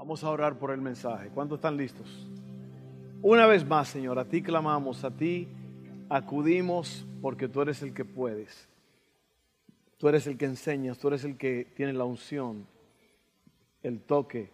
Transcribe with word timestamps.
Vamos 0.00 0.24
a 0.24 0.30
orar 0.30 0.58
por 0.58 0.70
el 0.70 0.80
mensaje. 0.80 1.28
¿Cuántos 1.28 1.58
están 1.58 1.76
listos? 1.76 2.26
Una 3.20 3.46
vez 3.46 3.66
más, 3.66 3.86
Señor, 3.86 4.18
a 4.18 4.24
ti 4.24 4.40
clamamos, 4.40 5.04
a 5.04 5.10
ti 5.10 5.46
acudimos 6.08 7.06
porque 7.20 7.48
tú 7.48 7.60
eres 7.60 7.82
el 7.82 7.92
que 7.92 8.06
puedes. 8.06 8.66
Tú 9.98 10.08
eres 10.08 10.26
el 10.26 10.38
que 10.38 10.46
enseñas, 10.46 10.96
tú 10.96 11.08
eres 11.08 11.24
el 11.24 11.36
que 11.36 11.66
tiene 11.76 11.92
la 11.92 12.04
unción, 12.04 12.66
el 13.82 14.00
toque 14.00 14.48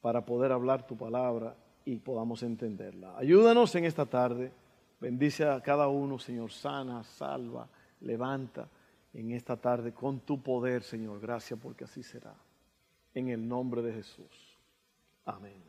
para 0.00 0.24
poder 0.24 0.52
hablar 0.52 0.86
tu 0.86 0.96
palabra 0.96 1.54
y 1.84 1.96
podamos 1.96 2.42
entenderla. 2.42 3.14
Ayúdanos 3.18 3.74
en 3.74 3.84
esta 3.84 4.06
tarde. 4.06 4.52
Bendice 4.98 5.46
a 5.46 5.60
cada 5.60 5.88
uno, 5.88 6.18
Señor. 6.18 6.50
Sana, 6.50 7.04
salva, 7.04 7.68
levanta 8.00 8.66
en 9.12 9.32
esta 9.32 9.58
tarde 9.58 9.92
con 9.92 10.20
tu 10.20 10.42
poder, 10.42 10.82
Señor. 10.82 11.20
Gracias 11.20 11.60
porque 11.62 11.84
así 11.84 12.02
será. 12.02 12.34
En 13.12 13.28
el 13.28 13.46
nombre 13.46 13.82
de 13.82 13.92
Jesús. 13.92 14.45
Amén. 15.26 15.60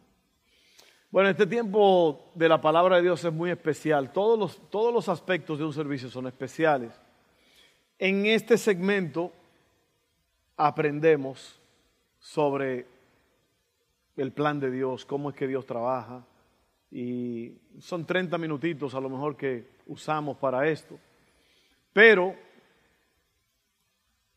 Bueno, 1.09 1.29
este 1.29 1.47
tiempo 1.47 2.31
de 2.35 2.47
la 2.47 2.61
palabra 2.61 2.97
de 2.97 3.01
Dios 3.01 3.23
es 3.23 3.33
muy 3.33 3.49
especial. 3.49 4.13
Todos 4.13 4.37
los, 4.37 4.69
todos 4.69 4.93
los 4.93 5.09
aspectos 5.09 5.57
de 5.57 5.65
un 5.65 5.73
servicio 5.73 6.09
son 6.09 6.27
especiales. 6.27 6.93
En 7.97 8.27
este 8.27 8.55
segmento 8.55 9.31
aprendemos 10.55 11.59
sobre 12.19 12.85
el 14.15 14.31
plan 14.31 14.59
de 14.59 14.69
Dios, 14.69 15.05
cómo 15.05 15.31
es 15.31 15.35
que 15.35 15.47
Dios 15.47 15.65
trabaja. 15.65 16.23
Y 16.91 17.53
son 17.79 18.05
30 18.05 18.37
minutitos 18.37 18.93
a 18.93 19.01
lo 19.01 19.09
mejor 19.09 19.35
que 19.35 19.67
usamos 19.87 20.37
para 20.37 20.67
esto. 20.67 20.99
Pero 21.93 22.35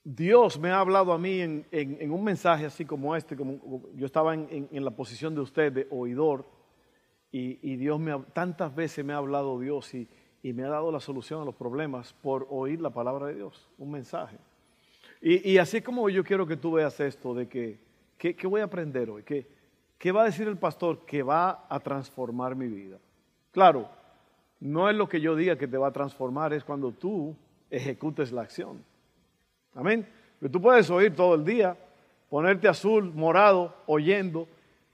Dios 0.02 0.58
me 0.58 0.70
ha 0.70 0.80
hablado 0.80 1.12
a 1.12 1.18
mí 1.18 1.40
en, 1.40 2.10
un 2.10 2.24
mensaje 2.24 2.64
así 2.64 2.86
como 2.86 3.14
este, 3.14 3.36
como 3.36 3.82
yo 3.94 4.06
estaba 4.06 4.34
en, 4.34 4.68
la 4.84 4.90
posición 4.90 5.34
de 5.34 5.42
usted 5.42 5.72
de 5.72 5.86
oidor, 5.90 6.46
y, 7.32 7.76
Dios 7.76 8.00
me 8.00 8.18
tantas 8.32 8.74
veces 8.74 9.04
me 9.04 9.12
ha 9.12 9.18
hablado 9.18 9.60
Dios 9.60 9.94
y, 9.94 10.08
me 10.42 10.64
ha 10.64 10.68
dado 10.68 10.90
la 10.90 11.00
solución 11.00 11.42
a 11.42 11.44
los 11.44 11.54
problemas 11.54 12.14
por 12.14 12.46
oír 12.50 12.80
la 12.80 12.90
palabra 12.90 13.26
de 13.26 13.34
Dios, 13.34 13.68
un 13.78 13.90
mensaje. 13.90 14.38
Y, 15.20 15.58
así 15.58 15.82
como 15.82 16.08
yo 16.08 16.24
quiero 16.24 16.46
que 16.46 16.56
tú 16.56 16.72
veas 16.72 16.98
esto 17.00 17.34
de 17.34 17.46
que, 17.46 17.78
¿qué, 18.16 18.46
voy 18.46 18.62
a 18.62 18.64
aprender 18.64 19.10
hoy? 19.10 19.22
¿Qué, 19.22 19.46
¿Qué 19.98 20.12
va 20.12 20.22
a 20.22 20.24
decir 20.24 20.48
el 20.48 20.56
pastor 20.56 21.04
que 21.04 21.22
va 21.22 21.66
a 21.68 21.78
transformar 21.78 22.56
mi 22.56 22.68
vida? 22.68 22.98
Claro, 23.50 23.90
no 24.60 24.88
es 24.88 24.96
lo 24.96 25.06
que 25.08 25.20
yo 25.20 25.36
diga 25.36 25.56
que 25.56 25.68
te 25.68 25.76
va 25.76 25.88
a 25.88 25.92
transformar, 25.92 26.54
es 26.54 26.64
cuando 26.64 26.90
tú 26.90 27.36
ejecutes 27.68 28.32
la 28.32 28.40
acción. 28.40 28.82
Amén. 29.74 30.06
Tú 30.50 30.60
puedes 30.60 30.88
oír 30.90 31.14
todo 31.14 31.34
el 31.34 31.44
día, 31.44 31.76
ponerte 32.28 32.68
azul, 32.68 33.12
morado, 33.14 33.74
oyendo, 33.86 34.48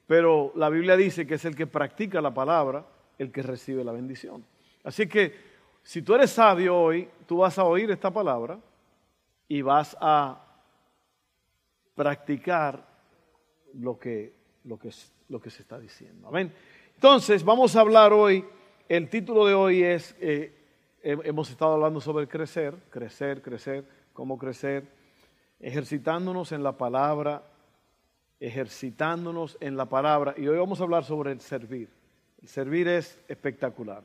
pero 0.07 0.53
la 0.55 0.69
Biblia 0.69 0.97
dice 0.97 1.27
que 1.27 1.35
es 1.35 1.45
el 1.45 1.57
que 1.57 1.67
practica 1.67 2.21
la 2.21 2.35
palabra 2.35 2.85
el 3.19 3.33
que 3.33 3.43
recibe 3.43 3.85
la 3.85 3.93
bendición. 3.93 4.45
Así 4.85 5.07
que 5.07 5.35
si 5.83 6.03
tú 6.03 6.15
eres 6.15 6.31
sabio 6.31 6.77
hoy, 6.77 7.09
tú 7.27 7.39
vas 7.39 7.59
a 7.59 7.65
oír 7.65 7.91
esta 7.91 8.11
palabra 8.11 8.59
y 9.49 9.63
vas 9.63 9.97
a 10.01 10.43
practicar 11.95 12.87
lo 13.75 13.99
que, 13.99 14.35
lo 14.65 14.79
que, 14.79 14.91
lo 15.29 15.41
que 15.41 15.51
se 15.51 15.63
está 15.63 15.79
diciendo. 15.79 16.29
Amén. 16.29 16.53
Entonces, 16.95 17.45
vamos 17.45 17.77
a 17.77 17.81
hablar 17.81 18.13
hoy, 18.13 18.45
el 18.89 19.09
título 19.09 19.47
de 19.47 19.55
hoy 19.55 19.83
es, 19.83 20.17
eh, 20.21 20.53
hemos 21.03 21.51
estado 21.51 21.75
hablando 21.75 22.01
sobre 22.01 22.27
crecer, 22.27 22.75
crecer, 22.91 23.43
crecer 23.43 23.96
cómo 24.17 24.39
crecer, 24.39 24.89
ejercitándonos 25.61 26.51
en 26.53 26.63
la 26.63 26.73
palabra, 26.73 27.43
ejercitándonos 28.41 29.59
en 29.61 29.77
la 29.77 29.85
palabra. 29.85 30.35
Y 30.39 30.49
hoy 30.49 30.57
vamos 30.57 30.81
a 30.81 30.85
hablar 30.85 31.05
sobre 31.05 31.33
el 31.33 31.41
servir. 31.41 31.91
El 32.41 32.49
servir 32.49 32.89
es 32.89 33.21
espectacular. 33.29 34.03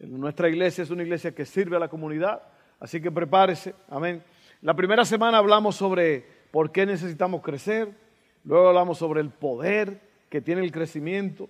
Nuestra 0.00 0.48
iglesia 0.48 0.82
es 0.82 0.90
una 0.90 1.04
iglesia 1.04 1.36
que 1.36 1.44
sirve 1.44 1.76
a 1.76 1.78
la 1.78 1.88
comunidad, 1.88 2.42
así 2.80 3.00
que 3.00 3.12
prepárese. 3.12 3.76
Amén. 3.88 4.24
La 4.60 4.74
primera 4.74 5.04
semana 5.04 5.38
hablamos 5.38 5.76
sobre 5.76 6.26
por 6.50 6.72
qué 6.72 6.84
necesitamos 6.84 7.40
crecer, 7.40 7.94
luego 8.42 8.68
hablamos 8.68 8.98
sobre 8.98 9.20
el 9.20 9.30
poder 9.30 10.00
que 10.28 10.40
tiene 10.40 10.62
el 10.62 10.72
crecimiento, 10.72 11.48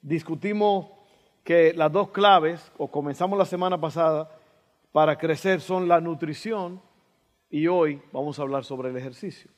discutimos 0.00 0.88
que 1.44 1.74
las 1.74 1.92
dos 1.92 2.08
claves, 2.12 2.72
o 2.78 2.90
comenzamos 2.90 3.38
la 3.38 3.44
semana 3.44 3.78
pasada, 3.78 4.30
para 4.90 5.18
crecer 5.18 5.60
son 5.60 5.86
la 5.86 6.00
nutrición 6.00 6.80
y 7.50 7.66
hoy 7.66 8.02
vamos 8.12 8.38
a 8.38 8.42
hablar 8.42 8.64
sobre 8.64 8.90
el 8.90 8.96
ejercicio. 8.96 9.50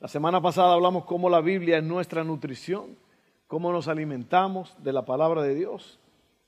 La 0.00 0.08
semana 0.08 0.40
pasada 0.40 0.74
hablamos 0.74 1.04
cómo 1.04 1.28
la 1.28 1.40
Biblia 1.40 1.78
es 1.78 1.84
nuestra 1.84 2.22
nutrición, 2.22 2.96
cómo 3.46 3.72
nos 3.72 3.88
alimentamos 3.88 4.76
de 4.82 4.92
la 4.92 5.04
palabra 5.04 5.42
de 5.42 5.54
Dios. 5.54 5.98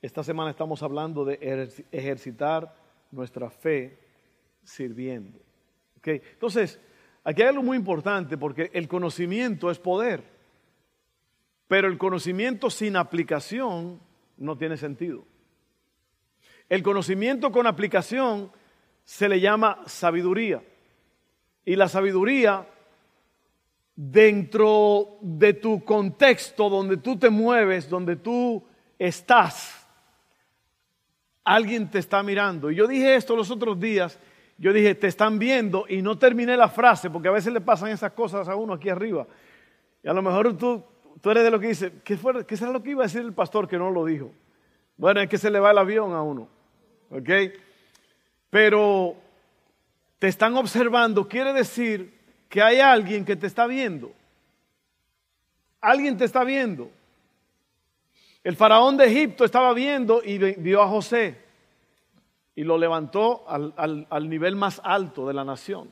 Esta 0.03 0.23
semana 0.23 0.51
estamos 0.51 0.83
hablando 0.83 1.25
de 1.25 1.69
ejercitar 1.91 2.75
nuestra 3.11 3.51
fe 3.51 3.99
sirviendo. 4.62 5.39
Entonces, 6.03 6.81
aquí 7.25 7.43
hay 7.43 7.49
algo 7.49 7.62
muy 7.62 7.77
importante 7.77 8.39
porque 8.39 8.71
el 8.72 8.89
conocimiento 8.89 9.71
es 9.71 9.78
poder, 9.78 10.22
pero 11.67 11.89
el 11.89 11.99
conocimiento 11.99 12.71
sin 12.71 12.97
aplicación 12.97 14.01
no 14.37 14.57
tiene 14.57 14.77
sentido. 14.77 15.25
El 16.69 16.83
conocimiento 16.83 17.51
con 17.51 17.67
aplicación 17.67 18.53
se 19.10 19.28
le 19.28 19.41
llama 19.41 19.82
sabiduría. 19.87 20.62
Y 21.65 21.75
la 21.75 21.88
sabiduría, 21.88 22.65
dentro 23.97 25.19
de 25.21 25.54
tu 25.54 25.84
contexto, 25.84 26.71
donde 26.71 26.97
tú 26.97 27.19
te 27.19 27.28
mueves, 27.28 27.91
donde 27.91 28.15
tú 28.15 28.65
estás, 28.97 29.84
alguien 31.43 31.91
te 31.91 31.98
está 31.98 32.22
mirando. 32.22 32.71
Y 32.71 32.76
yo 32.76 32.87
dije 32.87 33.16
esto 33.16 33.34
los 33.34 33.50
otros 33.50 33.81
días, 33.81 34.16
yo 34.59 34.72
dije, 34.72 34.94
te 34.94 35.09
están 35.09 35.41
viendo 35.41 35.87
y 35.88 36.03
no 36.03 36.16
terminé 36.16 36.56
la 36.56 36.69
frase, 36.69 37.10
porque 37.10 37.27
a 37.27 37.32
veces 37.32 37.53
le 37.53 37.60
pasan 37.60 37.91
esas 37.91 38.12
cosas 38.12 38.48
a 38.48 38.54
uno 38.54 38.75
aquí 38.75 38.91
arriba. 38.91 39.27
Y 40.04 40.09
a 40.09 40.12
lo 40.12 40.22
mejor 40.22 40.56
tú, 40.56 40.84
tú 41.21 41.32
eres 41.32 41.42
de 41.42 41.50
lo 41.50 41.59
que 41.59 41.66
dice, 41.66 41.94
¿qué, 42.04 42.16
fue, 42.16 42.47
¿qué 42.47 42.56
será 42.56 42.71
lo 42.71 42.81
que 42.81 42.91
iba 42.91 43.03
a 43.03 43.09
decir 43.09 43.22
el 43.22 43.32
pastor 43.32 43.66
que 43.66 43.77
no 43.77 43.91
lo 43.91 44.04
dijo? 44.04 44.31
Bueno, 44.97 45.21
es 45.21 45.28
que 45.28 45.37
se 45.37 45.50
le 45.50 45.59
va 45.59 45.72
el 45.72 45.78
avión 45.78 46.12
a 46.12 46.22
uno. 46.22 46.48
¿Ok? 47.10 47.28
Pero 48.50 49.16
te 50.19 50.28
están 50.28 50.56
observando, 50.56 51.27
quiere 51.28 51.53
decir 51.53 52.12
que 52.49 52.61
hay 52.61 52.81
alguien 52.81 53.25
que 53.25 53.37
te 53.37 53.47
está 53.47 53.66
viendo. 53.66 54.12
Alguien 55.81 56.19
te 56.19 56.25
está 56.25 56.44
viendo. 56.44 56.91
El 58.43 58.56
faraón 58.56 58.97
de 58.97 59.06
Egipto 59.06 59.44
estaba 59.44 59.72
viendo 59.72 60.22
y 60.25 60.39
vio 60.39 60.83
a 60.83 60.89
José 60.89 61.39
y 62.55 62.65
lo 62.65 62.77
levantó 62.77 63.44
al, 63.49 64.28
nivel 64.28 64.56
más 64.56 64.81
alto 64.84 65.27
de 65.27 65.34
la 65.34 65.44
nación. 65.44 65.91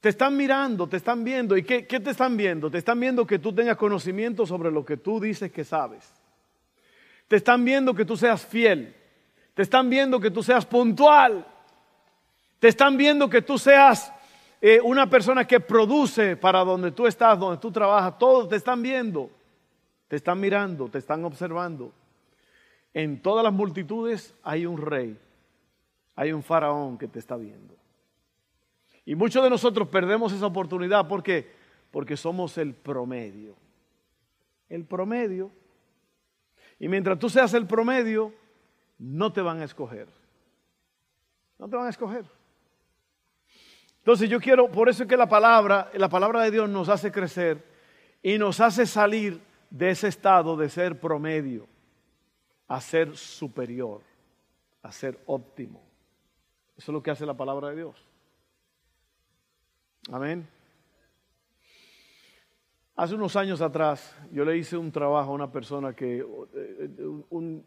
Te 0.00 0.10
están 0.10 0.36
mirando, 0.36 0.88
te 0.88 0.96
están 0.96 1.24
viendo. 1.24 1.56
¿Y 1.56 1.62
qué, 1.62 1.86
qué, 1.86 2.00
te 2.00 2.10
están 2.10 2.36
viendo? 2.36 2.70
Te 2.70 2.78
están 2.78 3.00
viendo 3.00 3.26
que 3.26 3.38
tú 3.38 3.54
tengas 3.54 3.76
conocimiento 3.76 4.46
sobre 4.46 4.70
lo 4.70 4.84
que 4.84 4.96
tú 4.96 5.20
dices 5.20 5.50
que 5.50 5.64
sabes. 5.64 6.12
Te 7.28 7.36
están 7.36 7.64
viendo 7.64 7.94
que 7.94 8.04
tú 8.04 8.16
seas 8.16 8.44
fiel. 8.44 8.94
Te 9.54 9.62
están 9.62 9.90
viendo 9.90 10.18
que 10.18 10.30
tú 10.30 10.42
seas 10.42 10.64
puntual. 10.64 11.46
Te 12.58 12.68
están 12.68 12.96
viendo 12.96 13.28
que 13.28 13.42
tú 13.42 13.58
seas 13.58 14.12
eh, 14.60 14.80
una 14.82 15.10
persona 15.10 15.46
que 15.46 15.60
produce 15.60 16.36
para 16.36 16.60
donde 16.60 16.92
tú 16.92 17.06
estás, 17.06 17.38
donde 17.38 17.60
tú 17.60 17.70
trabajas. 17.70 18.18
Todos 18.18 18.48
te 18.48 18.56
están 18.56 18.80
viendo. 18.80 19.30
Te 20.08 20.16
están 20.16 20.40
mirando, 20.40 20.88
te 20.88 20.98
están 20.98 21.24
observando. 21.24 21.92
En 22.94 23.20
todas 23.20 23.42
las 23.42 23.52
multitudes 23.52 24.34
hay 24.42 24.66
un 24.66 24.78
rey. 24.78 25.18
Hay 26.14 26.32
un 26.32 26.42
faraón 26.42 26.98
que 26.98 27.08
te 27.08 27.18
está 27.18 27.36
viendo. 27.36 27.74
Y 29.04 29.14
muchos 29.14 29.42
de 29.42 29.50
nosotros 29.50 29.88
perdemos 29.88 30.32
esa 30.32 30.46
oportunidad. 30.46 31.08
¿Por 31.08 31.22
qué? 31.22 31.50
Porque 31.90 32.16
somos 32.16 32.56
el 32.58 32.74
promedio. 32.74 33.56
El 34.68 34.84
promedio. 34.84 35.50
Y 36.78 36.88
mientras 36.88 37.18
tú 37.18 37.28
seas 37.28 37.54
el 37.54 37.66
promedio, 37.66 38.32
no 39.02 39.32
te 39.32 39.40
van 39.40 39.60
a 39.60 39.64
escoger. 39.64 40.06
No 41.58 41.68
te 41.68 41.74
van 41.76 41.86
a 41.86 41.90
escoger. 41.90 42.24
Entonces 43.98 44.30
yo 44.30 44.40
quiero, 44.40 44.70
por 44.70 44.88
eso 44.88 45.02
es 45.02 45.08
que 45.08 45.16
la 45.16 45.28
palabra, 45.28 45.90
la 45.94 46.08
palabra 46.08 46.42
de 46.42 46.52
Dios 46.52 46.68
nos 46.68 46.88
hace 46.88 47.10
crecer 47.10 47.64
y 48.22 48.38
nos 48.38 48.60
hace 48.60 48.86
salir 48.86 49.40
de 49.70 49.90
ese 49.90 50.06
estado 50.06 50.56
de 50.56 50.68
ser 50.68 51.00
promedio 51.00 51.66
a 52.68 52.80
ser 52.80 53.16
superior, 53.16 54.02
a 54.82 54.92
ser 54.92 55.18
óptimo. 55.26 55.82
Eso 56.76 56.92
es 56.92 56.94
lo 56.94 57.02
que 57.02 57.10
hace 57.10 57.26
la 57.26 57.36
palabra 57.36 57.70
de 57.70 57.76
Dios. 57.76 58.06
Amén. 60.10 60.48
Hace 62.94 63.14
unos 63.14 63.34
años 63.34 63.60
atrás 63.60 64.16
yo 64.30 64.44
le 64.44 64.56
hice 64.56 64.76
un 64.76 64.92
trabajo 64.92 65.32
a 65.32 65.34
una 65.34 65.50
persona 65.50 65.92
que, 65.92 66.18
eh, 66.18 66.24
eh, 66.54 67.06
un, 67.30 67.64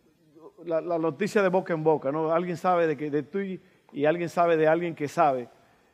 la, 0.63 0.81
noticia 0.81 1.41
de 1.41 1.49
boca 1.49 1.73
en 1.73 1.83
boca, 1.83 2.11
¿no? 2.11 2.31
Alguien 2.31 2.57
sabe 2.57 2.87
de, 2.87 2.97
que, 2.97 3.09
de 3.09 3.23
tú 3.23 3.39
y, 3.39 4.05
alguien 4.05 4.29
sabe 4.29 4.57
de 4.57 4.67
alguien 4.67 4.95
que 4.95 5.07
sabe. 5.07 5.49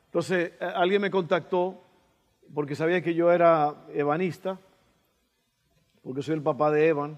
Entonces, 0.06 0.54
alguien 0.60 1.02
me 1.02 1.12
contactó 1.12 1.82
porque 2.54 2.76
sabía 2.76 3.02
que 3.02 3.14
yo 3.14 3.32
era 3.32 3.76
ebanista, 3.94 4.60
porque 6.04 6.22
soy 6.22 6.36
el 6.36 6.42
papá 6.42 6.72
de 6.72 6.88
Evan. 6.88 7.18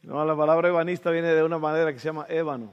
No, 0.00 0.24
la 0.24 0.34
palabra 0.34 0.68
ebanista 0.68 1.10
viene 1.10 1.34
de 1.34 1.42
una 1.42 1.58
manera 1.58 1.92
que 1.92 1.98
se 1.98 2.06
llama 2.06 2.24
ébano. 2.30 2.72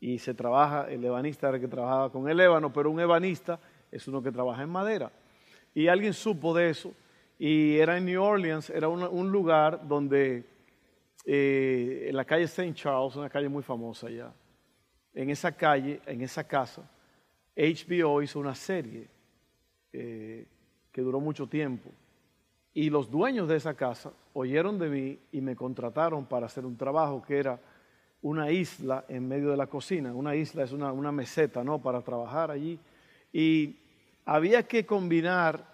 Y 0.00 0.18
se 0.18 0.34
trabaja, 0.34 0.90
el 0.90 1.04
ebanista 1.04 1.46
era 1.46 1.58
el 1.58 1.62
que 1.62 1.68
trabajaba 1.68 2.10
con 2.10 2.28
el 2.28 2.40
ébano, 2.40 2.72
pero 2.72 2.90
un 2.90 2.98
ebanista 2.98 3.60
es 3.92 4.08
uno 4.08 4.20
que 4.20 4.32
trabaja 4.32 4.62
en 4.62 4.70
madera. 4.70 5.12
Y 5.74 5.86
alguien 5.86 6.12
supo 6.12 6.52
de 6.52 6.70
eso. 6.70 6.92
Y 7.42 7.78
era 7.78 7.96
en 7.96 8.04
New 8.04 8.22
Orleans, 8.22 8.68
era 8.68 8.86
un, 8.88 9.32
lugar 9.32 9.88
donde, 9.88 10.44
eh, 11.24 12.04
en 12.10 12.14
la 12.14 12.26
calle 12.26 12.44
St. 12.44 12.74
Charles, 12.74 13.16
una 13.16 13.30
calle 13.30 13.48
muy 13.48 13.62
famosa 13.62 14.08
allá, 14.08 14.30
en 15.14 15.30
esa 15.30 15.50
calle, 15.50 16.02
en 16.04 16.20
esa 16.20 16.44
casa, 16.44 16.82
HBO 17.56 18.20
hizo 18.20 18.38
una 18.38 18.54
serie 18.54 19.08
eh, 19.90 20.46
que 20.92 21.00
duró 21.00 21.18
mucho 21.18 21.46
tiempo. 21.46 21.88
Y 22.74 22.90
los 22.90 23.10
dueños 23.10 23.48
de 23.48 23.56
esa 23.56 23.72
casa 23.72 24.12
oyeron 24.34 24.78
de 24.78 24.90
mí 24.90 25.18
y 25.32 25.40
me 25.40 25.56
contrataron 25.56 26.26
para 26.26 26.44
hacer 26.44 26.66
un 26.66 26.76
trabajo 26.76 27.22
que 27.22 27.38
era 27.38 27.58
una 28.20 28.50
isla 28.50 29.06
en 29.08 29.26
medio 29.26 29.50
de 29.50 29.56
la 29.56 29.66
cocina. 29.66 30.12
Una 30.12 30.36
isla 30.36 30.64
es 30.64 30.72
una, 30.72 30.92
una 30.92 31.10
meseta, 31.10 31.64
¿no? 31.64 31.80
Para 31.80 32.02
trabajar 32.02 32.50
allí. 32.50 32.78
Y 33.32 33.78
había 34.26 34.68
que 34.68 34.84
combinar 34.84 35.69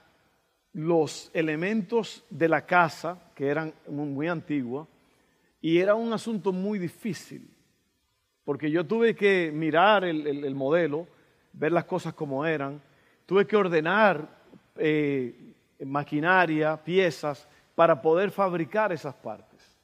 los 0.77 1.31
elementos 1.33 2.23
de 2.29 2.51
la 2.51 2.67
casa, 2.67 3.19
que 3.35 3.49
eran 3.49 3.73
muy, 3.89 4.29
antiguos, 4.29 4.87
y 5.63 5.79
era 5.79 5.95
un 5.95 6.13
asunto 6.13 6.53
muy 6.53 6.79
difícil, 6.79 7.49
porque 8.45 8.71
yo 8.71 8.85
tuve 8.87 9.17
que 9.17 9.51
mirar 9.55 10.05
el, 10.05 10.55
modelo, 10.55 11.07
ver 11.55 11.73
las 11.73 11.87
cosas 11.87 12.13
como 12.13 12.45
eran, 12.45 12.83
tuve 13.25 13.47
que 13.47 13.57
ordenar 13.57 14.29
eh, 14.77 15.55
maquinaria, 15.83 16.77
piezas, 16.77 17.49
para 17.75 18.03
poder 18.03 18.31
fabricar 18.31 18.93
esas 18.93 19.15
partes. 19.15 19.79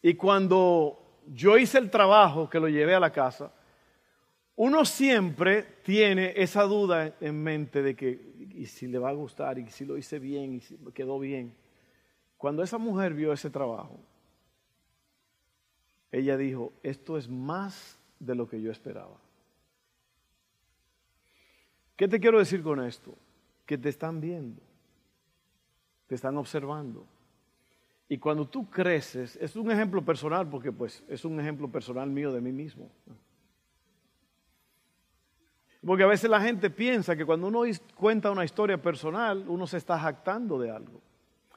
Y 0.00 0.14
cuando 0.14 1.02
yo 1.26 1.58
hice 1.58 1.78
el 1.78 1.90
trabajo 1.90 2.48
que 2.48 2.60
lo 2.60 2.68
llevé 2.68 2.94
a 2.94 3.00
la 3.00 3.10
casa, 3.10 3.50
uno 4.58 4.84
siempre 4.84 5.62
tiene 5.84 6.32
esa 6.34 6.64
duda 6.64 7.14
en 7.20 7.40
mente 7.40 7.80
de 7.80 7.94
que, 7.94 8.34
y 8.56 8.66
si 8.66 8.88
le 8.88 8.98
va 8.98 9.10
a 9.10 9.12
gustar, 9.12 9.56
y 9.56 9.70
si 9.70 9.84
lo 9.84 9.96
hice 9.96 10.18
bien, 10.18 10.54
y 10.54 10.60
si 10.60 10.76
quedó 10.92 11.20
bien. 11.20 11.54
Cuando 12.36 12.64
esa 12.64 12.76
mujer 12.76 13.14
vio 13.14 13.32
ese 13.32 13.50
trabajo, 13.50 14.00
ella 16.10 16.36
dijo, 16.36 16.72
esto 16.82 17.16
es 17.16 17.28
más 17.28 18.00
de 18.18 18.34
lo 18.34 18.48
que 18.48 18.60
yo 18.60 18.72
esperaba. 18.72 19.16
¿Qué 21.94 22.08
te 22.08 22.18
quiero 22.18 22.40
decir 22.40 22.60
con 22.60 22.82
esto? 22.82 23.14
Que 23.64 23.78
te 23.78 23.90
están 23.90 24.20
viendo, 24.20 24.60
te 26.08 26.16
están 26.16 26.36
observando. 26.36 27.06
Y 28.08 28.18
cuando 28.18 28.44
tú 28.44 28.68
creces, 28.68 29.36
es 29.36 29.54
un 29.54 29.70
ejemplo 29.70 30.04
personal, 30.04 30.50
porque 30.50 30.72
pues 30.72 31.04
es 31.06 31.24
un 31.24 31.38
ejemplo 31.38 31.70
personal 31.70 32.10
mío 32.10 32.32
de 32.32 32.40
mí 32.40 32.50
mismo. 32.50 32.90
Porque 35.84 36.02
a 36.02 36.08
veces 36.08 36.28
la 36.28 36.40
gente 36.40 36.70
piensa 36.70 37.16
que 37.16 37.24
cuando 37.24 37.46
uno 37.46 37.62
cuenta 37.94 38.30
una 38.30 38.44
historia 38.44 38.80
personal, 38.80 39.44
uno 39.48 39.66
se 39.66 39.76
está 39.76 39.98
jactando 39.98 40.58
de 40.58 40.70
algo. 40.70 41.00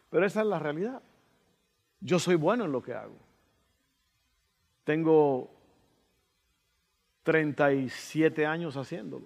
Pero 0.09 0.25
esa 0.25 0.41
es 0.41 0.47
la 0.47 0.59
realidad. 0.59 1.01
Yo 1.99 2.19
soy 2.19 2.35
bueno 2.35 2.65
en 2.65 2.71
lo 2.71 2.81
que 2.81 2.93
hago. 2.93 3.17
Tengo 4.83 5.49
37 7.23 8.45
años 8.45 8.77
haciéndolo. 8.77 9.25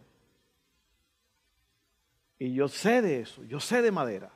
Y 2.38 2.54
yo 2.54 2.68
sé 2.68 3.02
de 3.02 3.22
eso, 3.22 3.44
yo 3.46 3.60
sé 3.60 3.82
de 3.82 3.92
madera. 3.92 4.32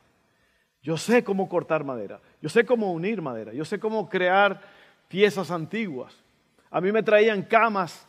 Yo 0.82 0.98
sé 0.98 1.24
cómo 1.24 1.50
cortar 1.50 1.84
madera, 1.84 2.22
yo 2.42 2.48
sé 2.48 2.66
cómo 2.66 2.94
unir 2.94 3.22
madera, 3.22 3.52
yo 3.52 3.66
sé 3.66 3.80
cómo 3.80 4.08
crear 4.08 4.62
piezas 5.10 5.52
antiguas. 5.52 6.16
A 6.72 6.80
mí 6.80 6.92
me 6.92 7.04
traían 7.04 7.44
camas 7.44 8.08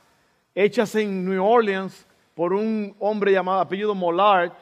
hechas 0.55 0.95
en 0.95 1.25
New 1.25 1.45
Orleans 1.45 2.07
por 2.41 2.55
un 2.55 2.97
hombre 3.01 3.33
llamado 3.33 3.61
apellido 3.61 3.95
Mollard, 3.95 4.53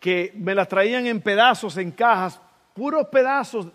que 0.00 0.32
me 0.34 0.54
las 0.54 0.66
traían 0.66 1.06
en 1.06 1.20
pedazos, 1.20 1.76
en 1.76 1.90
cajas, 1.90 2.40
puros 2.72 3.06
pedazos, 3.08 3.68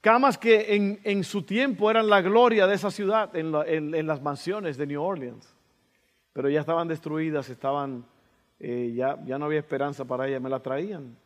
camas 0.00 0.38
que 0.38 1.00
en, 1.02 1.24
su 1.24 1.42
tiempo 1.42 1.90
eran 1.90 2.08
la 2.08 2.20
gloria 2.20 2.68
de 2.68 2.76
esa 2.76 2.92
ciudad, 2.92 3.34
en, 3.34 4.06
las 4.06 4.22
mansiones 4.22 4.76
de 4.76 4.86
New 4.86 5.02
Orleans, 5.02 5.52
pero 6.32 6.48
ya 6.48 6.60
estaban 6.60 6.86
destruidas, 6.86 7.50
estaban, 7.50 8.06
eh, 8.60 8.92
ya, 8.94 9.18
ya 9.24 9.36
no 9.36 9.46
había 9.46 9.58
esperanza 9.58 10.04
para 10.04 10.28
ellas, 10.28 10.40
me 10.40 10.50
las 10.50 10.62
traían. 10.62 11.16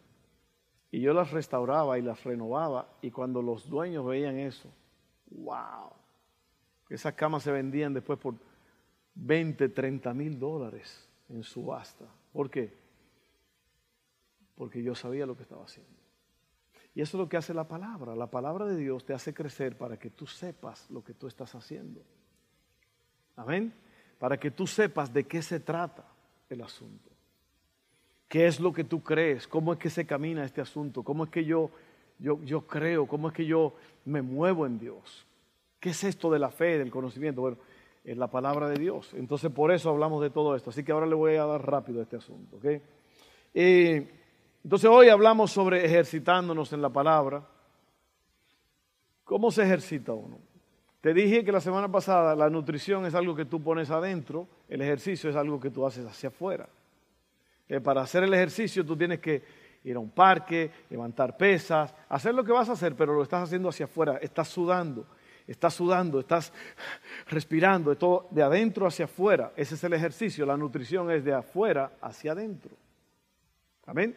Y 0.91 1.03
yo 1.03 1.13
las 1.13 1.33
restauraba 1.33 1.99
y 1.99 2.01
las 2.01 2.25
renovaba, 2.25 2.89
y 3.03 3.11
cuando 3.11 3.43
los 3.43 3.69
dueños 3.69 4.07
veían 4.07 4.39
eso, 4.39 4.71
wow, 5.33 5.91
esas 6.89 7.13
camas 7.13 7.43
se 7.43 7.53
vendían 7.53 7.93
después 7.93 8.19
por 8.19 8.37
20, 9.15 9.69
30 9.69 10.15
mil 10.15 10.39
dólares 10.39 11.09
en 11.29 11.43
subasta. 11.43 12.07
¿Por 12.33 12.51
qué? 12.51 12.73
Porque 14.55 14.83
yo 14.83 14.95
sabía 14.95 15.27
lo 15.27 15.37
que 15.37 15.43
estaba 15.43 15.65
haciendo. 15.65 15.93
Y 16.95 17.01
eso 17.01 17.17
es 17.17 17.21
lo 17.21 17.29
que 17.29 17.37
hace 17.37 17.53
la 17.55 17.67
palabra. 17.67 18.15
La 18.15 18.31
palabra 18.31 18.67
de 18.67 18.77
Dios 18.77 19.05
te 19.05 19.15
hace 19.15 19.35
crecer 19.35 19.77
para 19.77 19.99
que 19.99 20.11
tú 20.11 20.27
sepas 20.27 20.89
lo 20.91 21.03
que 21.03 21.13
tú 21.13 21.27
estás 21.27 21.55
haciendo. 21.55 22.03
Amén. 23.37 23.73
Para 24.19 24.39
que 24.39 24.51
tú 24.51 24.67
sepas 24.67 25.13
de 25.13 25.25
qué 25.25 25.43
se 25.43 25.59
trata 25.59 26.05
el 26.49 26.63
asunto. 26.63 27.11
¿Qué 28.29 28.47
es 28.47 28.61
lo 28.61 28.73
que 28.73 28.85
tú 28.85 29.03
crees? 29.03 29.47
¿Cómo 29.49 29.73
es 29.73 29.79
que 29.79 29.91
se 29.91 30.07
camina 30.07 30.45
este 30.45 30.61
asunto? 30.61 31.03
¿Cómo 31.03 31.25
es 31.25 31.31
que 31.31 31.45
yo, 31.45 31.71
yo, 32.19 32.41
yo 32.45 32.67
creo? 32.67 33.07
¿Cómo 33.07 33.29
es 33.29 33.35
que 33.35 33.47
yo 33.47 33.75
me 34.05 34.23
muevo 34.23 34.67
en 34.67 34.79
Dios? 34.79 35.27
¿Qué 35.81 35.91
es 35.91 36.05
esto 36.05 36.31
de 36.31 36.39
la 36.39 36.51
fe, 36.51 36.79
del 36.79 36.91
conocimiento? 36.91 37.41
Bueno, 37.41 37.59
es 38.05 38.17
la 38.19 38.29
palabra 38.29 38.69
de 38.69 38.77
Dios. 38.77 39.15
Entonces 39.15 39.51
por 39.51 39.73
eso 39.73 39.89
hablamos 39.89 40.23
de 40.23 40.31
todo 40.31 40.55
esto. 40.55 40.71
Así 40.71 40.85
que 40.85 40.93
ahora 40.93 41.07
le 41.07 41.15
voy 41.15 41.37
a 41.37 41.47
dar 41.47 41.67
rápido 41.67 42.03
este 42.03 42.17
asunto. 42.17 42.61
entonces 43.55 44.91
hoy 44.91 45.09
hablamos 45.09 45.51
sobre 45.51 45.85
ejercitándonos 45.85 46.73
en 46.73 46.83
la 46.83 46.91
palabra. 46.91 47.43
¿Cómo 49.25 49.51
se 49.51 49.63
ejercita 49.63 50.13
uno? 50.13 50.39
Te 51.01 51.15
dije 51.15 51.45
que 51.45 51.53
la 51.53 51.61
semana 51.61 51.91
pasada 51.91 52.35
la 52.37 52.51
nutrición 52.51 53.07
es 53.07 53.15
algo 53.15 53.35
que 53.35 53.47
tú 53.47 53.63
pones 53.63 53.91
adentro, 53.91 54.47
el 54.69 54.83
ejercicio 54.83 55.31
es 55.31 55.37
algo 55.37 55.59
que 55.59 55.71
tú 55.71 55.87
haces 55.87 56.07
hacia 56.07 56.29
afuera. 56.29 56.69
para 57.83 58.03
hacer 58.03 58.25
el 58.25 58.35
ejercicio 58.35 58.85
tú 58.85 58.97
tienes 58.97 59.21
que 59.21 59.43
ir 59.85 59.97
a 59.97 59.99
un 59.99 60.11
parque, 60.11 60.71
levantar 60.89 61.37
pesas, 61.37 61.95
hacer 62.09 62.35
lo 62.35 62.45
que 62.45 62.53
vas 62.53 62.69
a 62.69 62.73
hacer, 62.73 62.95
pero 62.95 63.15
lo 63.15 63.23
estás 63.23 63.45
haciendo 63.45 63.69
hacia 63.69 63.85
afuera, 63.85 64.19
estás 64.21 64.49
sudando 64.49 65.07
estás 65.47 65.75
sudando, 65.75 66.21
estás 66.21 66.53
respirando, 67.29 67.91
de, 67.91 67.97
todo, 67.97 68.29
de 68.31 68.43
adentro 68.43 68.87
hacia 68.87 69.05
afuera. 69.05 69.53
Ese 69.57 69.75
es 69.75 69.85
el 69.85 69.93
ejercicio, 69.93 70.47
la 70.47 70.57
nutrición 70.57 71.11
es 71.11 71.25
de 71.25 71.35
afuera 71.35 71.93
hacia 72.01 72.33
adentro. 72.33 72.71
Amén. 73.87 74.17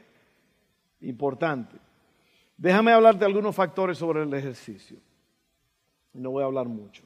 Importante. 1.02 1.78
Déjame 2.58 2.92
hablarte 2.92 3.20
de 3.20 3.26
algunos 3.26 3.56
factores 3.56 3.98
sobre 3.98 4.24
el 4.24 4.34
ejercicio. 4.34 4.98
No 6.14 6.32
voy 6.32 6.44
a 6.44 6.48
hablar 6.48 6.68
mucho. 6.68 7.04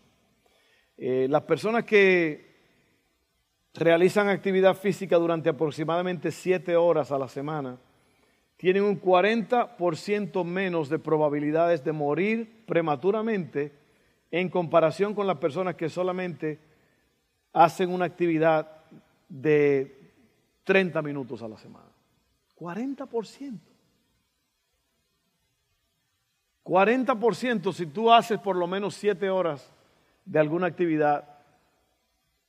Eh, 0.97 1.27
las 1.29 1.41
personas 1.43 1.83
que 1.83 2.51
realizan 3.73 4.29
actividad 4.29 4.75
física 4.75 5.17
durante 5.17 5.49
aproximadamente 5.49 6.31
siete 6.31 6.75
horas 6.75 7.11
a 7.11 7.17
la 7.17 7.27
semana 7.27 7.77
tienen 8.57 8.83
un 8.83 9.01
40% 9.01 10.45
menos 10.45 10.87
de 10.89 10.99
probabilidades 10.99 11.83
de 11.83 11.91
morir 11.91 12.63
prematuramente 12.67 13.80
en 14.31 14.49
comparación 14.49 15.13
con 15.13 15.27
las 15.27 15.37
personas 15.37 15.75
que 15.75 15.89
solamente 15.89 16.59
hacen 17.53 17.91
una 17.91 18.05
actividad 18.05 18.67
de 19.27 20.13
30 20.63 21.01
minutos 21.01 21.41
a 21.43 21.47
la 21.47 21.57
semana. 21.57 21.89
40%. 22.57 23.59
40% 26.63 27.73
si 27.73 27.87
tú 27.87 28.11
haces 28.11 28.39
por 28.39 28.55
lo 28.55 28.67
menos 28.67 28.95
7 28.95 29.29
horas 29.29 29.71
de 30.23 30.39
alguna 30.39 30.67
actividad 30.67 31.27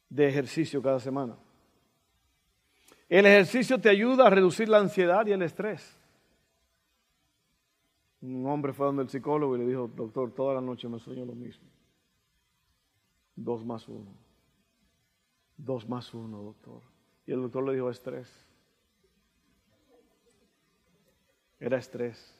de 0.08 0.28
ejercicio 0.28 0.82
cada 0.82 1.00
semana. 1.00 1.34
El 3.08 3.26
ejercicio 3.26 3.80
te 3.80 3.88
ayuda 3.88 4.26
a 4.26 4.30
reducir 4.30 4.68
la 4.68 4.78
ansiedad 4.78 5.26
y 5.26 5.32
el 5.32 5.42
estrés. 5.42 5.98
Un 8.20 8.46
hombre 8.46 8.72
fue 8.72 8.86
donde 8.86 9.02
el 9.02 9.08
psicólogo 9.08 9.56
y 9.56 9.60
le 9.60 9.66
dijo, 9.66 9.90
doctor, 9.94 10.30
toda 10.32 10.54
la 10.54 10.60
noche 10.60 10.88
me 10.88 10.98
sueño 10.98 11.24
lo 11.24 11.34
mismo. 11.34 11.71
Dos 13.34 13.64
más 13.64 13.88
uno. 13.88 14.10
Dos 15.56 15.88
más 15.88 16.12
uno, 16.14 16.42
doctor. 16.42 16.82
Y 17.26 17.32
el 17.32 17.42
doctor 17.42 17.64
le 17.64 17.74
dijo 17.74 17.90
estrés. 17.90 18.28
Era 21.60 21.78
estrés. 21.78 22.34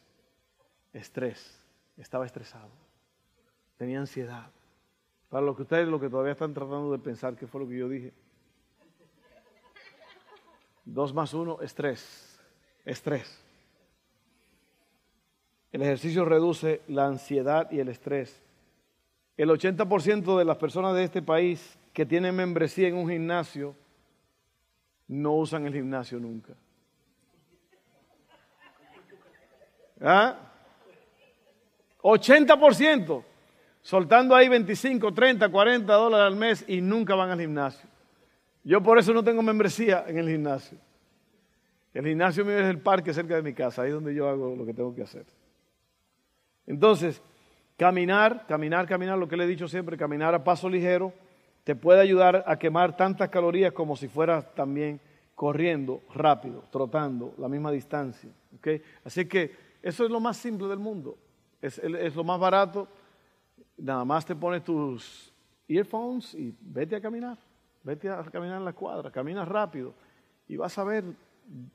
Estrés. 0.93 1.65
Estaba 1.97 2.27
estresado. 2.27 2.71
Tenía 3.77 4.01
ansiedad. 4.01 4.51
Para 5.29 5.47
lo 5.47 5.57
que 5.57 5.63
ustedes, 5.63 5.89
lo 5.89 6.01
que 6.01 6.11
todavía 6.11 6.33
están 6.33 6.53
tratando 6.53 6.93
de 6.93 6.99
pensar, 6.99 7.37
¿qué 7.37 7.47
fue 7.47 7.61
lo 7.63 7.69
que 7.69 7.79
yo 7.79 7.89
dije? 7.89 8.13
Dos 10.85 11.15
más 11.15 11.33
uno, 11.33 11.61
estrés. 11.63 12.39
Estrés. 12.85 13.41
El 15.71 15.83
ejercicio 15.83 16.25
reduce 16.25 16.83
la 16.89 17.07
ansiedad 17.07 17.71
y 17.71 17.81
el 17.81 17.89
estrés. 17.89 18.43
El 19.37 19.49
80% 19.49 20.39
de 20.39 20.45
las 20.45 20.57
personas 20.57 20.95
de 20.95 21.05
este 21.05 21.23
país 21.23 21.79
que 21.93 22.07
tienen 22.07 22.35
membresía 22.35 22.89
en 22.89 22.97
un 22.97 23.09
gimnasio 23.09 23.75
no 25.09 25.33
usan 25.33 25.67
el 25.67 25.73
gimnasio 25.73 26.19
nunca. 26.19 26.55
¿Ah? 30.01 30.37
80%, 32.03 33.25
soltando 33.81 34.35
ahí 34.35 34.49
25, 34.49 35.15
30, 35.15 35.49
40 35.49 35.93
dólares 35.93 36.27
al 36.27 36.37
mes 36.37 36.65
y 36.67 36.81
nunca 36.81 37.15
van 37.15 37.31
al 37.31 37.41
gimnasio. 37.41 37.89
Yo 38.65 38.83
por 38.83 38.99
eso 38.99 39.13
no 39.13 39.23
tengo 39.23 39.43
membresía 39.43 40.05
en 40.07 40.19
el 40.19 40.29
gimnasio. 40.29 40.79
El 41.95 42.07
gimnasio 42.07 42.45
mío 42.45 42.59
es 42.59 42.67
el 42.67 42.81
parque 42.81 43.13
cerca 43.13 43.37
de 43.37 43.43
mi 43.43 43.53
casa, 43.53 43.83
ahí 43.83 43.89
es 43.89 43.95
donde 43.95 44.15
yo 44.15 44.29
hago 44.29 44.57
lo 44.57 44.65
que 44.65 44.73
tengo 44.73 44.95
que 44.95 45.03
hacer. 45.03 45.27
Entonces, 46.67 47.23
caminar, 47.77 48.47
caminar, 48.47 48.87
caminar, 48.87 49.19
lo 49.19 49.29
que 49.29 49.37
le 49.37 49.45
he 49.45 49.47
dicho 49.47 49.69
siempre, 49.69 49.97
caminar 49.97 50.35
a 50.35 50.45
paso 50.45 50.69
ligero, 50.69 51.13
te 51.65 51.77
puede 51.77 52.01
ayudar 52.01 52.45
a 52.47 52.59
quemar 52.59 52.97
tantas 52.97 53.29
calorías 53.29 53.73
como 53.73 53.97
si 53.97 54.09
fueras 54.09 54.55
también 54.55 55.01
corriendo 55.35 56.03
rápido, 56.15 56.65
trotando 56.71 57.35
la 57.39 57.49
misma 57.49 57.71
distancia. 57.71 58.31
Así 59.05 59.27
que 59.27 59.55
eso 59.83 60.05
es 60.05 60.11
lo 60.11 60.21
más 60.21 60.37
simple 60.37 60.69
del 60.69 60.79
mundo, 60.79 61.17
es, 61.61 61.79
es 61.79 62.15
lo 62.15 62.25
más 62.25 62.39
barato. 62.39 62.89
Nada 63.77 64.05
más 64.05 64.25
te 64.25 64.37
pones 64.37 64.63
tus 64.63 65.33
earphones 65.67 66.35
y 66.35 66.55
vete 66.61 66.97
a 66.97 67.01
caminar, 67.01 67.39
vete 67.83 68.09
a 68.09 68.23
caminar 68.25 68.59
en 68.59 68.65
la 68.65 68.73
cuadra, 68.73 69.11
camina 69.11 69.45
rápido 69.45 69.95
y 70.49 70.57
vas 70.57 70.77
a 70.79 70.85
ver 70.85 71.05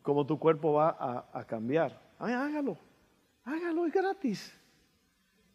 cómo 0.02 0.26
tu 0.26 0.38
cuerpo 0.38 0.74
va 0.74 1.28
a, 1.34 1.44
cambiar. 1.46 2.00
hágalo, 2.20 2.78
hágalo, 3.44 3.86
es 3.86 3.94
gratis. 3.94 4.62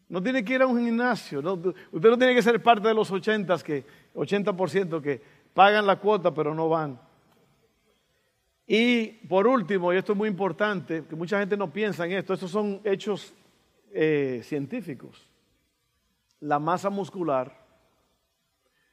No 0.09 0.21
tiene 0.21 0.43
que 0.43 0.55
ir 0.55 0.61
a 0.61 0.67
un 0.67 0.83
gimnasio. 0.83 1.39
usted 1.39 2.09
no 2.09 2.17
tiene 2.17 2.35
que 2.35 2.41
ser 2.41 2.61
parte 2.61 2.87
de 2.87 2.93
los 2.93 3.09
80 3.09 3.57
que, 3.59 3.85
80% 4.15 5.01
que 5.01 5.21
pagan 5.53 5.85
la 5.85 5.97
cuota 5.97 6.33
pero 6.33 6.53
no 6.53 6.69
van. 6.69 6.99
Y 8.65 9.07
por 9.27 9.47
último, 9.47 9.91
y 9.93 9.97
esto 9.97 10.13
es 10.13 10.17
muy 10.17 10.29
importante, 10.29 11.05
que 11.05 11.15
mucha 11.15 11.39
gente 11.39 11.57
no 11.57 11.71
piensa 11.71 12.05
en 12.05 12.13
esto, 12.13 12.33
estos 12.33 12.51
son 12.51 12.79
hechos 12.83 13.33
eh, 13.91 14.41
científicos. 14.43 15.27
La 16.39 16.59
masa 16.59 16.89
muscular, 16.89 17.55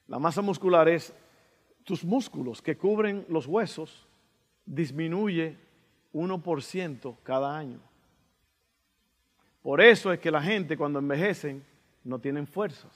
la 0.09 0.19
masa 0.19 0.43
muscular 0.43 0.89
es 0.89 1.15
tus 1.85 2.05
músculos 2.05 2.61
que 2.61 2.77
cubren 2.77 3.25
los 3.29 3.47
huesos, 3.47 4.07
disminuye 4.67 5.57
1% 6.13 7.17
cada 7.23 7.57
año. 7.57 7.81
Por 9.63 9.81
eso 9.81 10.13
es 10.13 10.19
que 10.21 10.31
la 10.31 10.43
gente 10.43 10.77
cuando 10.77 10.99
envejecen 10.99 11.65
no 12.05 12.19
tienen 12.19 12.47
fuerzas, 12.47 12.93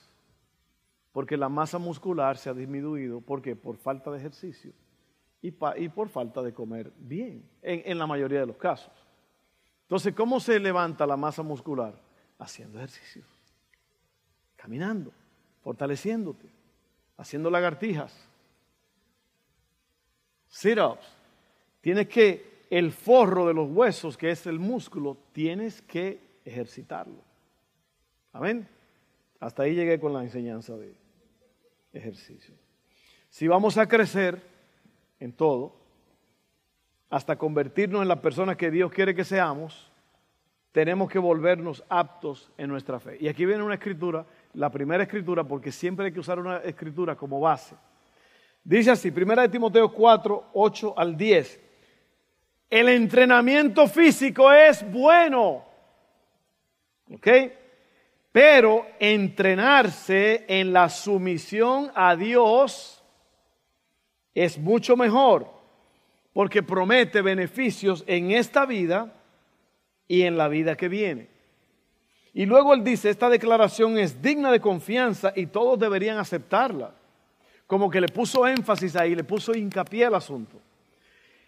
porque 1.12 1.36
la 1.36 1.48
masa 1.48 1.78
muscular 1.78 2.36
se 2.38 2.50
ha 2.50 2.54
disminuido, 2.54 3.20
¿por 3.20 3.42
qué? 3.42 3.54
Por 3.54 3.76
falta 3.76 4.10
de 4.10 4.18
ejercicio 4.18 4.72
y, 5.42 5.50
por 5.50 6.08
falta 6.08 6.42
de 6.42 6.54
comer 6.54 6.90
bien, 6.96 7.48
en, 7.60 7.82
en 7.84 7.98
la 7.98 8.06
mayoría 8.06 8.40
de 8.40 8.46
los 8.46 8.56
casos. 8.56 8.92
Entonces, 9.82 10.14
¿cómo 10.14 10.40
se 10.40 10.58
levanta 10.58 11.06
la 11.06 11.16
masa 11.16 11.42
muscular? 11.42 11.94
Haciendo 12.38 12.78
ejercicios, 12.78 13.26
caminando, 14.56 15.12
fortaleciéndote, 15.62 16.48
haciendo 17.18 17.50
lagartijas, 17.50 18.28
sit-ups. 20.48 21.06
Tienes 21.80 22.08
que, 22.08 22.64
el 22.70 22.92
forro 22.92 23.46
de 23.46 23.54
los 23.54 23.70
huesos, 23.70 24.16
que 24.16 24.30
es 24.30 24.46
el 24.46 24.58
músculo, 24.58 25.16
tienes 25.32 25.82
que 25.82 26.18
ejercitarlo. 26.44 27.22
Amén. 28.32 28.68
Hasta 29.40 29.62
ahí 29.62 29.74
llegué 29.74 29.98
con 30.00 30.12
la 30.12 30.22
enseñanza 30.22 30.76
de 30.76 30.94
ejercicio. 31.92 32.54
Si 33.28 33.48
vamos 33.48 33.78
a 33.78 33.86
crecer 33.86 34.40
en 35.20 35.32
todo, 35.32 35.76
hasta 37.10 37.36
convertirnos 37.36 38.02
en 38.02 38.08
la 38.08 38.20
persona 38.20 38.56
que 38.56 38.70
Dios 38.70 38.90
quiere 38.90 39.14
que 39.14 39.24
seamos, 39.24 39.90
tenemos 40.72 41.08
que 41.08 41.18
volvernos 41.20 41.84
aptos 41.88 42.50
en 42.58 42.68
nuestra 42.68 42.98
fe. 42.98 43.16
Y 43.20 43.28
aquí 43.28 43.46
viene 43.46 43.62
una 43.62 43.74
escritura, 43.74 44.26
la 44.54 44.70
primera 44.70 45.04
escritura, 45.04 45.44
porque 45.44 45.70
siempre 45.70 46.06
hay 46.06 46.12
que 46.12 46.20
usar 46.20 46.40
una 46.40 46.58
escritura 46.58 47.14
como 47.14 47.38
base. 47.38 47.76
Dice 48.64 48.90
así, 48.90 49.10
primera 49.10 49.42
de 49.42 49.50
Timoteo 49.50 49.92
4, 49.92 50.50
8 50.54 50.94
al 50.98 51.16
10. 51.16 51.60
El 52.70 52.88
entrenamiento 52.88 53.86
físico 53.86 54.52
es 54.52 54.90
bueno 54.90 55.73
¿Ok? 57.12 57.28
Pero 58.32 58.86
entrenarse 58.98 60.44
en 60.48 60.72
la 60.72 60.88
sumisión 60.88 61.90
a 61.94 62.16
Dios 62.16 63.02
es 64.34 64.58
mucho 64.58 64.96
mejor 64.96 65.48
porque 66.32 66.62
promete 66.62 67.22
beneficios 67.22 68.02
en 68.08 68.32
esta 68.32 68.66
vida 68.66 69.12
y 70.08 70.22
en 70.22 70.36
la 70.36 70.48
vida 70.48 70.76
que 70.76 70.88
viene. 70.88 71.28
Y 72.32 72.46
luego 72.46 72.74
él 72.74 72.82
dice, 72.82 73.08
esta 73.08 73.28
declaración 73.28 73.96
es 73.96 74.20
digna 74.20 74.50
de 74.50 74.60
confianza 74.60 75.32
y 75.36 75.46
todos 75.46 75.78
deberían 75.78 76.18
aceptarla. 76.18 76.92
Como 77.68 77.88
que 77.88 78.00
le 78.00 78.08
puso 78.08 78.46
énfasis 78.48 78.96
ahí, 78.96 79.14
le 79.14 79.22
puso 79.22 79.54
hincapié 79.54 80.06
al 80.06 80.16
asunto. 80.16 80.60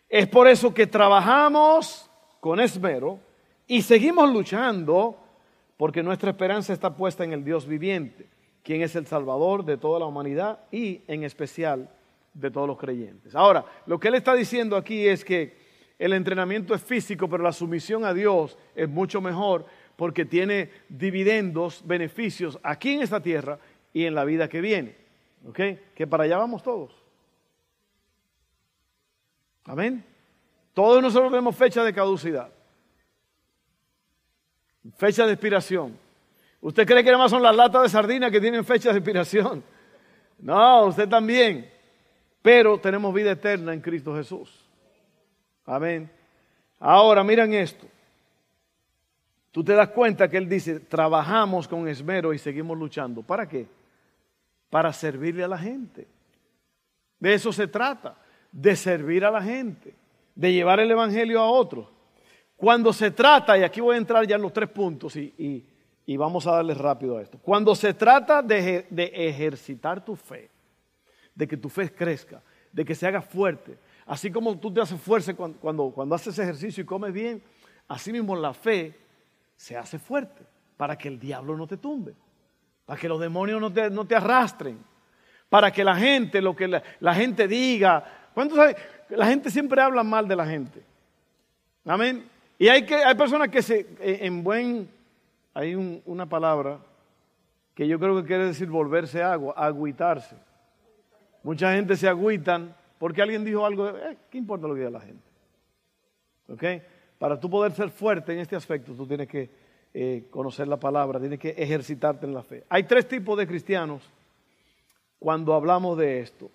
Es 0.09 0.29
por 0.29 0.47
eso 0.47 0.73
que 0.73 0.87
trabajamos 0.87 2.09
con 2.39 2.61
esmero 2.61 3.19
y 3.67 3.83
seguimos 3.83 4.33
luchando 4.33 5.26
porque 5.77 6.03
nuestra 6.03 6.31
esperanza 6.31 6.73
está 6.73 6.97
puesta 6.97 7.25
en 7.25 7.33
el 7.33 7.45
Dios 7.45 7.67
viviente, 7.67 8.27
quien 8.63 8.83
es 8.83 8.97
el 8.97 9.07
Salvador 9.07 9.65
de 9.65 9.77
toda 9.77 10.01
la 10.01 10.07
humanidad 10.07 10.61
y 10.71 11.03
en 11.07 11.25
especial 11.25 11.91
de 12.35 12.51
todos 12.51 12.67
los 12.67 12.79
creyentes. 12.79 13.35
Ahora, 13.35 13.65
lo 13.87 13.99
que 13.99 14.09
él 14.09 14.15
está 14.15 14.35
diciendo 14.35 14.77
aquí 14.77 15.07
es 15.07 15.25
que 15.25 15.57
el 15.99 16.13
entrenamiento 16.13 16.75
es 16.75 16.83
físico, 16.83 17.29
pero 17.29 17.43
la 17.43 17.53
sumisión 17.53 18.05
a 18.05 18.13
Dios 18.13 18.59
es 18.75 18.89
mucho 18.89 19.21
mejor 19.21 19.67
porque 19.97 20.25
tiene 20.25 20.71
dividendos, 20.89 21.83
beneficios 21.87 22.59
aquí 22.63 22.95
en 22.95 23.03
esta 23.03 23.23
tierra 23.23 23.59
y 23.93 24.05
en 24.05 24.15
la 24.15 24.25
vida 24.25 24.49
que 24.49 24.61
viene. 24.61 24.97
¿Ok? 25.49 25.61
Que 25.95 26.07
para 26.07 26.25
allá 26.25 26.37
vamos 26.37 26.63
todos. 26.63 26.93
Amén. 29.65 30.05
Todos 30.75 31.03
nosotros 31.03 31.31
tenemos 31.31 31.57
fecha 31.57 31.83
de 31.83 31.95
caducidad. 31.95 32.51
Fecha 34.97 35.27
de 35.27 35.33
expiración. 35.33 35.97
¿Usted 36.61 36.87
cree 36.87 37.03
que 37.03 37.11
nada 37.11 37.25
más 37.25 37.31
son 37.31 37.43
las 37.43 37.55
latas 37.55 37.83
de 37.83 37.89
sardina 37.89 38.31
que 38.31 38.41
tienen 38.41 38.65
fecha 38.65 38.93
de 38.93 38.99
expiración? 38.99 39.63
No, 40.39 40.85
usted 40.85 41.09
también. 41.09 41.71
Pero 42.43 42.79
tenemos 42.79 43.15
vida 43.15 43.31
eterna 43.31 43.73
en 43.73 43.81
Cristo 43.81 44.15
Jesús. 44.15 44.69
Amén. 45.65 46.11
Ahora, 46.79 47.25
miren 47.25 47.55
esto. 47.55 47.87
Tú 49.51 49.65
te 49.65 49.73
das 49.73 49.89
cuenta 49.89 50.29
que 50.29 50.37
Él 50.37 50.47
dice, 50.47 50.81
trabajamos 50.81 51.67
con 51.67 51.89
esmero 51.89 52.35
y 52.35 52.39
seguimos 52.39 52.77
luchando. 52.77 53.23
¿Para 53.23 53.49
qué? 53.49 53.67
Para 54.69 54.93
servirle 54.93 55.45
a 55.45 55.49
la 55.49 55.57
gente. 55.57 56.07
De 57.19 57.33
eso 57.33 57.51
se 57.51 57.67
trata, 57.67 58.17
de 58.53 58.77
servir 58.77 59.25
a 59.25 59.31
la 59.31 59.43
gente, 59.43 59.95
de 60.35 60.53
llevar 60.53 60.81
el 60.81 60.91
Evangelio 60.91 61.41
a 61.41 61.51
otros. 61.51 61.89
Cuando 62.57 62.93
se 62.93 63.11
trata, 63.11 63.59
y 63.59 63.63
aquí 63.63 63.81
voy 63.81 63.97
a 63.97 63.99
entrar 63.99 64.27
ya 64.27 64.37
en 64.37 64.43
los 64.43 64.53
tres 64.53 64.69
puntos 64.71 65.15
y, 65.17 65.65
vamos 66.17 66.47
a 66.47 66.53
darle 66.53 66.73
rápido 66.75 67.19
a 67.19 67.23
esto. 67.23 67.39
Cuando 67.39 67.75
se 67.75 67.93
trata 67.93 68.43
de, 68.43 68.87
ejercitar 69.13 70.03
tu 70.05 70.17
fe, 70.17 70.51
de 71.35 71.47
que 71.47 71.57
tu 71.57 71.69
fe 71.69 71.93
crezca, 71.93 72.43
de 72.73 72.85
que 72.85 72.95
se 72.95 73.07
haga 73.07 73.21
fuerte, 73.21 73.77
así 74.07 74.31
como 74.31 74.59
tú 74.59 74.73
te 74.73 74.81
haces 74.81 74.99
fuerza 75.01 75.35
cuando, 75.35 75.91
cuando, 75.91 76.15
haces 76.15 76.39
ejercicio 76.39 76.83
y 76.83 76.87
comes 76.87 77.13
bien, 77.13 77.43
así 77.89 78.11
mismo 78.11 78.35
la 78.35 78.55
fe 78.55 78.99
se 79.55 79.77
hace 79.77 79.99
fuerte 79.99 80.43
para 80.77 80.97
que 80.97 81.09
el 81.09 81.19
diablo 81.19 81.57
no 81.57 81.67
te 81.67 81.77
tumbe, 81.77 82.15
para 82.87 82.99
que 82.99 83.09
los 83.09 83.21
demonios 83.21 83.61
no 83.61 83.71
te, 83.71 83.91
no 83.91 84.07
te 84.07 84.17
arrastren, 84.17 84.79
para 85.51 85.71
que 85.71 85.85
la 85.85 85.97
gente, 85.97 86.41
lo 86.41 86.57
que 86.57 86.69
la, 86.69 87.15
gente 87.15 87.47
diga, 87.47 88.31
¿cuántos 88.33 88.59
La 89.11 89.27
gente 89.27 89.51
siempre 89.51 89.81
habla 89.81 90.03
mal 90.03 90.27
de 90.27 90.37
la 90.37 90.47
gente. 90.47 90.83
Amén. 91.85 92.36
Y 92.59 92.69
hay, 92.69 92.85
que, 92.85 92.95
hay 92.95 93.15
personas 93.15 93.49
que 93.49 93.63
se, 93.63 93.81
eh, 94.01 94.19
en 94.23 94.43
buen, 94.43 94.89
hay 95.53 95.75
una 96.05 96.27
palabra 96.27 96.79
que 97.75 97.87
yo 97.87 97.99
creo 97.99 98.17
que 98.17 98.27
quiere 98.27 98.47
decir 98.47 98.69
volverse 98.69 99.23
agua, 99.23 99.55
agüitarse. 99.57 100.37
Mucha 101.43 101.75
gente 101.75 101.97
se 101.97 102.09
agüitan 102.09 102.75
porque 102.99 103.21
alguien 103.21 103.45
dijo 103.45 103.65
algo, 103.67 103.89
eh, 103.89 104.17
¿qué 104.31 104.39
importa 104.39 104.67
lo 104.67 104.75
que 104.75 104.81
diga 104.81 104.91
la 104.91 105.01
gente? 105.01 105.23
¿Ok? 106.49 106.65
Para 107.19 107.39
tú 107.39 107.51
poder 107.51 107.73
ser 107.73 107.91
fuerte 107.91 108.33
en 108.33 108.39
este 108.39 108.57
aspecto, 108.57 108.93
tú 108.95 109.07
tienes 109.07 109.29
que 109.29 109.51
eh, 109.93 110.25
conocer 110.31 110.69
la 110.69 110.79
palabra, 110.79 111.21
tienes 111.21 111.39
que 111.39 111.51
ejercitarte 111.51 112.27
en 112.27 112.35
la 112.35 112.43
fe. 112.43 112.65
Hay 112.69 112.85
tres 112.85 113.07
tipos 113.09 113.39
de 113.39 113.47
cristianos 113.47 114.03
cuando 115.19 115.55
hablamos 115.55 115.97
de 115.99 116.21
esto. 116.21 116.51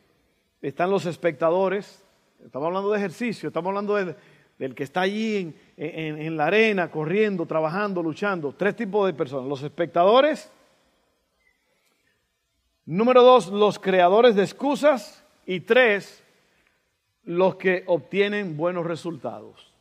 Están 0.61 0.91
los 0.91 1.05
espectadores, 1.05 2.03
estamos 2.43 2.67
hablando 2.67 2.91
de 2.91 2.97
ejercicio, 2.97 3.47
estamos 3.47 3.69
hablando 3.69 3.95
del 3.95 4.75
que 4.75 4.83
está 4.83 5.01
allí 5.01 5.37
en, 5.37 5.55
la 5.81 6.45
arena, 6.45 6.91
corriendo, 6.91 7.45
trabajando, 7.45 8.03
luchando. 8.03 8.53
Tres 8.53 8.75
tipos 8.75 9.07
de 9.07 9.13
personas. 9.13 9.47
Los 9.47 9.63
espectadores. 9.63 10.51
Número 12.85 13.23
dos, 13.23 13.47
los 13.47 13.79
creadores 13.79 14.35
de 14.35 14.43
excusas. 14.43 15.25
Y 15.45 15.61
tres, 15.61 16.23
los 17.23 17.55
que 17.55 17.83
obtienen 17.87 18.55
buenos 18.55 18.85
resultados. 18.85 19.73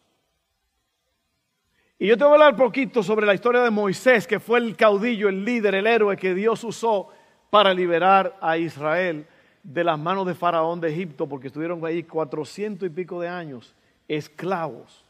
Y 1.98 2.06
yo 2.06 2.16
te 2.16 2.24
voy 2.24 2.30
a 2.30 2.34
hablar 2.34 2.56
poquito 2.56 3.02
sobre 3.02 3.26
la 3.26 3.34
historia 3.34 3.60
de 3.60 3.70
Moisés, 3.70 4.26
que 4.26 4.40
fue 4.40 4.58
el 4.58 4.74
caudillo, 4.74 5.28
el 5.28 5.44
líder, 5.44 5.74
el 5.74 5.86
héroe 5.86 6.16
que 6.16 6.34
Dios 6.34 6.64
usó 6.64 7.08
para 7.50 7.74
liberar 7.74 8.38
a 8.40 8.56
Israel 8.56 9.26
de 9.62 9.84
las 9.84 9.98
manos 9.98 10.26
de 10.26 10.34
Faraón 10.34 10.80
de 10.80 10.90
Egipto, 10.90 11.28
porque 11.28 11.48
estuvieron 11.48 11.84
ahí 11.84 12.04
cuatrocientos 12.04 12.86
y 12.86 12.90
pico 12.90 13.20
de 13.20 13.28
años 13.28 13.74
esclavos. 14.08 15.04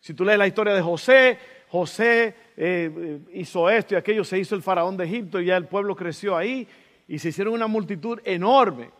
Si 0.00 0.14
tú 0.14 0.24
lees 0.24 0.38
la 0.38 0.46
historia 0.46 0.74
de 0.74 0.82
José, 0.82 1.38
José 1.68 2.34
eh, 2.56 3.20
hizo 3.32 3.68
esto 3.68 3.94
y 3.94 3.96
aquello, 3.96 4.24
se 4.24 4.38
hizo 4.38 4.54
el 4.54 4.62
Faraón 4.62 4.96
de 4.96 5.04
Egipto 5.04 5.40
y 5.40 5.46
ya 5.46 5.56
el 5.56 5.66
pueblo 5.66 5.96
creció 5.96 6.36
ahí 6.36 6.66
y 7.08 7.18
se 7.18 7.28
hicieron 7.28 7.54
una 7.54 7.66
multitud 7.66 8.20
enorme. 8.24 8.90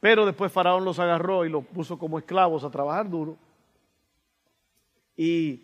Pero 0.00 0.26
después 0.26 0.52
Faraón 0.52 0.84
los 0.84 0.98
agarró 0.98 1.44
y 1.44 1.48
los 1.48 1.64
puso 1.64 1.98
como 1.98 2.18
esclavos 2.18 2.64
a 2.64 2.70
trabajar 2.70 3.08
duro. 3.08 3.36
Y 5.16 5.62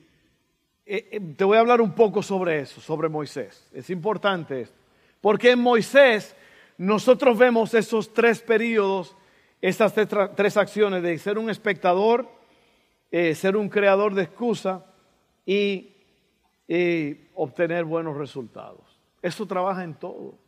eh, 0.86 1.08
eh, 1.12 1.20
te 1.36 1.44
voy 1.44 1.56
a 1.56 1.60
hablar 1.60 1.80
un 1.80 1.92
poco 1.92 2.22
sobre 2.22 2.60
eso, 2.60 2.80
sobre 2.80 3.08
Moisés. 3.08 3.68
Es 3.72 3.90
importante 3.90 4.62
esto. 4.62 4.76
Porque 5.20 5.50
en 5.50 5.60
Moisés 5.60 6.34
nosotros 6.76 7.38
vemos 7.38 7.74
esos 7.74 8.12
tres 8.12 8.40
periodos, 8.40 9.16
esas 9.60 9.94
tres, 9.94 10.56
acciones 10.56 11.02
de 11.02 11.16
ser 11.18 11.38
un 11.38 11.48
espectador, 11.48 12.28
eh, 13.12 13.37
ser 13.37 13.57
un 13.57 13.69
creador 13.69 14.14
de 14.14 14.23
excusa 14.25 14.85
y 15.47 15.88
obtener 17.35 17.85
buenos 17.85 18.16
resultados. 18.16 18.99
Eso 19.21 19.47
trabaja 19.47 19.85
en 19.85 19.95
todo. 19.95 20.38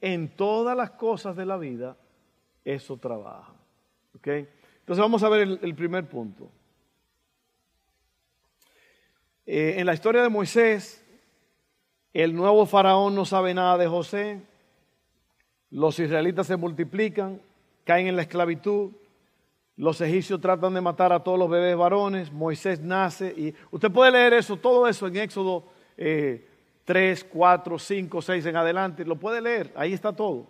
En 0.00 0.28
todas 0.28 0.76
las 0.76 0.90
cosas 0.90 1.34
de 1.34 1.46
la 1.46 1.56
vida, 1.56 1.96
eso 2.64 2.98
trabaja. 2.98 3.54
Entonces 4.22 5.00
vamos 5.00 5.22
a 5.22 5.28
ver 5.28 5.58
el, 5.60 5.74
primer 5.74 6.08
punto. 6.08 6.50
Eh, 9.46 9.74
en 9.78 9.86
la 9.86 9.94
historia 9.94 10.22
de 10.22 10.28
Moisés, 10.28 11.04
el 12.12 12.34
nuevo 12.34 12.64
faraón 12.64 13.14
no 13.14 13.24
sabe 13.24 13.52
nada 13.52 13.76
de 13.76 13.86
José, 13.86 14.40
los 15.70 15.98
israelitas 15.98 16.46
se 16.46 16.56
multiplican, 16.56 17.40
caen 17.84 18.06
en 18.06 18.16
la 18.16 18.22
esclavitud, 18.22 18.92
los 19.76 20.00
egipcios 20.00 20.40
tratan 20.40 20.74
de 20.74 20.80
matar 20.80 21.12
a 21.12 21.20
todos 21.20 21.38
los 21.38 21.50
bebés 21.50 21.76
varones, 21.76 22.32
Moisés 22.32 22.80
nace 22.80 23.34
y 23.36 23.54
usted 23.70 23.90
puede 23.90 24.12
leer 24.12 24.34
eso, 24.34 24.56
todo 24.56 24.86
eso 24.86 25.06
en 25.06 25.16
Éxodo 25.16 25.64
3, 25.96 27.24
4, 27.24 27.78
5, 27.78 28.22
6 28.22 28.46
en 28.46 28.56
adelante, 28.56 29.04
lo 29.04 29.16
puede 29.16 29.40
leer, 29.40 29.72
ahí 29.74 29.92
está 29.92 30.12
todo. 30.12 30.46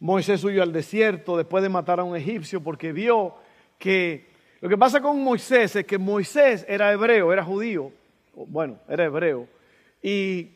Moisés 0.00 0.42
huyó 0.44 0.62
al 0.62 0.72
desierto 0.72 1.36
después 1.36 1.62
de 1.62 1.68
matar 1.68 2.00
a 2.00 2.04
un 2.04 2.16
egipcio 2.16 2.62
porque 2.62 2.92
vio 2.92 3.34
que 3.78 4.32
lo 4.62 4.68
que 4.68 4.78
pasa 4.78 5.02
con 5.02 5.22
Moisés 5.22 5.74
es 5.74 5.84
que 5.84 5.98
Moisés 5.98 6.64
era 6.68 6.92
hebreo, 6.92 7.32
era 7.32 7.44
judío, 7.44 7.90
bueno, 8.32 8.78
era 8.88 9.04
hebreo, 9.04 9.48
y 10.00 10.50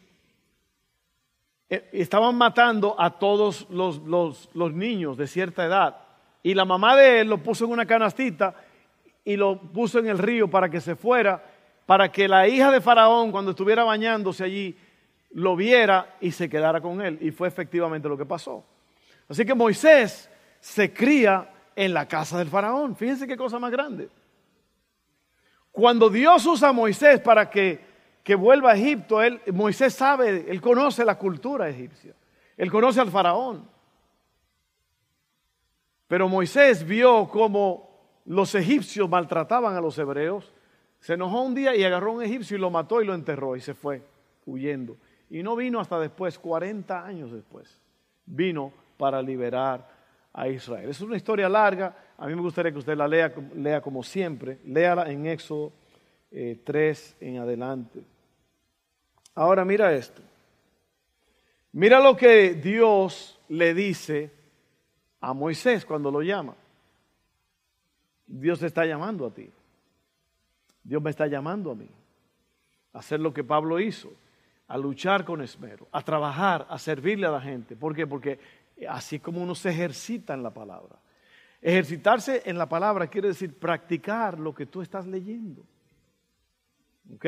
eh, 1.69 1.89
estaban 1.93 2.37
matando 2.37 2.95
a 2.97 3.19
todos 3.19 3.69
los, 3.69 3.99
los, 3.99 4.73
niños 4.73 5.17
de 5.17 5.27
cierta 5.27 5.65
edad. 5.65 6.06
Y 6.47 6.55
la 6.55 6.65
mamá 6.65 6.95
de 6.95 7.23
él 7.23 7.29
lo 7.29 7.39
puso 7.39 7.65
en 7.65 7.73
una 7.73 7.87
canastita 7.87 8.55
y 9.25 9.35
lo 9.35 9.61
puso 9.61 9.99
en 9.99 10.07
el 10.07 10.17
río 10.17 10.49
para 10.49 10.69
que 10.69 10.81
se 10.81 10.95
fuera, 10.95 11.43
para 11.87 12.13
que 12.13 12.29
la 12.29 12.47
hija 12.47 12.71
de 12.71 12.81
Faraón, 12.81 13.33
cuando 13.33 13.51
estuviera 13.51 13.83
bañándose 13.83 14.45
allí, 14.45 14.79
lo 15.33 15.57
viera 15.57 16.15
y 16.21 16.31
se 16.31 16.49
quedara 16.49 16.81
con 16.81 17.03
él. 17.03 17.19
Y 17.21 17.33
fue 17.33 17.49
efectivamente 17.49 18.09
lo 18.09 18.17
que 18.17 18.25
pasó. 18.25 18.65
Así 19.29 19.45
que 19.45 19.55
Moisés 19.55 20.31
se 20.61 20.93
cría 20.93 21.51
en 21.75 21.93
la 21.93 22.07
casa 22.07 22.39
del 22.39 22.47
faraón. 22.47 22.95
Fíjense 22.95 23.27
qué 23.27 23.37
cosa 23.37 23.59
más 23.59 23.73
grande. 23.73 24.09
Cuando 25.73 26.09
Dios 26.09 26.47
usa 26.47 26.69
a 26.69 26.73
Moisés 26.73 27.19
para 27.19 27.51
que 27.51 27.81
que 28.23 28.37
vuelva 28.37 28.73
a 28.73 28.77
Egipto, 28.77 29.21
él, 29.21 29.41
Moisés 29.53 29.95
sabe, 29.95 30.47
él 30.49 30.61
conoce 30.61 31.05
la 31.05 31.17
cultura 31.17 31.69
egipcia, 31.69 32.13
él 32.57 32.71
conoce 32.73 33.01
al 33.01 33.09
faraón. 33.09 33.76
Pero 36.09 36.29
Moisés 36.29 36.85
vio 36.85 37.29
cómo 37.29 37.91
los 38.25 38.55
egipcios 38.55 39.09
maltrataban 39.09 39.77
a 39.77 39.81
los 39.81 39.99
hebreos, 39.99 40.53
se 41.01 41.15
enojó 41.15 41.43
un 41.43 41.55
día 41.55 41.75
y 41.77 41.85
agarró 41.85 42.13
a 42.13 42.15
un 42.15 42.23
egipcio 42.23 42.57
y 42.57 42.61
lo 42.61 42.71
mató 42.71 43.01
y 43.01 43.07
lo 43.07 43.15
enterró 43.15 43.57
y 43.57 43.61
se 43.61 43.75
fue 43.75 44.03
huyendo. 44.45 44.97
Y 45.31 45.43
no 45.43 45.57
vino 45.57 45.81
hasta 45.81 45.99
después, 45.99 46.39
40 46.39 47.05
años 47.05 47.33
después, 47.33 47.79
vino 48.25 48.73
para 48.97 49.21
liberar 49.21 49.89
a 50.33 50.49
Israel. 50.49 50.91
Es 50.91 51.01
una 51.01 51.17
historia 51.17 51.49
larga, 51.49 51.97
a 52.17 52.27
mí 52.27 52.35
me 52.35 52.43
gustaría 52.43 52.73
que 52.73 52.79
usted 52.79 52.97
la 52.97 53.09
lea, 53.09 53.33
lea 53.55 53.81
como 53.81 54.03
siempre, 54.03 54.59
léala 54.65 55.11
en 55.11 55.27
Éxodo 55.27 55.73
3 56.31 57.17
eh, 57.21 57.29
en 57.29 57.39
adelante. 57.39 58.01
Ahora 59.35 59.65
mira 59.65 59.95
esto. 59.95 60.23
Mira 61.73 62.01
lo 62.01 62.17
que 62.17 62.55
Dios 62.55 63.39
le 63.49 63.75
dice 63.75 64.31
a 65.27 65.33
Moisés 65.33 65.85
cuando 65.85 66.09
lo 66.09 66.23
llama. 66.23 66.55
Dios 68.29 68.61
te 68.61 68.67
está 68.67 68.87
llamando 68.87 69.27
a 69.27 69.35
ti. 69.35 69.51
Dios 70.85 71.03
me 71.03 71.11
está 71.11 71.27
llamando 71.27 71.73
a 71.73 71.75
mí. 71.75 71.89
A 72.93 73.01
hacer 73.01 73.19
lo 73.19 73.35
que 73.35 73.43
Pablo 73.43 73.81
hizo. 73.81 74.13
A 74.69 74.79
luchar 74.79 75.25
con 75.25 75.43
esmero. 75.43 75.89
A 75.91 76.03
trabajar, 76.03 76.65
a 76.71 76.79
servirle 76.79 77.27
a 77.27 77.33
la 77.33 77.41
gente. 77.41 77.75
¿Por 77.75 77.93
qué? 77.93 78.07
Porque 78.07 78.39
así 78.89 79.19
como 79.19 79.43
uno 79.43 79.57
se 79.57 79.71
ejercita 79.71 80.33
en 80.33 80.45
la 80.45 80.55
palabra. 80.55 80.95
Ejercitarse 81.61 82.43
en 82.45 82.57
la 82.57 82.69
palabra 82.69 83.09
quiere 83.09 83.27
decir 83.27 83.53
practicar 83.53 84.39
lo 84.39 84.55
que 84.55 84.67
tú 84.67 84.81
estás 84.81 85.09
leyendo. 85.09 85.65
¿Ok? 87.13 87.27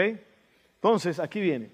Entonces, 0.77 1.19
aquí 1.19 1.41
viene. 1.41 1.73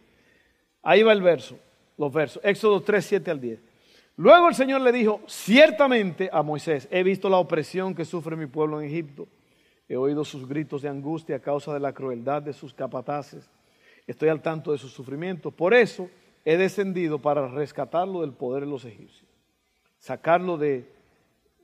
Ahí 0.82 1.02
va 1.02 1.12
el 1.12 1.20
verso, 1.20 1.58
los 1.98 2.10
versos. 2.10 2.42
Éxodo 2.42 2.82
3, 2.82 3.04
7 3.04 3.30
al 3.30 3.40
10. 3.42 3.73
Luego 4.16 4.48
el 4.48 4.55
Señor 4.55 4.81
le 4.81 4.92
dijo, 4.92 5.20
ciertamente 5.27 6.31
a 6.33 6.42
Moisés, 6.42 6.88
he 6.90 7.03
visto 7.03 7.29
la 7.29 7.38
opresión 7.38 7.94
que 7.94 8.05
sufre 8.05 8.37
mi 8.37 8.46
pueblo 8.46 8.81
en 8.81 8.87
Egipto. 8.87 9.27
He 9.88 9.96
oído 9.96 10.24
sus 10.24 10.48
gritos 10.48 10.83
de 10.83 10.88
angustia 10.88 11.37
a 11.37 11.40
causa 11.40 11.74
de 11.74 11.81
la 11.81 11.92
crueldad 11.92 12.42
de 12.42 12.53
sus 12.53 12.72
capataces. 12.72 13.50
Estoy 14.07 14.29
al 14.29 14.40
tanto 14.40 14.72
de 14.72 14.79
sus 14.79 14.92
sufrimientos. 14.92 15.53
Por 15.53 15.74
eso 15.74 16.09
he 16.44 16.57
descendido 16.57 17.18
para 17.18 17.48
rescatarlo 17.48 18.20
del 18.20 18.33
poder 18.33 18.64
de 18.64 18.70
los 18.70 18.85
egipcios. 18.85 19.27
Sacarlo 19.98 20.59
de, 20.59 20.88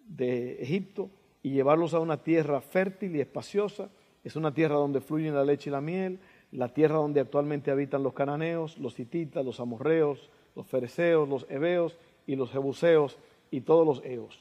de 0.07 0.63
Egipto 0.63 1.09
y 1.43 1.51
llevarlos 1.51 1.95
a 1.95 2.01
una 2.01 2.17
tierra 2.17 2.61
fértil 2.61 3.15
y 3.15 3.21
espaciosa. 3.21 3.91
Es 4.25 4.37
una 4.37 4.53
tierra 4.53 4.75
donde 4.75 5.01
fluyen 5.01 5.35
la 5.35 5.45
leche 5.45 5.71
y 5.71 5.73
la 5.73 5.81
miel 5.81 6.19
la 6.53 6.69
tierra 6.69 6.97
donde 6.97 7.21
actualmente 7.21 7.71
habitan 7.71 8.03
los 8.03 8.13
cananeos, 8.13 8.79
los 8.79 8.99
hititas, 8.99 9.45
los 9.45 9.61
amorreos, 9.61 10.31
los 10.57 10.67
fereceos, 10.67 11.29
los 11.29 11.47
heveos 11.49 11.97
y 12.27 12.37
los 12.37 12.51
jebuseos 12.51 13.19
y 13.51 13.61
todos 13.61 13.87
los 13.87 14.05
eos, 14.05 14.39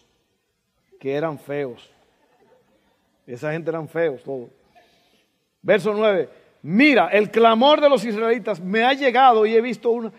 que 1.00 1.14
eran 1.14 1.40
feos. 1.40 1.90
Esa 3.26 3.52
gente 3.52 3.70
eran 3.70 3.88
feos 3.88 4.24
todos. 4.24 4.50
Verso 5.62 5.94
9. 5.94 6.30
Mira, 6.62 7.08
el 7.08 7.32
clamor 7.32 7.80
de 7.80 7.90
los 7.90 8.04
israelitas 8.04 8.60
me 8.60 8.84
ha 8.84 8.94
llegado 8.94 9.46
y 9.46 9.56
he 9.56 9.62
visto 9.62 9.92
una, 9.92 10.12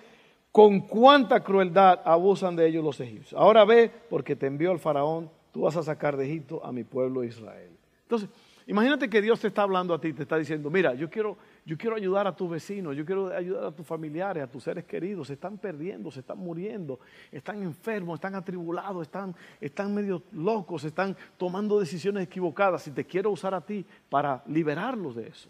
con 0.53 0.81
cuánta 0.81 1.41
crueldad 1.41 2.01
abusan 2.05 2.57
de 2.57 2.67
ellos 2.67 2.85
los 2.85 3.01
egipcios. 3.01 3.41
Ahora 3.41 3.65
ve, 3.65 3.91
porque 4.09 4.37
te 4.37 4.47
envió 4.47 4.73
el 4.73 4.79
faraón, 4.79 5.31
tú 5.53 5.63
vas 5.63 5.77
a 5.77 5.83
sacar 5.83 6.17
de 6.17 6.27
Egipto 6.27 6.65
a 6.65 6.73
mi 6.73 6.85
pueblo 6.85 7.23
Israel. 7.25 7.71
Entonces, 8.03 8.29
imagínate 8.67 9.09
que 9.09 9.21
Dios 9.23 9.41
te 9.41 9.49
está 9.49 9.63
hablando 9.63 9.95
a 9.95 10.01
ti, 10.01 10.13
te 10.13 10.23
está 10.23 10.37
diciendo, 10.37 10.71
mira, 10.71 10.95
yo 10.95 11.11
quiero, 11.11 11.37
yo 11.65 11.77
quiero 11.77 11.97
ayudar 11.97 12.27
a 12.27 12.35
tus 12.35 12.51
vecinos, 12.51 12.97
yo 12.97 13.05
quiero 13.05 13.35
ayudar 13.35 13.65
a 13.65 13.73
tus 13.73 13.87
familiares, 13.87 14.43
a 14.43 14.47
tus 14.47 14.65
seres 14.65 14.85
queridos. 14.85 15.27
Se 15.27 15.35
están 15.35 15.59
perdiendo, 15.59 16.11
se 16.11 16.21
están 16.21 16.39
muriendo, 16.39 16.99
están 17.31 17.63
enfermos, 17.63 18.17
están 18.17 18.35
atribulados, 18.35 19.03
están, 19.03 19.35
están 19.61 19.95
medio 19.95 20.23
locos, 20.33 20.85
están 20.85 21.17
tomando 21.37 21.79
decisiones 21.79 22.25
equivocadas 22.25 22.87
y 22.87 22.91
te 22.91 23.05
quiero 23.05 23.31
usar 23.31 23.55
a 23.55 23.61
ti 23.61 23.85
para 24.09 24.43
liberarlos 24.47 25.17
de 25.17 25.29
eso. 25.29 25.49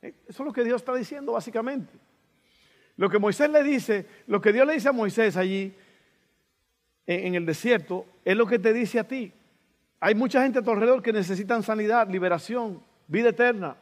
Eh, 0.00 0.14
eso 0.26 0.42
es 0.42 0.46
lo 0.46 0.52
que 0.52 0.64
Dios 0.64 0.80
está 0.80 0.94
diciendo 0.94 1.32
básicamente. 1.32 1.92
Lo 2.96 3.08
que 3.08 3.18
Moisés 3.18 3.50
le 3.50 3.62
dice, 3.62 4.06
lo 4.26 4.40
que 4.40 4.52
Dios 4.52 4.66
le 4.66 4.74
dice 4.74 4.88
a 4.88 4.92
Moisés 4.92 5.36
allí 5.36 5.74
en 7.06 7.34
el 7.34 7.44
desierto, 7.44 8.06
es 8.24 8.36
lo 8.36 8.46
que 8.46 8.58
te 8.58 8.72
dice 8.72 8.98
a 8.98 9.04
ti. 9.04 9.32
Hay 9.98 10.14
mucha 10.14 10.42
gente 10.42 10.58
a 10.58 10.62
tu 10.62 10.70
alrededor 10.70 11.02
que 11.02 11.12
necesitan 11.12 11.62
sanidad, 11.62 12.08
liberación, 12.08 12.82
vida 13.06 13.28
eterna. 13.28 13.76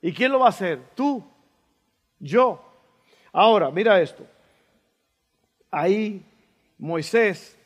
¿Y 0.00 0.12
quién 0.12 0.32
lo 0.32 0.40
va 0.40 0.46
a 0.46 0.50
hacer? 0.50 0.90
Tú, 0.94 1.24
yo. 2.18 2.62
Ahora, 3.32 3.70
mira 3.70 4.00
esto. 4.00 4.26
Ahí 5.70 6.24
Moisés, 6.78 7.58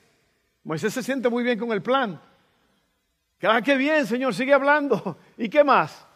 Moisés 0.65 0.93
se 0.95 1.03
siente 1.03 1.29
muy 1.29 1.43
bien 1.43 1.59
con 1.59 1.73
el 1.73 1.83
plan. 1.83 2.21
Ah, 3.43 3.63
qué 3.63 3.77
bien, 3.77 4.07
Señor, 4.07 4.35
sigue 4.35 4.53
hablando. 4.53 5.17
¿Y 5.37 5.49
qué 5.49 5.65
más? 5.65 6.07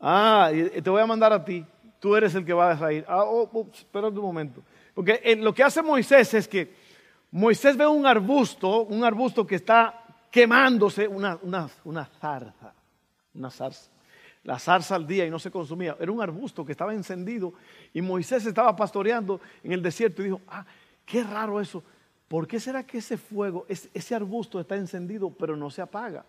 Ah, 0.00 0.50
te 0.50 0.90
voy 0.90 1.00
a 1.00 1.06
mandar 1.06 1.32
a 1.32 1.44
ti. 1.44 1.64
Tú 2.00 2.16
eres 2.16 2.34
el 2.34 2.44
que 2.44 2.52
va 2.52 2.72
a 2.72 2.78
salir. 2.78 3.04
Ah, 3.08 3.24
oh, 3.24 3.68
espera 3.72 4.08
un 4.08 4.14
momento. 4.16 4.62
Porque 4.94 5.20
eh, 5.22 5.36
lo 5.36 5.54
que 5.54 5.62
hace 5.62 5.82
Moisés 5.82 6.34
es 6.34 6.48
que 6.48 6.74
Moisés 7.30 7.76
ve 7.76 7.86
un 7.86 8.06
arbusto, 8.06 8.82
un 8.82 9.04
arbusto 9.04 9.46
que 9.46 9.56
está 9.56 10.02
quemándose, 10.30 11.08
una, 11.08 11.38
una, 11.42 11.68
una 11.84 12.04
zarza, 12.04 12.74
una 13.34 13.50
zarza. 13.50 13.90
La 14.46 14.60
zarza 14.60 14.94
al 14.94 15.08
día 15.08 15.26
y 15.26 15.30
no 15.30 15.40
se 15.40 15.50
consumía. 15.50 15.96
Era 15.98 16.12
un 16.12 16.22
arbusto 16.22 16.64
que 16.64 16.70
estaba 16.70 16.94
encendido 16.94 17.52
y 17.92 18.00
Moisés 18.00 18.46
estaba 18.46 18.76
pastoreando 18.76 19.40
en 19.64 19.72
el 19.72 19.82
desierto 19.82 20.22
y 20.22 20.26
dijo, 20.26 20.40
ah, 20.46 20.64
qué 21.04 21.24
raro 21.24 21.60
eso. 21.60 21.82
¿Por 22.28 22.46
qué 22.46 22.60
será 22.60 22.86
que 22.86 22.98
ese 22.98 23.16
fuego, 23.16 23.66
ese 23.68 24.14
arbusto 24.14 24.60
está 24.60 24.76
encendido 24.76 25.30
pero 25.30 25.56
no 25.56 25.68
se 25.68 25.82
apaga? 25.82 26.24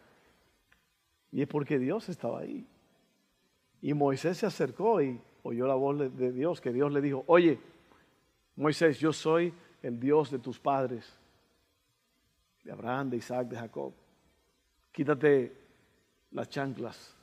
Y 1.32 1.44
es 1.44 1.48
porque 1.48 1.78
Dios 1.78 2.10
estaba 2.10 2.40
ahí. 2.40 2.66
Y 3.84 3.94
Moisés 3.94 4.40
se 4.40 4.48
acercó 4.48 5.00
y 5.00 5.22
oyó 5.44 5.68
la 5.68 5.76
voz 5.76 6.00
de 6.18 6.32
Dios, 6.32 6.60
que 6.60 6.74
Dios 6.74 6.92
le 6.92 7.02
dijo, 7.02 7.24
oye, 7.28 7.60
Moisés, 8.56 8.98
yo 8.98 9.14
soy 9.14 9.54
el 9.84 10.00
Dios 10.00 10.32
de 10.32 10.40
tus 10.40 10.60
padres, 10.60 11.08
de 12.64 12.72
Abraham, 12.72 13.12
de 13.12 13.18
Isaac, 13.18 13.48
de 13.48 13.58
Jacob. 13.58 13.94
Quítate 14.92 15.56
las 16.32 16.50
chanclas, 16.50 17.17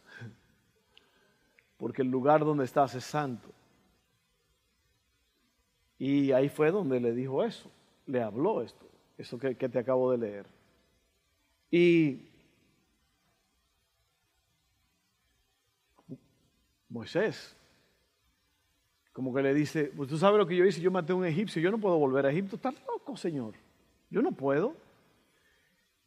porque 1.77 2.03
el 2.03 2.09
lugar 2.09 2.45
donde 2.45 2.65
estás 2.65 2.95
es 2.95 3.05
santo. 3.05 3.51
Y 5.99 6.33
ahí 6.33 6.49
fue 6.49 6.71
donde 6.71 7.01
le 7.01 7.13
dijo 7.13 7.45
eso, 7.45 7.71
le 8.07 8.23
habló 8.23 8.63
esto, 8.63 8.87
eso 9.17 9.39
que, 9.39 9.55
te 9.55 9.79
acabo 9.79 10.11
de 10.11 10.19
leer. 10.19 10.47
Y 11.71 12.29
Moisés, 16.89 17.57
como 19.13 19.33
que 19.35 19.43
le 19.43 19.55
dice, 19.55 19.93
pues 19.97 20.09
tú 20.09 20.19
sabes 20.19 20.39
lo 20.39 20.47
que 20.47 20.57
yo 20.57 20.65
hice, 20.65 20.81
yo 20.81 20.91
maté 20.91 21.13
a 21.13 21.17
un 21.17 21.25
egipcio, 21.25 21.63
yo 21.63 21.71
no 21.71 21.79
puedo 21.79 21.99
volver 21.99 22.27
a 22.27 22.31
Egipto, 22.31 22.57
estás 22.57 22.75
loco, 22.87 23.17
Señor, 23.17 23.55
yo 24.11 24.23
no 24.23 24.33
puedo. 24.33 24.77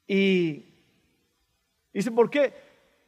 Y 0.06 0.66
dice, 1.94 2.12
¿por 2.12 2.30
qué? 2.30 2.54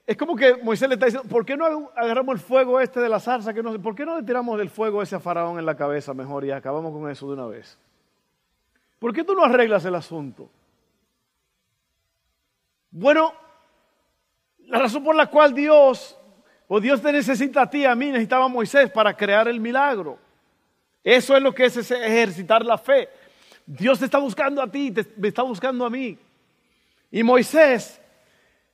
Es 0.09 0.17
como 0.17 0.35
que 0.35 0.55
Moisés 0.55 0.89
le 0.89 0.95
está 0.95 1.05
diciendo, 1.05 1.29
¿por 1.29 1.45
qué 1.45 1.55
no 1.55 1.91
agarramos 1.95 2.33
el 2.33 2.41
fuego 2.41 2.81
este 2.81 2.99
de 2.99 3.07
la 3.07 3.19
zarza? 3.19 3.53
¿Por 3.53 3.93
qué 3.93 4.03
no 4.07 4.17
le 4.17 4.23
tiramos 4.23 4.59
el 4.59 4.71
fuego 4.71 5.03
ese 5.03 5.15
a 5.15 5.19
Faraón 5.19 5.59
en 5.59 5.67
la 5.67 5.77
cabeza 5.77 6.15
mejor 6.15 6.43
y 6.45 6.49
acabamos 6.49 6.91
con 6.91 7.11
eso 7.11 7.27
de 7.27 7.33
una 7.33 7.45
vez? 7.45 7.77
¿Por 8.97 9.13
qué 9.13 9.23
tú 9.23 9.35
no 9.35 9.43
arreglas 9.43 9.85
el 9.85 9.93
asunto? 9.93 10.49
Bueno, 12.89 13.35
la 14.61 14.79
razón 14.79 15.03
por 15.03 15.15
la 15.15 15.27
cual 15.27 15.53
Dios 15.53 16.17
o 16.67 16.79
Dios 16.79 17.03
te 17.03 17.11
necesita 17.11 17.61
a 17.61 17.69
ti, 17.69 17.85
a 17.85 17.93
mí, 17.93 18.07
necesitaba 18.07 18.45
a 18.45 18.47
Moisés 18.47 18.89
para 18.89 19.15
crear 19.15 19.47
el 19.47 19.59
milagro. 19.59 20.17
Eso 21.03 21.37
es 21.37 21.43
lo 21.43 21.53
que 21.53 21.65
es 21.65 21.91
ejercitar 21.91 22.65
la 22.65 22.79
fe. 22.79 23.09
Dios 23.63 23.99
te 23.99 24.05
está 24.05 24.17
buscando 24.17 24.59
a 24.59 24.71
ti, 24.71 24.89
te, 24.89 25.05
me 25.17 25.27
está 25.27 25.43
buscando 25.43 25.85
a 25.85 25.89
mí. 25.91 26.17
Y 27.11 27.21
Moisés, 27.21 28.01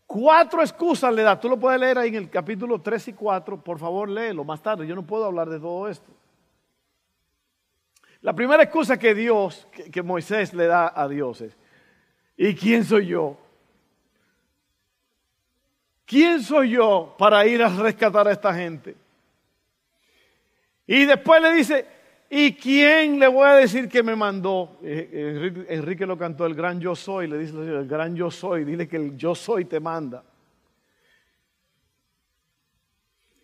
cuatro 0.06 0.62
excusas 0.62 1.14
le 1.14 1.24
da. 1.24 1.40
Tú 1.40 1.50
lo 1.50 1.60
puedes 1.60 1.80
leer 1.80 1.98
ahí 1.98 2.10
en 2.10 2.16
el 2.16 2.30
capítulo 2.30 2.80
3 2.80 3.10
y 3.10 3.14
4. 3.14 3.62
Por 3.62 3.80
favor, 3.80 4.10
léelo 4.10 4.44
más 4.44 4.62
tarde. 4.62 4.88
Yo 4.88 4.96
no 4.96 5.06
puedo 5.06 5.26
hablar 5.26 5.50
de 5.50 5.60
todo 5.60 5.88
esto. 5.88 6.12
La 8.22 8.34
primera 8.34 8.64
excusa 8.64 8.98
que 8.98 9.14
Dios, 9.14 9.68
que, 9.92 10.02
Moisés 10.02 10.54
le 10.54 10.66
da 10.66 10.92
a 10.96 11.08
Dios 11.08 11.42
es, 11.42 11.56
¿y 12.36 12.56
quién 12.56 12.84
soy 12.84 13.08
yo? 13.08 13.38
¿Quién 16.06 16.42
soy 16.42 16.72
yo 16.72 17.16
para 17.20 17.46
ir 17.46 17.62
a 17.62 17.70
rescatar 17.70 18.28
a 18.28 18.32
esta 18.32 18.54
gente? 18.54 18.96
Y 20.88 21.06
después 21.06 21.42
le 21.42 21.54
dice, 21.54 21.86
¿y 22.30 22.54
quién 22.54 23.20
le 23.20 23.28
voy 23.28 23.48
a 23.48 23.54
decir 23.54 23.90
que 23.90 24.04
me 24.04 24.16
mandó? 24.16 24.78
Eh, 24.84 25.66
Enrique, 25.70 26.06
lo 26.06 26.18
cantó, 26.18 26.46
el 26.46 26.56
gran 26.56 26.80
yo 26.80 26.96
soy, 26.96 27.28
le 27.28 27.38
dice, 27.38 27.56
el 27.56 27.88
gran 27.88 28.16
yo 28.16 28.30
soy, 28.32 28.64
dile 28.64 28.88
que 28.88 28.98
el 28.98 29.18
yo 29.18 29.36
soy 29.36 29.66
te 29.66 29.80
manda. 29.80 30.24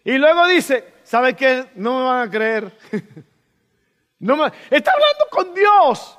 Y 0.04 0.18
luego 0.18 0.48
dice, 0.48 0.94
¿sabe 1.04 1.36
qué? 1.36 1.68
No 1.76 2.00
me 2.00 2.06
van 2.06 2.28
a 2.28 2.32
creer. 2.32 2.72
no 4.20 4.36
me... 4.36 4.52
Está 4.70 4.92
hablando 4.92 5.26
con 5.30 5.54
Dios. 5.54 6.18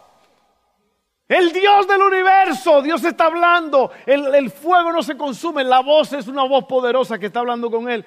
El 1.33 1.51
Dios 1.51 1.88
del 1.88 2.03
universo, 2.03 2.83
Dios 2.83 3.03
está 3.05 3.25
hablando, 3.25 3.90
el, 4.05 4.51
fuego 4.51 4.92
no 4.92 5.03
se 5.03 5.16
consume, 5.16 5.64
la 5.64 5.81
voz 5.81 6.12
es 6.12 6.29
una 6.29 6.44
voz 6.44 6.66
poderosa 6.66 7.18
que 7.18 7.25
está 7.25 7.40
hablando 7.40 7.70
con 7.70 7.88
él. 7.88 8.05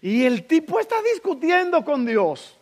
Y 0.00 0.24
el 0.24 0.44
tipo 0.44 0.80
está 0.80 0.96
discutiendo 1.14 1.84
con 1.84 2.04
Dios. 2.04 2.58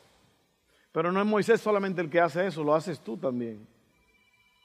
Pero 0.93 1.11
no 1.11 1.21
es 1.21 1.27
Moisés 1.27 1.61
solamente 1.61 2.03
el 2.03 2.11
que 2.11 2.21
hace 2.21 2.47
eso, 2.47 2.63
lo 2.63 2.75
haces 2.75 3.01
tú 3.01 3.17
también. 3.17 3.67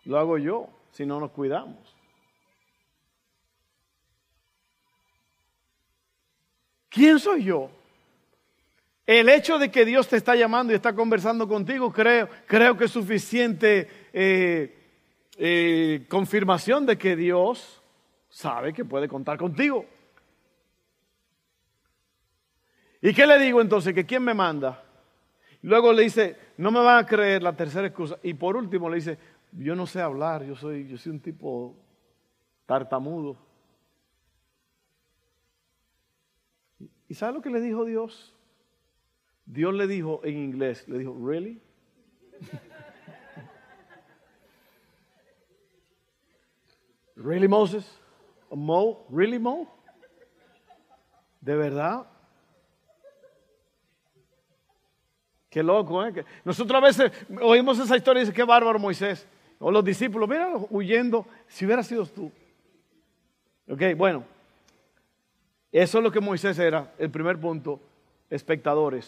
Lo 0.04 0.20
hago 0.20 0.38
yo, 0.38 0.68
si 0.92 1.06
no 1.06 1.20
nos 1.20 1.32
cuidamos. 1.32 1.96
¿Quién 6.90 7.20
soy 7.20 7.46
yo? 7.46 7.70
El 9.06 9.30
hecho 9.30 9.58
de 9.58 9.72
que 9.72 9.86
Dios 9.86 10.10
te 10.10 10.18
está 10.18 10.36
llamando 10.36 10.74
y 10.74 10.76
está 10.76 10.94
conversando 10.94 11.48
contigo, 11.48 11.94
creo, 11.94 12.28
creo 12.46 12.76
que 12.76 12.86
es 12.86 12.92
suficiente 12.92 13.88
eh, 14.12 14.78
eh, 15.38 16.06
confirmación 16.10 16.86
de 16.86 16.98
que 16.98 17.16
Dios 17.16 17.82
sabe 18.28 18.74
que 18.74 18.84
puede 18.84 19.08
contar 19.08 19.38
contigo. 19.38 19.86
¿Y 23.02 23.14
qué 23.14 23.26
le 23.26 23.40
digo 23.40 23.62
entonces? 23.62 23.94
¿Que 23.94 24.06
quién 24.06 24.24
me 24.24 24.34
manda? 24.34 24.84
Luego 25.68 25.92
le 25.92 26.04
dice, 26.04 26.38
no 26.56 26.72
me 26.72 26.80
van 26.80 27.04
a 27.04 27.06
creer 27.06 27.44
la 27.44 27.54
tercera 27.54 27.86
excusa. 27.86 28.18
Y 28.24 28.34
por 28.36 28.56
último 28.56 28.90
le 28.90 28.96
dice, 28.96 29.18
yo 29.52 29.76
no 29.76 29.86
sé 29.86 30.00
hablar, 30.00 30.46
yo 30.46 30.56
soy, 30.56 30.88
yo 30.88 30.98
soy 30.98 31.12
un 31.12 31.20
tipo 31.20 31.76
tartamudo. 32.66 33.36
¿Y 37.10 37.14
sabe 37.16 37.34
lo 37.34 37.42
que 37.42 37.50
le 37.50 37.60
dijo 37.60 37.84
Dios? 37.84 38.34
Dios 39.46 39.74
le 39.74 39.88
dijo 39.88 40.22
en 40.24 40.38
inglés, 40.38 40.88
le 40.88 41.00
dijo, 41.00 41.14
¿really? 41.22 41.62
Really, 47.18 47.50
Moses? 47.50 48.00
Mo? 48.52 49.06
Really, 49.10 49.38
Mo? 49.38 49.68
¿De 51.42 51.58
verdad? 51.58 52.08
Qué 55.50 55.64
loco, 55.64 56.06
¿eh? 56.06 56.26
Nosotros 56.44 56.82
a 56.82 56.86
veces 56.86 57.12
oímos 57.42 57.80
esa 57.80 57.96
historia 57.96 58.22
y 58.22 58.26
dice, 58.26 58.36
qué 58.36 58.44
bárbaro 58.44 58.80
Moisés. 58.80 59.26
O 59.60 59.72
los 59.72 59.84
discípulos, 59.84 60.28
mira, 60.28 60.52
huyendo, 60.70 61.26
si 61.48 61.66
hubiera 61.66 61.84
sido 61.84 62.06
tú. 62.06 62.32
Ok, 63.70 63.82
bueno. 63.96 64.24
Eso 65.72 65.98
es 65.98 66.04
lo 66.04 66.12
que 66.12 66.20
Moisés 66.20 66.58
era, 66.60 66.94
el 66.98 67.10
primer 67.10 67.40
punto, 67.40 67.80
espectadores. 68.30 69.06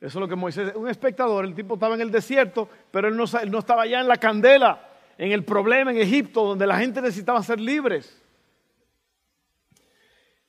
Eso 0.00 0.18
es 0.18 0.20
lo 0.20 0.28
que 0.28 0.36
Moisés, 0.36 0.72
un 0.74 0.88
espectador, 0.88 1.44
el 1.44 1.54
tipo 1.54 1.74
estaba 1.74 1.94
en 1.94 2.00
el 2.00 2.10
desierto, 2.10 2.68
pero 2.90 3.08
él 3.08 3.16
no, 3.16 3.24
él 3.40 3.50
no 3.50 3.58
estaba 3.58 3.82
allá 3.82 4.00
en 4.00 4.08
la 4.08 4.16
candela 4.16 4.88
en 5.18 5.32
el 5.32 5.44
problema 5.44 5.90
en 5.90 5.98
Egipto 5.98 6.44
donde 6.44 6.66
la 6.66 6.78
gente 6.78 7.00
necesitaba 7.00 7.42
ser 7.42 7.60
libres. 7.60 8.20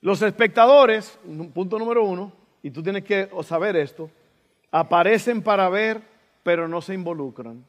Los 0.00 0.20
espectadores, 0.22 1.18
punto 1.54 1.78
número 1.78 2.04
uno, 2.04 2.32
y 2.62 2.70
tú 2.70 2.82
tienes 2.82 3.04
que 3.04 3.30
saber 3.44 3.76
esto, 3.76 4.10
aparecen 4.74 5.40
para 5.40 5.68
ver, 5.68 6.02
pero 6.42 6.66
no 6.66 6.82
se 6.82 6.94
involucran. 6.94 7.64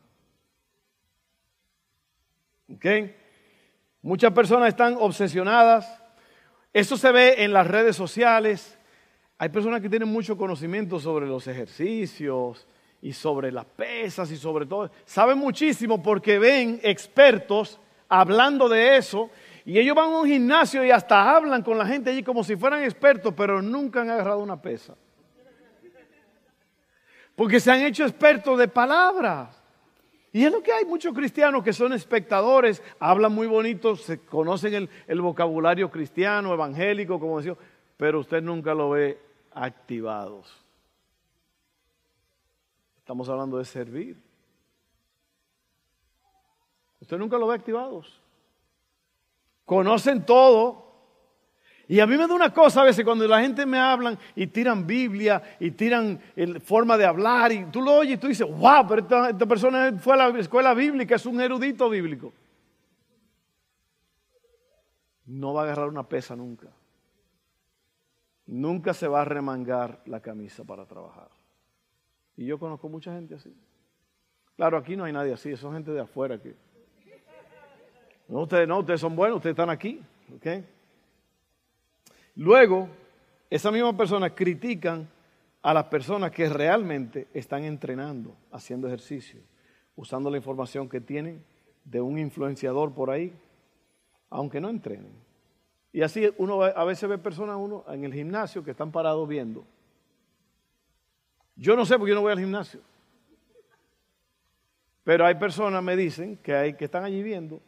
¿Ok? 2.74 2.86
Muchas 4.02 4.34
personas 4.34 4.70
están 4.70 4.96
obsesionadas. 5.00 6.02
Eso 6.74 6.98
se 6.98 7.12
ve 7.12 7.44
en 7.44 7.54
las 7.54 7.68
redes 7.68 7.96
sociales. 7.96 8.78
Hay 9.38 9.50
personas 9.50 9.82
que 9.82 9.90
tienen 9.90 10.10
mucho 10.10 10.36
conocimiento 10.36 11.00
sobre 11.00 11.28
los 11.28 11.46
ejercicios, 11.48 12.68
y 13.06 13.14
sobre 13.14 13.52
las 13.52 13.66
pesas 13.66 14.32
y 14.32 14.36
sobre 14.36 14.66
todo. 14.66 14.90
Saben 15.06 15.38
muchísimo 15.38 16.02
porque 16.02 16.40
ven 16.40 16.80
expertos 16.82 17.80
hablando 18.10 18.68
de 18.68 18.98
eso 18.98 19.30
y 19.64 19.78
ellos 19.78 19.96
van 19.96 20.12
a 20.12 20.20
un 20.22 20.28
gimnasio 20.28 20.84
y 20.84 20.90
hasta 20.90 21.36
hablan 21.36 21.62
con 21.62 21.78
la 21.78 21.86
gente 21.86 22.10
allí 22.10 22.24
como 22.24 22.44
si 22.44 22.56
fueran 22.56 22.82
expertos, 22.82 23.32
pero 23.38 23.62
nunca 23.62 24.02
han 24.02 24.10
agarrado 24.10 24.40
una 24.40 24.60
pesa. 24.60 24.96
Porque 27.36 27.60
se 27.60 27.72
han 27.72 27.82
hecho 27.82 28.06
expertos 28.06 28.58
de 28.58 28.68
palabras. 28.68 29.62
Y 30.32 30.44
es 30.44 30.52
lo 30.52 30.62
que 30.62 30.72
hay 30.72 30.86
muchos 30.86 31.14
cristianos 31.14 31.64
que 31.64 31.72
son 31.72 31.94
espectadores, 31.94 32.84
hablan 33.00 33.34
muy 33.34 33.48
bonito, 33.48 33.96
se 33.96 34.20
conocen 34.26 34.74
el, 34.74 34.90
el 35.08 35.22
vocabulario 35.22 35.90
cristiano, 35.90 36.54
evangélico, 36.54 37.20
como 37.20 37.38
decía, 37.38 37.56
pero 37.96 38.20
usted 38.20 38.42
nunca 38.42 38.74
lo 38.74 38.90
ve 38.90 39.18
activados. 39.54 40.66
Estamos 42.98 43.30
hablando 43.30 43.58
de 43.58 43.66
servir. 43.66 44.22
Usted 47.00 47.18
nunca 47.18 47.38
lo 47.38 47.48
ve 47.48 47.56
activados. 47.56 48.20
Conocen 49.64 50.26
todo. 50.26 50.85
Y 51.88 52.00
a 52.00 52.08
mí 52.08 52.18
me 52.18 52.28
da 52.28 52.34
una 52.34 52.52
cosa 52.52 52.82
a 52.82 52.86
veces 52.86 53.06
cuando 53.06 53.28
la 53.28 53.42
gente 53.42 53.66
me 53.66 53.78
hablan 53.78 54.18
y 54.36 54.48
tiran 54.48 54.88
Biblia 54.88 55.42
y 55.60 55.72
tiran 55.72 56.20
forma 56.64 56.98
de 56.98 57.06
hablar 57.06 57.52
y 57.52 57.66
tú 57.66 57.82
lo 57.82 57.94
oyes 57.94 58.16
y 58.16 58.18
tú 58.18 58.28
dices, 58.28 58.48
wow, 58.48 58.88
pero 58.88 59.02
esta, 59.02 59.46
persona 59.46 59.94
fue 60.00 60.16
a 60.16 60.30
la 60.30 60.40
escuela 60.40 60.74
bíblica, 60.74 61.16
es 61.16 61.26
un 61.26 61.40
erudito 61.40 61.88
bíblico. 61.90 62.34
No 65.26 65.54
va 65.54 65.62
a 65.62 65.64
agarrar 65.66 65.88
una 65.88 66.08
pesa 66.08 66.36
nunca. 66.36 66.70
Nunca 68.48 68.94
se 68.94 69.08
va 69.08 69.22
a 69.22 69.26
remangar 69.26 70.02
la 70.06 70.22
camisa 70.22 70.64
para 70.64 70.86
trabajar. 70.86 71.30
Y 72.36 72.46
yo 72.46 72.58
conozco 72.58 72.90
mucha 72.90 73.14
gente 73.14 73.36
así. 73.36 73.56
Claro, 74.56 74.78
aquí 74.78 74.96
no 74.96 75.04
hay 75.04 75.14
nadie 75.14 75.34
así, 75.34 75.56
son 75.56 75.74
gente 75.74 75.92
de 75.92 76.02
afuera 76.02 76.40
que... 76.42 76.56
No, 78.28 78.42
ustedes 78.42 78.68
no, 78.68 78.80
ustedes 78.80 79.02
son 79.02 79.16
buenos, 79.16 79.38
ustedes 79.38 79.54
están 79.54 79.70
aquí. 79.70 80.02
Luego, 82.36 82.90
esa 83.50 83.72
misma 83.72 83.96
persona 83.96 84.34
critican 84.34 85.08
a 85.62 85.74
las 85.74 85.86
personas 85.86 86.32
que 86.32 86.48
realmente 86.50 87.28
están 87.34 87.64
entrenando, 87.64 88.36
haciendo 88.52 88.88
ejercicio, 88.88 89.40
usando 89.96 90.30
la 90.30 90.38
información 90.38 90.88
que 90.88 91.02
tienen 91.02 91.44
de 91.84 92.02
un 92.02 92.20
influenciador 92.20 92.94
por 92.94 93.10
ahí, 93.10 93.34
aunque 94.30 94.60
no 94.60 94.70
entrenen. 94.70 95.14
Y 95.94 96.02
así 96.02 96.30
uno 96.38 96.62
a 96.62 96.84
veces 96.84 97.10
ve 97.10 97.18
personas 97.18 97.56
uno 97.58 97.86
en 97.88 98.04
el 98.04 98.14
gimnasio 98.14 98.64
que 98.64 98.72
están 98.72 98.92
parados 98.92 99.28
viendo. 99.28 99.66
Yo 101.56 101.76
no 101.76 101.86
sé 101.86 101.98
porque 101.98 102.10
yo 102.10 102.16
no 102.16 102.22
voy 102.22 102.34
al 102.34 102.40
gimnasio. 102.40 102.82
Pero 105.06 105.26
hay 105.26 105.36
personas, 105.36 105.82
me 105.82 105.96
dicen, 105.96 106.38
que, 106.38 106.54
hay, 106.54 106.74
que 106.74 106.86
están 106.86 107.06
allí 107.06 107.24
viendo. 107.24 107.62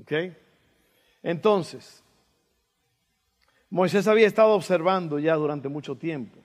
¿Ok? 0.00 0.12
Entonces, 1.22 2.02
Moisés 3.70 4.08
había 4.08 4.26
estado 4.26 4.50
observando 4.52 5.18
ya 5.18 5.34
durante 5.34 5.68
mucho 5.68 5.96
tiempo. 5.96 6.38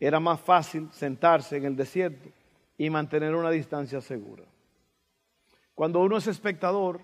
Era 0.00 0.20
más 0.20 0.40
fácil 0.40 0.90
sentarse 0.92 1.56
en 1.56 1.64
el 1.64 1.76
desierto 1.76 2.28
y 2.76 2.90
mantener 2.90 3.34
una 3.34 3.50
distancia 3.50 4.00
segura. 4.00 4.44
Cuando 5.74 6.00
uno 6.00 6.16
es 6.16 6.26
espectador, 6.26 7.00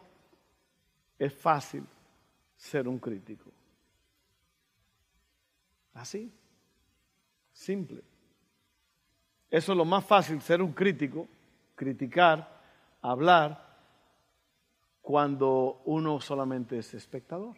es 1.18 1.32
fácil 1.32 1.84
ser 2.56 2.88
un 2.88 2.98
crítico. 2.98 3.50
Así, 5.94 6.32
simple. 7.52 8.02
Eso 9.50 9.72
es 9.72 9.78
lo 9.78 9.84
más 9.84 10.04
fácil, 10.04 10.40
ser 10.40 10.62
un 10.62 10.72
crítico, 10.72 11.28
criticar, 11.74 12.60
hablar, 13.02 13.72
cuando 15.02 15.82
uno 15.84 16.20
solamente 16.20 16.78
es 16.78 16.94
espectador. 16.94 17.56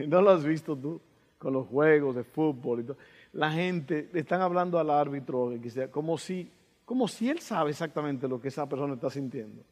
¿No 0.08 0.22
lo 0.22 0.30
has 0.30 0.44
visto 0.44 0.76
tú 0.76 1.00
con 1.38 1.52
los 1.52 1.66
juegos 1.68 2.16
de 2.16 2.24
fútbol 2.24 2.80
y 2.80 2.84
todo? 2.84 2.96
La 3.32 3.50
gente 3.50 4.08
le 4.12 4.20
están 4.20 4.40
hablando 4.40 4.78
al 4.78 4.90
árbitro 4.90 5.52
como 5.90 6.18
si, 6.18 6.50
como 6.84 7.06
si 7.06 7.30
él 7.30 7.40
sabe 7.40 7.70
exactamente 7.70 8.26
lo 8.26 8.40
que 8.40 8.48
esa 8.48 8.68
persona 8.68 8.94
está 8.94 9.10
sintiendo. 9.10 9.62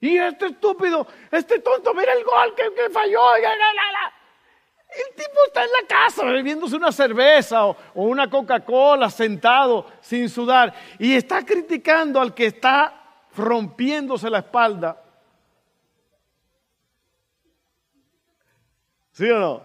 Y 0.00 0.16
este 0.18 0.46
estúpido, 0.46 1.06
este 1.30 1.58
tonto, 1.60 1.94
mira 1.94 2.12
el 2.12 2.22
gol 2.22 2.54
que, 2.54 2.90
falló. 2.90 3.34
El 3.34 5.14
tipo 5.16 5.38
está 5.46 5.64
en 5.64 5.70
la 5.70 5.88
casa 5.88 6.24
bebiéndose 6.24 6.76
una 6.76 6.92
cerveza 6.92 7.66
o, 7.66 7.76
una 7.94 8.30
Coca-Cola 8.30 9.10
sentado 9.10 9.86
sin 10.00 10.28
sudar 10.28 10.72
y 10.98 11.14
está 11.14 11.44
criticando 11.44 12.20
al 12.20 12.34
que 12.34 12.46
está 12.46 13.24
rompiéndose 13.34 14.30
la 14.30 14.38
espalda. 14.38 15.02
¿Sí 19.16 19.30
o 19.30 19.40
no? 19.40 19.62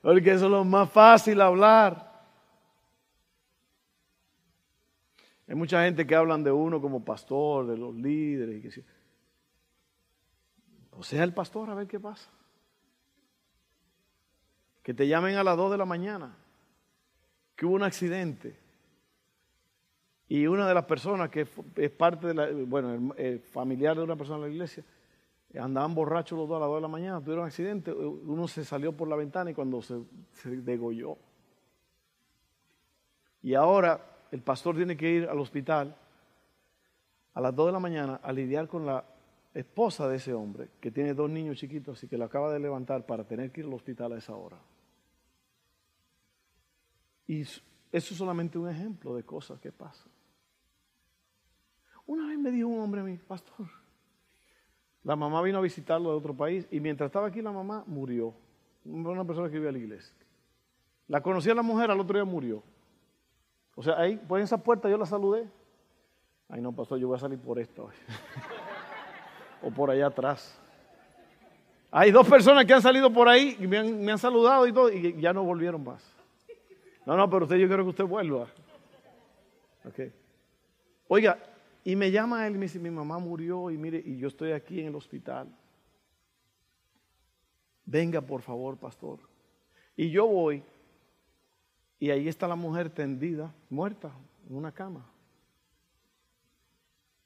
Porque 0.00 0.30
eso 0.30 0.44
es 0.44 0.50
lo 0.50 0.64
más 0.64 0.90
fácil 0.90 1.40
hablar. 1.40 2.22
Hay 5.48 5.54
mucha 5.54 5.82
gente 5.84 6.06
que 6.06 6.14
hablan 6.14 6.44
de 6.44 6.52
uno 6.52 6.80
como 6.80 7.04
pastor, 7.04 7.66
de 7.66 7.76
los 7.76 7.94
líderes. 7.94 8.62
Que, 8.62 8.84
o 10.92 11.02
sea, 11.02 11.24
el 11.24 11.34
pastor, 11.34 11.68
a 11.70 11.74
ver 11.74 11.86
qué 11.86 11.98
pasa 11.98 12.30
que 14.86 14.94
te 14.94 15.08
llamen 15.08 15.34
a 15.34 15.42
las 15.42 15.56
2 15.56 15.72
de 15.72 15.78
la 15.78 15.84
mañana, 15.84 16.36
que 17.56 17.66
hubo 17.66 17.74
un 17.74 17.82
accidente. 17.82 18.56
Y 20.28 20.46
una 20.46 20.68
de 20.68 20.74
las 20.74 20.84
personas 20.84 21.28
que 21.28 21.48
es 21.74 21.90
parte 21.90 22.28
de 22.28 22.34
la, 22.34 22.48
bueno, 22.52 23.12
el, 23.16 23.40
familiar 23.40 23.96
de 23.96 24.04
una 24.04 24.14
persona 24.14 24.44
de 24.44 24.46
la 24.46 24.54
iglesia, 24.54 24.84
andaban 25.58 25.94
borrachos 25.94 26.38
los 26.38 26.48
dos 26.48 26.56
a 26.56 26.60
las 26.60 26.68
2 26.68 26.76
de 26.76 26.82
la 26.82 26.88
mañana, 26.88 27.20
tuvieron 27.20 27.42
un 27.42 27.48
accidente, 27.48 27.92
uno 27.92 28.48
se 28.48 28.64
salió 28.64 28.96
por 28.96 29.08
la 29.08 29.16
ventana 29.16 29.50
y 29.50 29.54
cuando 29.54 29.82
se, 29.82 30.00
se 30.32 30.50
degolló. 30.56 31.16
Y 33.42 33.54
ahora 33.54 34.00
el 34.30 34.42
pastor 34.42 34.76
tiene 34.76 34.96
que 34.96 35.10
ir 35.10 35.28
al 35.28 35.38
hospital 35.38 35.96
a 37.34 37.40
las 37.40 37.54
2 37.54 37.66
de 37.66 37.72
la 37.72 37.78
mañana 37.78 38.20
a 38.22 38.32
lidiar 38.32 38.66
con 38.66 38.86
la 38.86 39.04
esposa 39.54 40.08
de 40.08 40.16
ese 40.16 40.34
hombre, 40.34 40.68
que 40.80 40.90
tiene 40.90 41.14
dos 41.14 41.30
niños 41.30 41.56
chiquitos 41.56 42.02
y 42.02 42.08
que 42.08 42.18
lo 42.18 42.24
acaba 42.24 42.52
de 42.52 42.58
levantar 42.58 43.06
para 43.06 43.24
tener 43.24 43.50
que 43.50 43.60
ir 43.60 43.66
al 43.66 43.74
hospital 43.74 44.12
a 44.12 44.18
esa 44.18 44.34
hora. 44.34 44.58
Y 47.26 47.40
eso 47.40 47.62
es 47.92 48.04
solamente 48.04 48.58
un 48.58 48.68
ejemplo 48.68 49.14
de 49.14 49.24
cosas 49.24 49.58
que 49.60 49.72
pasan. 49.72 50.10
Una 52.06 52.26
vez 52.28 52.38
me 52.38 52.50
dijo 52.50 52.68
un 52.68 52.80
hombre 52.80 53.00
a 53.00 53.04
mí, 53.04 53.16
pastor, 53.16 53.68
la 55.06 55.14
mamá 55.14 55.40
vino 55.40 55.58
a 55.58 55.60
visitarlo 55.60 56.10
de 56.10 56.16
otro 56.16 56.34
país 56.34 56.66
y 56.68 56.80
mientras 56.80 57.06
estaba 57.06 57.28
aquí 57.28 57.40
la 57.40 57.52
mamá 57.52 57.84
murió. 57.86 58.34
Una 58.84 59.24
persona 59.24 59.48
que 59.48 59.54
vive 59.54 59.68
a 59.68 59.72
la 59.72 59.78
iglesia. 59.78 60.12
La 61.06 61.20
conocía 61.20 61.54
la 61.54 61.62
mujer, 61.62 61.92
al 61.92 62.00
otro 62.00 62.16
día 62.16 62.24
murió. 62.24 62.60
O 63.76 63.84
sea, 63.84 64.00
ahí, 64.00 64.16
por 64.16 64.40
esa 64.40 64.58
puerta 64.58 64.90
yo 64.90 64.98
la 64.98 65.06
saludé. 65.06 65.48
Ay, 66.48 66.60
no, 66.60 66.72
pastor, 66.72 66.98
yo 66.98 67.06
voy 67.06 67.16
a 67.16 67.20
salir 67.20 67.38
por 67.38 67.60
esta 67.60 67.82
o 69.62 69.70
por 69.70 69.92
allá 69.92 70.08
atrás. 70.08 70.60
Hay 71.92 72.10
dos 72.10 72.26
personas 72.28 72.64
que 72.64 72.74
han 72.74 72.82
salido 72.82 73.12
por 73.12 73.28
ahí 73.28 73.56
y 73.60 73.66
me 73.68 73.78
han, 73.78 74.00
me 74.04 74.10
han 74.10 74.18
saludado 74.18 74.66
y 74.66 74.72
todo 74.72 74.90
y 74.90 75.20
ya 75.20 75.32
no 75.32 75.44
volvieron 75.44 75.84
más. 75.84 76.02
No, 77.04 77.16
no, 77.16 77.30
pero 77.30 77.44
usted 77.44 77.58
yo 77.58 77.68
quiero 77.68 77.84
que 77.84 77.90
usted 77.90 78.04
vuelva. 78.04 78.48
Okay. 79.84 80.12
Oiga, 81.06 81.38
y 81.86 81.94
me 81.94 82.10
llama 82.10 82.44
él 82.48 82.56
y 82.56 82.58
me 82.58 82.64
dice, 82.64 82.80
mi 82.80 82.90
mamá 82.90 83.20
murió 83.20 83.70
y 83.70 83.78
mire, 83.78 84.02
y 84.04 84.16
yo 84.16 84.26
estoy 84.26 84.50
aquí 84.50 84.80
en 84.80 84.88
el 84.88 84.96
hospital. 84.96 85.46
Venga, 87.84 88.20
por 88.20 88.42
favor, 88.42 88.76
pastor. 88.76 89.20
Y 89.94 90.10
yo 90.10 90.26
voy, 90.26 90.64
y 92.00 92.10
ahí 92.10 92.26
está 92.26 92.48
la 92.48 92.56
mujer 92.56 92.90
tendida, 92.90 93.54
muerta, 93.70 94.10
en 94.50 94.56
una 94.56 94.72
cama. 94.72 95.08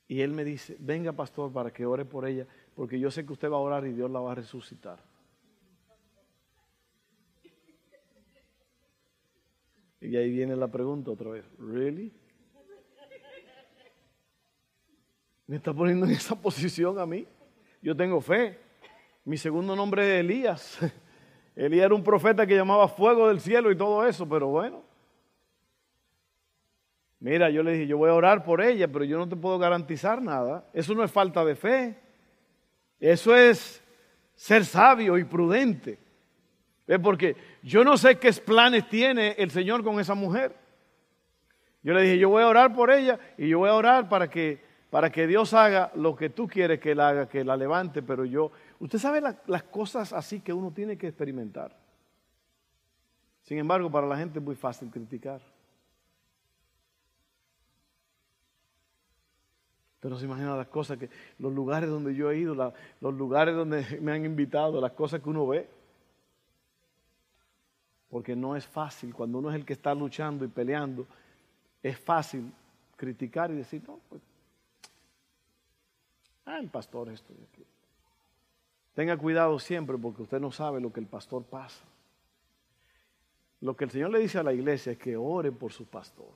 Y 0.07 0.21
él 0.21 0.33
me 0.33 0.45
dice, 0.45 0.77
venga, 0.79 1.13
pastor, 1.13 1.51
para 1.51 1.73
que 1.73 1.87
ore 1.87 2.05
por 2.05 2.29
ella, 2.29 2.47
porque 2.75 3.01
yo 3.01 3.11
sé 3.11 3.25
que 3.25 3.33
usted 3.33 3.51
va 3.51 3.57
a 3.57 3.61
orar 3.61 3.87
y 3.87 3.95
Dios 3.95 4.11
la 4.11 4.21
va 4.21 4.33
a 4.33 4.35
resucitar. 4.35 5.03
Y 10.03 10.15
ahí 10.17 10.31
viene 10.31 10.55
la 10.55 10.69
pregunta 10.69 11.13
otra 11.13 11.31
vez, 11.31 11.47
¿really? 11.59 12.13
¿Me 15.51 15.57
está 15.57 15.75
poniendo 15.75 16.07
en 16.07 16.13
esa 16.13 16.37
posición 16.41 16.97
a 17.01 17.05
mí? 17.05 17.27
Yo 17.83 17.97
tengo 17.97 18.21
fe. 18.21 18.57
Mi 19.25 19.37
segundo 19.37 19.75
nombre 19.75 20.05
es 20.05 20.21
Elías. 20.21 20.79
Elías 21.57 21.87
era 21.87 21.95
un 21.97 22.05
profeta 22.05 22.47
que 22.47 22.55
llamaba 22.55 22.87
fuego 22.87 23.27
del 23.27 23.41
cielo 23.41 23.69
y 23.73 23.77
todo 23.77 24.07
eso, 24.07 24.29
pero 24.29 24.47
bueno. 24.47 24.85
Mira, 27.19 27.51
yo 27.51 27.65
le 27.65 27.73
dije, 27.73 27.89
yo 27.89 27.99
voy 27.99 28.11
a 28.11 28.15
orar 28.15 28.45
por 28.45 28.61
ella, 28.61 28.87
pero 28.87 29.05
yo 29.05 29.19
no 29.19 29.29
te 29.29 29.35
puedo 29.35 29.59
garantizar 29.59 30.23
nada. 30.23 30.71
Eso 30.73 30.95
no 30.95 31.03
es 31.03 31.11
falta 31.11 31.45
de 31.45 31.57
fe. 31.57 31.99
Eso 33.01 33.35
es 33.35 33.83
ser 34.37 34.65
sabio 34.65 35.19
y 35.19 35.25
prudente. 35.25 35.99
Es 36.87 37.01
porque 37.01 37.35
yo 37.65 37.83
no 37.83 37.97
sé 37.97 38.21
qué 38.21 38.33
planes 38.35 38.89
tiene 38.89 39.35
el 39.37 39.51
Señor 39.51 39.83
con 39.83 39.99
esa 39.99 40.15
mujer. 40.15 40.55
Yo 41.83 41.93
le 41.93 42.03
dije, 42.03 42.19
yo 42.19 42.29
voy 42.29 42.45
a 42.45 42.47
orar 42.47 42.73
por 42.73 42.93
ella 42.93 43.19
y 43.37 43.49
yo 43.49 43.59
voy 43.59 43.69
a 43.69 43.75
orar 43.75 44.09
para 44.09 44.31
que, 44.31 44.70
para 44.91 45.11
que 45.11 45.27
Dios 45.29 45.55
haga 45.55 45.93
lo 45.95 46.17
que 46.17 46.31
tú 46.31 46.49
quieres 46.49 46.81
que 46.81 46.93
él 46.93 47.01
haga, 47.01 47.29
que 47.29 47.45
la 47.45 47.57
levante, 47.57 48.03
pero 48.03 48.25
yo, 48.25 48.51
usted 48.81 48.99
sabe 48.99 49.23
las 49.47 49.63
cosas 49.65 50.13
así 50.13 50.41
que 50.41 50.53
uno 50.53 50.73
tiene 50.73 50.99
que 50.99 51.07
experimentar. 51.07 51.77
Sin 53.43 53.59
embargo, 53.59 53.91
para 53.91 54.07
la 54.07 54.17
gente 54.17 54.41
es 54.41 54.45
muy 54.45 54.57
fácil 54.57 54.91
criticar. 54.91 55.41
Pero 60.01 60.19
se 60.19 60.25
imagina 60.25 60.57
las 60.57 60.69
cosas 60.69 60.99
que, 60.99 61.09
los 61.39 61.53
lugares 61.53 61.89
donde 61.89 62.15
yo 62.15 62.31
he 62.31 62.39
ido, 62.39 62.55
los 63.01 63.15
lugares 63.15 63.55
donde 63.55 63.85
me 64.01 64.13
han 64.13 64.25
invitado, 64.25 64.81
las 64.81 64.93
cosas 64.93 65.21
que 65.21 65.29
uno 65.29 65.47
ve. 65.47 65.69
Porque 68.09 68.35
no 68.35 68.57
es 68.57 68.67
fácil, 68.67 69.15
cuando 69.15 69.39
uno 69.39 69.51
es 69.51 69.57
el 69.57 69.65
que 69.65 69.75
está 69.75 69.95
luchando 69.95 70.45
y 70.45 70.49
peleando, 70.49 71.07
es 71.81 71.97
fácil 71.97 72.53
criticar 72.97 73.53
y 73.53 73.55
decir, 73.55 73.83
no, 73.87 74.01
pues 74.09 74.21
Ah, 76.51 76.59
el 76.59 76.69
pastor 76.69 77.09
esto 77.11 77.33
y 77.33 77.43
aquí. 77.45 77.65
Tenga 78.95 79.17
cuidado 79.17 79.57
siempre 79.61 79.97
porque 79.97 80.23
usted 80.23 80.41
no 80.41 80.51
sabe 80.51 80.81
lo 80.81 80.93
que 80.93 80.99
el 80.99 81.07
pastor 81.07 81.45
pasa. 81.45 81.85
Lo 83.61 83.77
que 83.77 83.85
el 83.85 83.91
Señor 83.91 84.11
le 84.11 84.19
dice 84.19 84.39
a 84.39 84.43
la 84.43 84.53
iglesia 84.53 84.93
es 84.93 84.99
que 84.99 85.17
ore 85.17 85.53
por 85.53 85.73
su 85.73 85.87
pastor. 85.87 86.33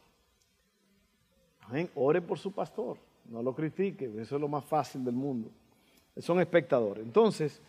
Ore 1.97 2.23
por 2.23 2.39
su 2.39 2.53
pastor. 2.53 2.97
No 3.29 3.43
lo 3.43 3.57
critique. 3.57 4.05
Eso 4.21 4.37
es 4.37 4.41
lo 4.41 4.47
más 4.47 4.65
fácil 4.65 5.05
del 5.05 5.15
mundo. 5.15 5.51
Son 6.19 6.41
espectadores. 6.41 7.05
Entonces, 7.05 7.61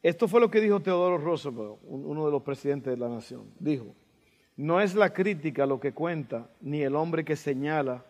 esto 0.00 0.28
fue 0.28 0.40
lo 0.40 0.48
que 0.48 0.60
dijo 0.60 0.78
Teodoro 0.78 1.18
Roosevelt, 1.18 1.78
uno 1.88 2.26
de 2.26 2.30
los 2.30 2.42
presidentes 2.42 2.92
de 2.92 2.98
la 2.98 3.08
nación. 3.08 3.50
Dijo, 3.58 3.86
no 4.56 4.80
es 4.80 4.94
la 4.94 5.12
crítica 5.12 5.66
lo 5.66 5.80
que 5.80 5.92
cuenta, 5.92 6.48
ni 6.60 6.82
el 6.82 6.94
hombre 6.94 7.24
que 7.24 7.34
señala 7.34 8.04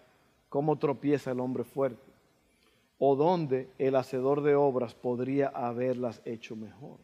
cómo 0.50 0.76
tropieza 0.76 1.30
el 1.30 1.40
hombre 1.40 1.64
fuerte, 1.64 2.13
o 2.98 3.16
dónde 3.16 3.68
el 3.78 3.96
hacedor 3.96 4.42
de 4.42 4.54
obras 4.54 4.94
podría 4.94 5.48
haberlas 5.48 6.22
hecho 6.24 6.56
mejor. 6.56 6.98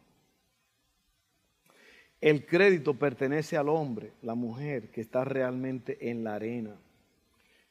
El 2.21 2.45
crédito 2.45 2.93
pertenece 2.93 3.57
al 3.57 3.67
hombre, 3.67 4.13
la 4.21 4.35
mujer, 4.35 4.91
que 4.91 5.01
está 5.01 5.25
realmente 5.25 6.09
en 6.09 6.23
la 6.23 6.35
arena, 6.35 6.75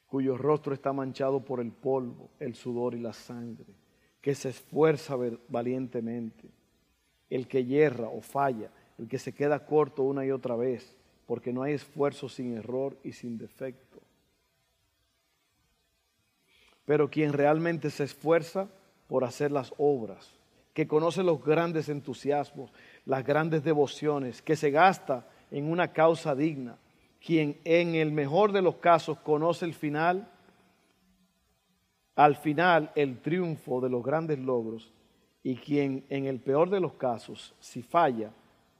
cuyo 0.07 0.37
rostro 0.37 0.73
está 0.73 0.91
manchado 0.91 1.45
por 1.45 1.61
el 1.61 1.71
polvo, 1.71 2.29
el 2.39 2.55
sudor 2.55 2.93
y 2.93 2.99
la 2.99 3.13
sangre, 3.13 3.73
que 4.19 4.35
se 4.35 4.49
esfuerza 4.49 5.15
valientemente, 5.47 6.49
el 7.29 7.47
que 7.47 7.63
yerra 7.63 8.09
o 8.09 8.21
falla, 8.21 8.69
el 8.99 9.07
que 9.07 9.17
se 9.17 9.33
queda 9.33 9.65
corto 9.65 10.03
una 10.03 10.25
y 10.25 10.31
otra 10.31 10.57
vez, 10.57 10.97
porque 11.25 11.53
no 11.53 11.63
hay 11.63 11.73
esfuerzo 11.73 12.27
sin 12.27 12.57
error 12.57 12.97
y 13.05 13.13
sin 13.13 13.37
defecto. 13.37 13.90
Pero 16.85 17.09
quien 17.09 17.33
realmente 17.33 17.89
se 17.89 18.03
esfuerza 18.03 18.67
por 19.07 19.23
hacer 19.23 19.51
las 19.51 19.73
obras, 19.77 20.29
que 20.73 20.87
conoce 20.87 21.23
los 21.23 21.43
grandes 21.43 21.89
entusiasmos, 21.89 22.71
las 23.05 23.25
grandes 23.25 23.63
devociones, 23.63 24.41
que 24.41 24.55
se 24.55 24.71
gasta 24.71 25.27
en 25.51 25.69
una 25.69 25.91
causa 25.91 26.33
digna, 26.33 26.77
quien 27.23 27.59
en 27.65 27.95
el 27.95 28.11
mejor 28.11 28.51
de 28.51 28.61
los 28.61 28.77
casos 28.77 29.19
conoce 29.19 29.65
el 29.65 29.73
final, 29.73 30.31
al 32.15 32.35
final 32.35 32.91
el 32.95 33.19
triunfo 33.19 33.81
de 33.81 33.89
los 33.89 34.03
grandes 34.03 34.39
logros, 34.39 34.91
y 35.43 35.55
quien 35.55 36.05
en 36.09 36.25
el 36.25 36.39
peor 36.39 36.69
de 36.69 36.79
los 36.79 36.93
casos, 36.93 37.53
si 37.59 37.81
falla, 37.81 38.31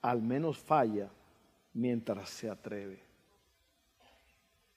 al 0.02 0.22
menos 0.22 0.58
falla 0.58 1.10
mientras 1.74 2.30
se 2.30 2.50
atreve. 2.50 3.11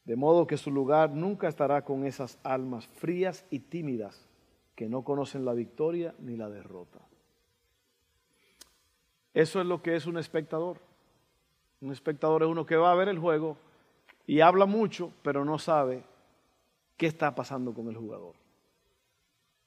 De 0.05 0.17
modo 0.17 0.47
que 0.47 0.57
su 0.57 0.71
lugar 0.71 1.11
nunca 1.11 1.49
estará 1.49 1.85
con 1.85 2.05
esas 2.05 2.39
almas 2.43 2.87
frías 2.87 3.45
y 3.51 3.61
tímidas 3.61 4.29
que 4.75 4.89
no 4.89 5.03
conocen 5.03 5.45
la 5.45 5.55
victoria 5.55 6.15
ni 6.19 6.37
la 6.37 6.49
derrota. 6.51 6.99
Eso 9.33 9.61
es 9.61 9.67
lo 9.67 9.83
que 9.83 9.97
es 9.97 10.07
un 10.07 10.19
espectador. 10.19 10.79
Un 11.81 11.93
espectador 11.93 12.43
es 12.43 12.49
uno 12.49 12.67
que 12.67 12.77
va 12.77 12.93
a 12.93 12.95
ver 12.95 13.09
el 13.09 13.19
juego 13.19 13.57
y 14.27 14.41
habla 14.41 14.67
mucho, 14.67 15.13
pero 15.23 15.45
no 15.45 15.59
sabe 15.59 16.03
qué 16.97 17.07
está 17.07 17.35
pasando 17.35 17.73
con 17.73 17.89
el 17.89 17.97
jugador. 17.97 18.35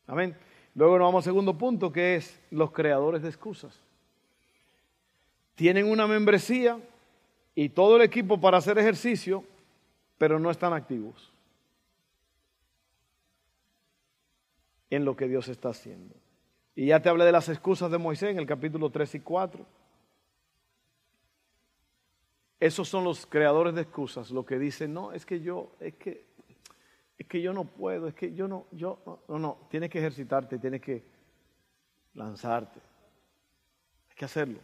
Amén. 0.05 0.35
Luego 0.75 0.97
nos 0.97 1.07
vamos 1.07 1.25
al 1.25 1.31
segundo 1.31 1.57
punto, 1.57 1.91
que 1.91 2.15
es 2.15 2.39
los 2.51 2.71
creadores 2.71 3.23
de 3.23 3.29
excusas. 3.29 3.79
Tienen 5.55 5.89
una 5.89 6.05
membresía, 6.05 6.79
y 7.57 7.69
todo 7.69 7.95
el 7.95 8.03
equipo 8.03 8.39
para 8.39 8.59
hacer 8.59 8.77
ejercicio, 8.77 9.43
pero 10.17 10.39
no 10.39 10.49
están 10.49 10.73
activos 10.73 11.31
en 14.89 15.05
lo 15.05 15.15
que 15.15 15.27
Dios 15.27 15.47
está 15.47 15.69
haciendo. 15.69 16.15
Y 16.75 16.87
ya 16.87 17.01
te 17.01 17.09
hablé 17.09 17.25
de 17.25 17.31
las 17.31 17.49
excusas 17.49 17.91
de 17.91 17.97
Moisés 17.97 18.29
en 18.29 18.39
el 18.39 18.45
capítulo 18.45 18.89
3 18.89 19.15
y 19.15 19.19
4. 19.19 19.65
Esos 22.59 22.87
son 22.87 23.03
los 23.03 23.25
creadores 23.25 23.75
de 23.75 23.81
excusas, 23.81 24.31
lo 24.31 24.45
que 24.45 24.57
dicen, 24.57 24.93
no, 24.93 25.11
es 25.11 25.25
que 25.25 25.41
yo, 25.41 25.75
es 25.79 25.93
que, 25.95 26.25
es 27.17 27.27
que 27.27 27.41
yo 27.41 27.53
no 27.53 27.65
puedo, 27.65 28.07
es 28.07 28.15
que 28.15 28.33
yo 28.33 28.47
no, 28.47 28.65
yo, 28.71 28.99
no, 29.05 29.19
no, 29.27 29.39
no, 29.39 29.57
tienes 29.69 29.91
que 29.91 29.99
ejercitarte, 29.99 30.57
tienes 30.57 30.81
que 30.81 31.03
lanzarte. 32.15 32.79
Hay 34.09 34.15
que 34.15 34.25
hacerlo, 34.25 34.59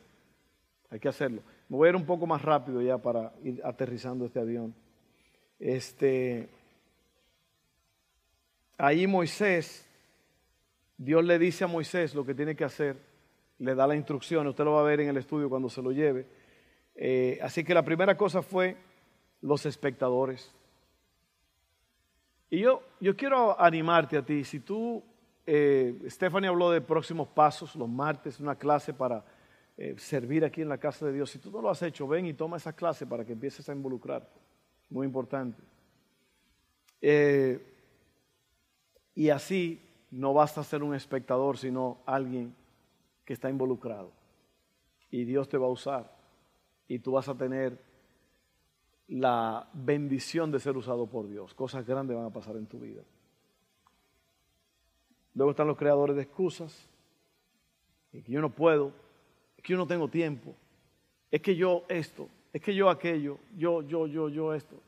hay 0.89 0.99
que 0.99 1.07
hacerlo. 1.07 1.43
Me 1.69 1.77
voy 1.77 1.87
a 1.87 1.89
ir 1.89 1.95
un 1.95 2.05
poco 2.05 2.25
más 2.25 2.41
rápido 2.41 2.81
ya 2.81 2.97
para 2.97 3.31
ir 3.43 3.61
aterrizando 3.63 4.25
este 4.25 4.39
avión. 4.39 4.73
Este, 5.63 6.49
ahí 8.77 9.07
Moisés, 9.07 9.87
Dios 10.97 11.23
le 11.23 11.39
dice 11.39 11.63
a 11.63 11.67
Moisés 11.67 12.13
lo 12.15 12.25
que 12.25 12.35
tiene 12.35 12.53
que 12.53 12.65
hacer, 12.65 12.97
le 13.59 13.73
da 13.73 13.87
la 13.87 13.95
instrucción, 13.95 14.45
usted 14.47 14.65
lo 14.65 14.73
va 14.73 14.81
a 14.81 14.83
ver 14.83 14.99
en 14.99 15.07
el 15.07 15.15
estudio 15.15 15.49
cuando 15.49 15.69
se 15.69 15.81
lo 15.81 15.93
lleve. 15.93 16.27
Eh, 16.95 17.39
así 17.41 17.63
que 17.63 17.73
la 17.73 17.85
primera 17.85 18.17
cosa 18.17 18.41
fue 18.41 18.75
los 19.39 19.65
espectadores. 19.65 20.53
Y 22.49 22.59
yo, 22.59 22.83
yo 22.99 23.15
quiero 23.15 23.57
animarte 23.57 24.17
a 24.17 24.25
ti, 24.25 24.43
si 24.43 24.59
tú, 24.59 25.01
eh, 25.45 25.97
Stephanie 26.09 26.49
habló 26.49 26.71
de 26.71 26.81
próximos 26.81 27.29
pasos, 27.29 27.73
los 27.77 27.87
martes, 27.87 28.41
una 28.41 28.57
clase 28.57 28.93
para 28.93 29.23
eh, 29.77 29.95
servir 29.97 30.43
aquí 30.43 30.61
en 30.61 30.67
la 30.67 30.77
casa 30.77 31.05
de 31.05 31.13
Dios. 31.13 31.31
Si 31.31 31.39
tú 31.39 31.51
no 31.51 31.61
lo 31.61 31.69
has 31.69 31.81
hecho, 31.83 32.05
ven 32.05 32.25
y 32.25 32.33
toma 32.33 32.57
esa 32.57 32.73
clase 32.73 33.07
para 33.07 33.23
que 33.23 33.31
empieces 33.31 33.69
a 33.69 33.71
involucrar. 33.71 34.42
Muy 34.89 35.05
importante. 35.05 35.61
Eh, 37.01 37.61
y 39.15 39.29
así 39.29 39.81
no 40.11 40.33
basta 40.33 40.63
ser 40.63 40.83
un 40.83 40.95
espectador, 40.95 41.57
sino 41.57 41.99
alguien 42.05 42.55
que 43.25 43.33
está 43.33 43.49
involucrado. 43.49 44.11
Y 45.09 45.25
Dios 45.25 45.49
te 45.49 45.57
va 45.57 45.67
a 45.67 45.71
usar. 45.71 46.15
Y 46.87 46.99
tú 46.99 47.13
vas 47.13 47.27
a 47.29 47.35
tener 47.35 47.79
la 49.07 49.69
bendición 49.73 50.51
de 50.51 50.59
ser 50.59 50.77
usado 50.77 51.07
por 51.07 51.27
Dios. 51.27 51.53
Cosas 51.53 51.85
grandes 51.85 52.15
van 52.15 52.25
a 52.25 52.33
pasar 52.33 52.55
en 52.55 52.65
tu 52.65 52.79
vida. 52.79 53.03
Luego 55.35 55.51
están 55.51 55.67
los 55.67 55.77
creadores 55.77 56.15
de 56.15 56.23
excusas. 56.23 56.87
Que 58.11 58.21
yo 58.31 58.41
no 58.41 58.51
puedo, 58.51 58.93
que 59.63 59.73
yo 59.73 59.77
no 59.77 59.87
tengo 59.87 60.07
tiempo, 60.07 60.53
es 61.31 61.41
que 61.41 61.55
yo 61.55 61.83
esto, 61.87 62.29
es 62.53 62.61
que 62.61 62.75
yo 62.75 62.87
aquello, 62.89 63.39
yo, 63.57 63.81
yo, 63.81 64.05
yo, 64.05 64.29
yo 64.29 64.53
esto. 64.53 64.79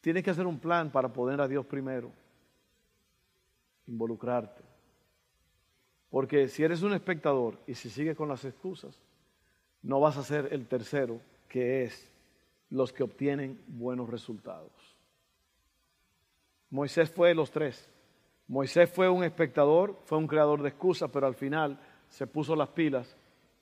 Tienes 0.00 0.24
que 0.24 0.30
hacer 0.30 0.46
un 0.46 0.58
plan 0.58 0.90
para 0.90 1.12
poner 1.12 1.38
a 1.38 1.46
Dios 1.46 1.66
primero, 1.66 2.10
involucrarte. 3.86 4.62
Porque 6.08 6.48
si 6.48 6.62
eres 6.62 6.82
un 6.82 6.94
espectador 6.94 7.58
y 7.66 7.74
si 7.74 7.90
sigues 7.90 8.16
con 8.16 8.28
las 8.28 8.42
excusas, 8.46 8.98
no 9.82 10.00
vas 10.00 10.16
a 10.16 10.24
ser 10.24 10.48
el 10.50 10.66
tercero, 10.66 11.20
que 11.46 11.84
es 11.84 12.10
los 12.70 12.90
que 12.90 13.02
obtienen 13.02 13.60
buenos 13.66 14.08
resultados. 14.08 14.72
Moisés 16.70 17.10
fue 17.10 17.28
de 17.28 17.34
los 17.34 17.50
tres. 17.50 17.90
Moisés 18.46 18.90
fue 18.90 19.10
un 19.10 19.24
espectador, 19.24 19.98
fue 20.06 20.16
un 20.16 20.26
creador 20.26 20.62
de 20.62 20.70
excusas, 20.70 21.10
pero 21.12 21.26
al 21.26 21.34
final 21.34 21.78
se 22.08 22.26
puso 22.26 22.56
las 22.56 22.70
pilas 22.70 23.14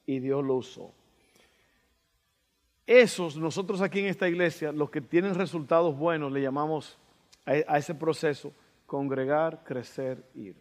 y 0.07 0.21
Dios 0.21 0.45
lo 0.45 0.55
usó. 0.55 0.93
Esos, 2.87 3.37
nosotros 3.37 3.81
aquí 3.83 4.01
en 4.01 4.07
esta 4.07 4.29
iglesia, 4.29 4.73
los 4.73 4.91
que 4.91 5.01
tienen 5.01 5.35
resultados 5.35 5.97
buenos, 5.97 6.33
le 6.33 6.41
llamamos 6.41 6.99
a 7.45 7.79
ese 7.79 7.95
proceso 7.95 8.53
congregar, 8.87 9.63
crecer, 9.65 10.25
ir. 10.35 10.57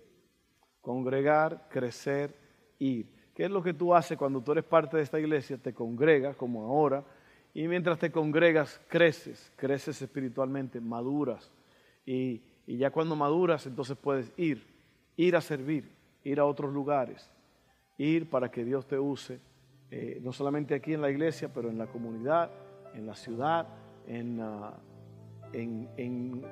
Congregar, 0.82 1.68
crecer, 1.70 2.36
ir. 2.80 3.08
¿Qué 3.34 3.46
es 3.46 3.52
lo 3.52 3.62
que 3.62 3.74
tú 3.74 3.94
haces 3.94 4.18
cuando 4.18 4.42
tú 4.42 4.54
eres 4.54 4.64
parte 4.64 4.98
de 4.98 5.04
esta 5.04 5.20
iglesia? 5.20 5.58
Te 5.58 5.74
congregas, 5.74 6.36
como 6.36 6.64
ahora, 6.64 7.04
y 7.54 7.68
mientras 7.68 8.00
te 8.00 8.12
congregas, 8.12 8.82
creces, 8.88 9.52
creces 9.56 10.02
espiritualmente, 10.02 10.80
maduras. 10.80 11.52
Y, 12.06 12.42
y 12.66 12.78
ya 12.78 12.92
cuando 12.92 13.16
maduras, 13.16 13.66
entonces 13.66 13.98
puedes 13.98 14.32
ir, 14.38 14.66
ir 15.16 15.36
a 15.36 15.42
servir, 15.42 15.90
ir 16.24 16.40
a 16.40 16.46
otros 16.46 16.74
lugares 16.74 17.30
ir 17.98 18.30
para 18.30 18.50
que 18.50 18.64
Dios 18.64 18.86
te 18.88 19.00
use, 19.00 19.40
eh, 19.92 20.20
no 20.22 20.32
solamente 20.32 20.74
aquí 20.74 20.94
en 20.94 21.02
la 21.02 21.10
iglesia, 21.10 21.52
pero 21.54 21.70
en 21.70 21.78
la 21.78 21.88
comunidad, 21.88 22.50
en 22.94 23.06
la 23.06 23.16
ciudad, 23.16 23.68
en, 24.08 24.42
en, 25.54 26.44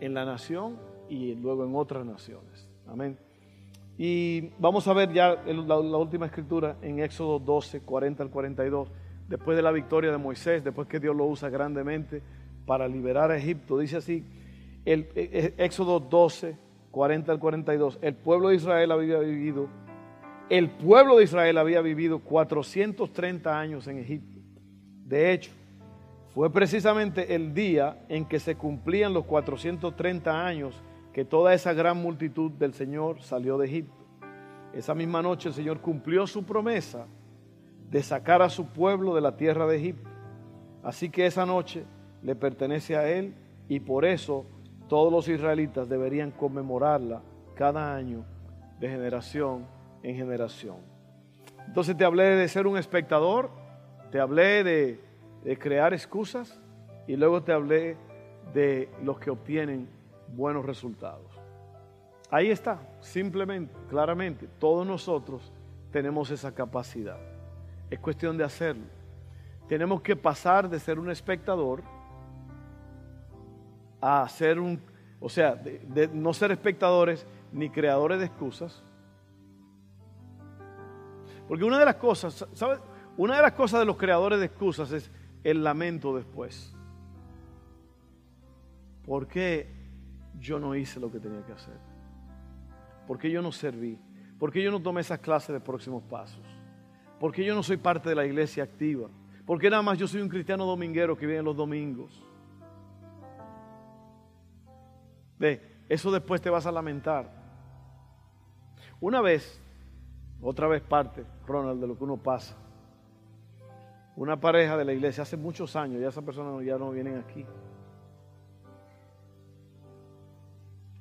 la 0.00 0.24
nación 0.24 0.78
y 1.08 1.34
luego 1.34 1.64
en 1.64 1.74
otras 1.74 2.04
naciones. 2.04 2.68
Amén. 2.86 3.18
Y 3.96 4.50
vamos 4.58 4.86
a 4.88 4.92
ver 4.92 5.12
ya 5.12 5.42
la, 5.46 5.78
última 5.78 6.26
escritura 6.26 6.76
en 6.82 6.98
Éxodo 6.98 7.38
12, 7.38 7.80
40 7.80 8.22
al 8.22 8.30
42, 8.30 8.90
después 9.28 9.56
de 9.56 9.62
la 9.62 9.70
victoria 9.70 10.10
de 10.10 10.18
Moisés, 10.18 10.62
después 10.62 10.88
que 10.88 11.00
Dios 11.00 11.16
lo 11.16 11.24
usa 11.26 11.48
grandemente 11.48 12.22
para 12.66 12.88
liberar 12.88 13.30
a 13.30 13.36
Egipto. 13.36 13.78
Dice 13.78 13.98
así, 13.98 14.24
el, 14.84 15.08
eh, 15.14 15.54
Éxodo 15.58 16.00
12, 16.00 16.56
40 16.90 17.32
al 17.32 17.38
42, 17.38 17.98
el 18.02 18.14
pueblo 18.14 18.48
de 18.48 18.56
Israel 18.56 18.92
había 18.92 19.18
vivido 19.18 19.68
el 20.50 20.70
pueblo 20.70 21.16
de 21.16 21.24
Israel 21.24 21.58
había 21.58 21.80
vivido 21.80 22.18
430 22.20 23.58
años 23.58 23.86
en 23.86 23.98
Egipto. 23.98 24.38
De 25.04 25.32
hecho, 25.32 25.50
fue 26.34 26.52
precisamente 26.52 27.34
el 27.34 27.54
día 27.54 28.04
en 28.08 28.24
que 28.26 28.40
se 28.40 28.56
cumplían 28.56 29.14
los 29.14 29.24
430 29.24 30.46
años 30.46 30.82
que 31.12 31.24
toda 31.24 31.54
esa 31.54 31.72
gran 31.72 31.98
multitud 31.98 32.50
del 32.50 32.74
Señor 32.74 33.20
salió 33.20 33.56
de 33.56 33.66
Egipto. 33.66 34.04
Esa 34.72 34.94
misma 34.94 35.22
noche 35.22 35.48
el 35.48 35.54
Señor 35.54 35.80
cumplió 35.80 36.26
su 36.26 36.44
promesa 36.44 37.06
de 37.90 38.02
sacar 38.02 38.42
a 38.42 38.50
su 38.50 38.66
pueblo 38.66 39.14
de 39.14 39.20
la 39.20 39.36
tierra 39.36 39.66
de 39.66 39.76
Egipto. 39.76 40.10
Así 40.82 41.08
que 41.08 41.26
esa 41.26 41.46
noche 41.46 41.84
le 42.22 42.34
pertenece 42.34 42.96
a 42.96 43.08
Él 43.08 43.34
y 43.68 43.80
por 43.80 44.04
eso 44.04 44.44
todos 44.88 45.12
los 45.12 45.28
israelitas 45.28 45.88
deberían 45.88 46.32
conmemorarla 46.32 47.22
cada 47.54 47.94
año 47.94 48.24
de 48.80 48.88
generación 48.88 49.66
en 50.04 50.16
generación. 50.16 50.76
Entonces 51.66 51.96
te 51.96 52.04
hablé 52.04 52.24
de 52.36 52.46
ser 52.46 52.68
un 52.68 52.76
espectador, 52.76 53.50
te 54.12 54.20
hablé 54.20 54.62
de, 54.62 55.00
crear 55.58 55.92
excusas 55.92 56.60
y 57.06 57.16
luego 57.16 57.42
te 57.42 57.52
hablé 57.52 57.96
de 58.52 58.88
los 59.02 59.18
que 59.18 59.30
obtienen 59.30 59.88
buenos 60.28 60.64
resultados. 60.64 61.26
Ahí 62.30 62.50
está, 62.50 62.78
simplemente, 63.00 63.74
claramente, 63.88 64.48
todos 64.58 64.86
nosotros 64.86 65.52
tenemos 65.90 66.30
esa 66.30 66.54
capacidad. 66.54 67.18
Es 67.90 67.98
cuestión 67.98 68.36
de 68.36 68.44
hacerlo. 68.44 68.84
Tenemos 69.68 70.02
que 70.02 70.16
pasar 70.16 70.68
de 70.68 70.78
ser 70.78 70.98
un 70.98 71.10
espectador 71.10 71.82
a 74.00 74.28
ser 74.28 74.60
un, 74.60 74.80
o 75.18 75.30
sea, 75.30 75.54
de, 75.54 76.08
no 76.12 76.34
ser 76.34 76.52
espectadores 76.52 77.26
ni 77.52 77.70
creadores 77.70 78.18
de 78.18 78.26
excusas. 78.26 78.82
Porque 81.54 81.66
una 81.66 81.78
de 81.78 81.84
las 81.84 81.94
cosas, 81.94 82.44
¿sabes? 82.52 82.80
Una 83.16 83.36
de 83.36 83.42
las 83.42 83.52
cosas 83.52 83.78
de 83.78 83.86
los 83.86 83.96
creadores 83.96 84.40
de 84.40 84.46
excusas 84.46 84.90
es 84.90 85.08
el 85.44 85.62
lamento 85.62 86.16
después. 86.16 86.74
¿Por 89.06 89.28
qué 89.28 89.72
yo 90.40 90.58
no 90.58 90.74
hice 90.74 90.98
lo 90.98 91.12
que 91.12 91.20
tenía 91.20 91.46
que 91.46 91.52
hacer? 91.52 91.76
¿Por 93.06 93.18
qué 93.20 93.30
yo 93.30 93.40
no 93.40 93.52
serví? 93.52 94.00
¿Por 94.36 94.50
qué 94.50 94.64
yo 94.64 94.72
no 94.72 94.82
tomé 94.82 95.02
esas 95.02 95.20
clases 95.20 95.52
de 95.52 95.60
próximos 95.60 96.02
pasos? 96.02 96.44
¿Por 97.20 97.30
qué 97.30 97.44
yo 97.44 97.54
no 97.54 97.62
soy 97.62 97.76
parte 97.76 98.08
de 98.08 98.16
la 98.16 98.26
iglesia 98.26 98.64
activa? 98.64 99.08
¿Por 99.46 99.60
qué 99.60 99.70
nada 99.70 99.82
más 99.82 99.96
yo 99.96 100.08
soy 100.08 100.22
un 100.22 100.28
cristiano 100.28 100.66
dominguero 100.66 101.16
que 101.16 101.24
viene 101.24 101.44
los 101.44 101.56
domingos? 101.56 102.20
Ve, 105.38 105.84
eso 105.88 106.10
después 106.10 106.42
te 106.42 106.50
vas 106.50 106.66
a 106.66 106.72
lamentar. 106.72 107.30
Una 109.00 109.20
vez, 109.20 109.63
otra 110.44 110.68
vez 110.68 110.82
parte, 110.82 111.24
Ronald, 111.46 111.80
de 111.80 111.86
lo 111.86 111.96
que 111.96 112.04
uno 112.04 112.18
pasa. 112.18 112.54
Una 114.14 114.38
pareja 114.38 114.76
de 114.76 114.84
la 114.84 114.92
iglesia 114.92 115.22
hace 115.22 115.38
muchos 115.38 115.74
años, 115.74 116.00
ya 116.00 116.08
esas 116.08 116.22
personas 116.22 116.64
ya 116.64 116.76
no 116.76 116.90
vienen 116.90 117.16
aquí. 117.16 117.46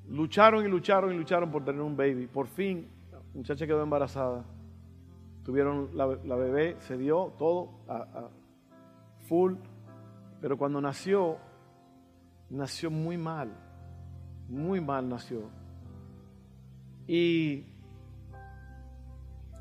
Lucharon 0.07 0.65
y 0.65 0.69
lucharon 0.69 1.13
y 1.13 1.17
lucharon 1.17 1.51
por 1.51 1.65
tener 1.65 1.81
un 1.81 1.97
baby. 1.97 2.27
Por 2.27 2.47
fin, 2.47 2.89
la 3.11 3.19
muchacha 3.33 3.67
quedó 3.67 3.83
embarazada. 3.83 4.45
Tuvieron 5.43 5.89
la, 5.93 6.05
bebé, 6.05 6.77
se 6.79 6.97
dio 6.97 7.33
todo 7.37 7.69
a, 7.89 8.29
full. 9.27 9.55
Pero 10.39 10.57
cuando 10.57 10.79
nació, 10.79 11.37
nació 12.49 12.89
muy 12.89 13.17
mal. 13.17 13.51
Muy 14.47 14.79
mal 14.79 15.09
nació. 15.09 15.49
Y 17.07 17.72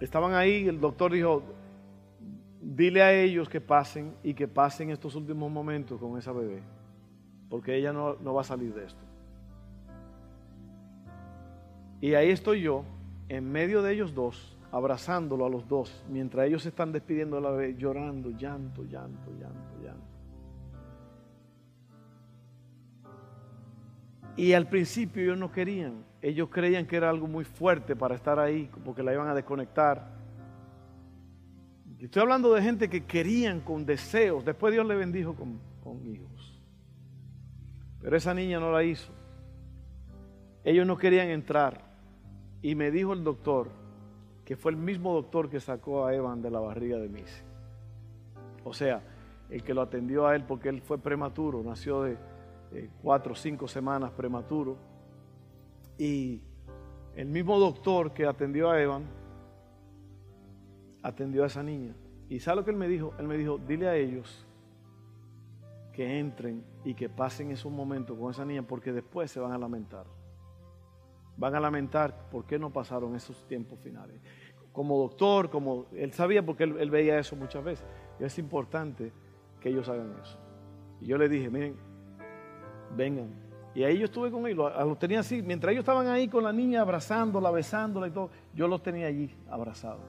estaban 0.04 0.34
ahí, 0.34 0.68
el 0.68 0.80
doctor 0.80 1.12
dijo, 1.12 1.42
dile 2.60 3.02
a 3.02 3.12
ellos 3.12 3.48
que 3.48 3.60
pasen 3.60 4.14
y 4.22 4.34
que 4.34 4.48
pasen 4.48 4.90
estos 4.90 5.14
últimos 5.14 5.50
momentos 5.50 6.00
con 6.00 6.18
esa 6.18 6.32
bebé, 6.32 6.62
porque 7.48 7.76
ella 7.76 7.92
no, 7.92 8.16
no 8.16 8.34
va 8.34 8.40
a 8.40 8.44
salir 8.44 8.72
de 8.74 8.84
esto. 8.84 9.00
Y 12.00 12.14
ahí 12.14 12.30
estoy 12.30 12.62
yo, 12.62 12.84
en 13.28 13.50
medio 13.50 13.82
de 13.82 13.92
ellos 13.92 14.14
dos, 14.14 14.56
abrazándolo 14.72 15.46
a 15.46 15.50
los 15.50 15.68
dos, 15.68 16.04
mientras 16.08 16.46
ellos 16.46 16.62
se 16.62 16.70
están 16.70 16.92
despidiendo 16.92 17.36
de 17.36 17.42
la 17.42 17.50
vez, 17.50 17.76
llorando, 17.76 18.30
llanto, 18.30 18.82
llanto, 18.84 19.30
llanto, 19.38 19.82
llanto. 19.82 20.12
Y 24.36 24.54
al 24.54 24.68
principio 24.68 25.22
ellos 25.22 25.38
no 25.38 25.52
querían, 25.52 26.04
ellos 26.22 26.48
creían 26.50 26.86
que 26.86 26.96
era 26.96 27.10
algo 27.10 27.26
muy 27.26 27.44
fuerte 27.44 27.96
para 27.96 28.14
estar 28.14 28.38
ahí, 28.38 28.70
porque 28.84 29.02
la 29.02 29.12
iban 29.12 29.28
a 29.28 29.34
desconectar. 29.34 30.08
Estoy 31.98 32.22
hablando 32.22 32.54
de 32.54 32.62
gente 32.62 32.88
que 32.88 33.04
querían 33.04 33.60
con 33.60 33.84
deseos, 33.84 34.44
después 34.44 34.72
Dios 34.72 34.86
le 34.86 34.94
bendijo 34.94 35.34
con, 35.34 35.60
hijos. 36.06 36.62
Pero 38.00 38.16
esa 38.16 38.32
niña 38.34 38.60
no 38.60 38.70
la 38.70 38.84
hizo. 38.84 39.12
Ellos 40.64 40.86
no 40.86 40.96
querían 40.96 41.28
entrar. 41.28 41.92
Y 42.62 42.76
me 42.76 42.92
dijo 42.92 43.12
el 43.12 43.24
doctor, 43.24 43.70
que 44.44 44.56
fue 44.56 44.70
el 44.70 44.76
mismo 44.76 45.12
doctor 45.14 45.50
que 45.50 45.58
sacó 45.58 46.06
a 46.06 46.14
Evan 46.14 46.40
de 46.40 46.50
la 46.50 46.60
barriga 46.60 46.98
de 46.98 47.08
Missy. 47.08 47.42
O 48.64 48.72
sea, 48.72 49.02
el 49.50 49.64
que 49.64 49.74
lo 49.74 49.82
atendió 49.82 50.26
a 50.28 50.36
él 50.36 50.44
porque 50.44 50.68
él 50.68 50.82
fue 50.82 50.98
prematuro, 50.98 51.62
nació 51.64 52.02
de 52.02 52.16
cuatro 53.02 53.32
o 53.32 53.36
cinco 53.36 53.66
semanas 53.66 54.12
prematuro. 54.12 54.91
Y 56.02 56.42
el 57.14 57.28
mismo 57.28 57.60
doctor 57.60 58.12
que 58.12 58.26
atendió 58.26 58.70
a 58.70 58.80
Evan, 58.80 59.04
atendió 61.02 61.44
a 61.44 61.46
esa 61.46 61.62
niña. 61.62 61.94
¿Y 62.28 62.40
sabe 62.40 62.56
lo 62.56 62.64
que 62.64 62.70
él 62.72 62.76
me 62.76 62.88
dijo? 62.88 63.14
Él 63.18 63.28
me 63.28 63.36
dijo, 63.36 63.58
dile 63.58 63.88
a 63.88 63.94
ellos 63.94 64.46
que 65.92 66.18
entren 66.18 66.64
y 66.84 66.94
que 66.94 67.08
pasen 67.08 67.50
esos 67.50 67.70
momentos 67.70 68.18
con 68.18 68.30
esa 68.30 68.44
niña 68.44 68.62
porque 68.62 68.92
después 68.92 69.30
se 69.30 69.38
van 69.38 69.52
a 69.52 69.58
lamentar 69.58 70.06
van 71.36 71.54
a 71.54 71.60
lamentar 71.60 72.28
por 72.30 72.44
qué 72.46 72.58
no 72.58 72.70
pasaron 72.70 73.14
esos 73.14 73.46
tiempos 73.46 73.78
finales. 73.80 74.20
Como 74.72 74.98
doctor, 74.98 75.50
como 75.50 75.86
él 75.92 76.12
sabía 76.12 76.44
porque 76.44 76.64
él, 76.64 76.90
veía 76.90 77.18
eso 77.18 77.36
muchas 77.36 77.64
veces. 77.64 77.86
Y 78.18 78.24
es 78.24 78.38
importante 78.38 79.12
que 79.60 79.68
ellos 79.68 79.88
hagan 79.88 80.14
eso. 80.22 80.38
Y 81.00 81.06
yo 81.06 81.18
le 81.18 81.28
dije, 81.28 81.50
miren, 81.50 81.76
vengan. 82.96 83.41
Y 83.74 83.84
ahí 83.84 83.98
yo 83.98 84.04
estuve 84.04 84.30
con 84.30 84.46
ellos, 84.46 84.70
los 84.76 84.98
tenía 84.98 85.20
así, 85.20 85.40
mientras 85.42 85.72
ellos 85.72 85.82
estaban 85.82 86.06
ahí 86.06 86.28
con 86.28 86.44
la 86.44 86.52
niña 86.52 86.82
abrazándola, 86.82 87.50
besándola 87.50 88.08
y 88.08 88.10
todo, 88.10 88.30
yo 88.54 88.68
los 88.68 88.82
tenía 88.82 89.06
allí 89.06 89.34
abrazados. 89.50 90.02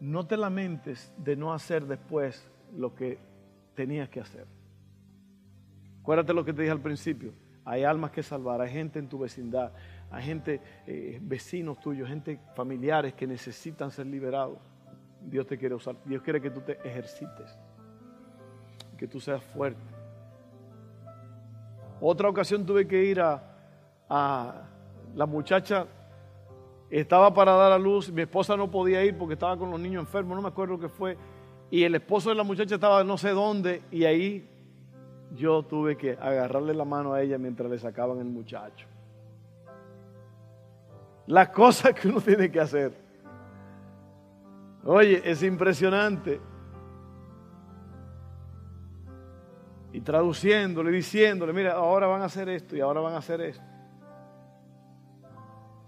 No 0.00 0.26
te 0.26 0.36
lamentes 0.36 1.14
de 1.16 1.34
no 1.34 1.54
hacer 1.54 1.86
después 1.86 2.50
lo 2.76 2.94
que 2.94 3.18
tenías 3.74 4.08
que 4.10 4.20
hacer. 4.20 4.46
Acuérdate 6.02 6.34
lo 6.34 6.44
que 6.44 6.52
te 6.52 6.60
dije 6.60 6.72
al 6.72 6.82
principio. 6.82 7.32
Hay 7.64 7.84
almas 7.84 8.10
que 8.10 8.22
salvar, 8.22 8.60
hay 8.60 8.70
gente 8.70 8.98
en 8.98 9.08
tu 9.08 9.18
vecindad, 9.18 9.72
hay 10.10 10.22
gente, 10.22 10.60
eh, 10.86 11.18
vecinos 11.22 11.80
tuyos, 11.80 12.06
gente 12.06 12.38
familiares 12.54 13.14
que 13.14 13.26
necesitan 13.26 13.90
ser 13.90 14.06
liberados. 14.06 14.58
Dios 15.22 15.46
te 15.46 15.56
quiere 15.56 15.74
usar, 15.74 15.96
Dios 16.04 16.22
quiere 16.22 16.42
que 16.42 16.50
tú 16.50 16.60
te 16.60 16.72
ejercites, 16.86 17.58
que 18.96 19.08
tú 19.08 19.20
seas 19.20 19.42
fuerte. 19.42 19.80
Otra 22.00 22.28
ocasión 22.28 22.66
tuve 22.66 22.86
que 22.86 23.04
ir 23.04 23.20
a, 23.20 23.42
a 24.08 24.62
la 25.14 25.26
muchacha, 25.26 25.86
estaba 26.90 27.32
para 27.32 27.52
dar 27.52 27.72
a 27.72 27.78
luz, 27.78 28.10
mi 28.10 28.22
esposa 28.22 28.56
no 28.56 28.70
podía 28.70 29.04
ir 29.04 29.16
porque 29.16 29.34
estaba 29.34 29.56
con 29.56 29.70
los 29.70 29.80
niños 29.80 30.02
enfermos, 30.02 30.36
no 30.36 30.42
me 30.42 30.48
acuerdo 30.48 30.78
qué 30.78 30.88
fue, 30.88 31.16
y 31.70 31.82
el 31.82 31.94
esposo 31.94 32.28
de 32.30 32.36
la 32.36 32.44
muchacha 32.44 32.74
estaba 32.74 33.02
no 33.04 33.16
sé 33.16 33.30
dónde, 33.30 33.82
y 33.90 34.04
ahí 34.04 34.48
yo 35.34 35.62
tuve 35.62 35.96
que 35.96 36.12
agarrarle 36.12 36.74
la 36.74 36.84
mano 36.84 37.12
a 37.12 37.22
ella 37.22 37.38
mientras 37.38 37.70
le 37.70 37.78
sacaban 37.78 38.18
el 38.18 38.26
muchacho. 38.26 38.86
Las 41.26 41.48
cosas 41.50 41.94
que 41.94 42.08
uno 42.08 42.20
tiene 42.20 42.50
que 42.50 42.60
hacer. 42.60 42.92
Oye, 44.84 45.22
es 45.24 45.42
impresionante. 45.42 46.40
Traduciéndole, 50.04 50.90
diciéndole, 50.90 51.52
mira, 51.52 51.72
ahora 51.72 52.06
van 52.06 52.22
a 52.22 52.26
hacer 52.26 52.48
esto 52.48 52.76
y 52.76 52.80
ahora 52.80 53.00
van 53.00 53.14
a 53.14 53.18
hacer 53.18 53.40
esto. 53.40 53.64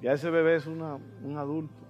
Ya 0.01 0.13
ese 0.13 0.31
bebé 0.31 0.57
es 0.57 0.67
un 0.67 1.37
adulto. 1.37 1.87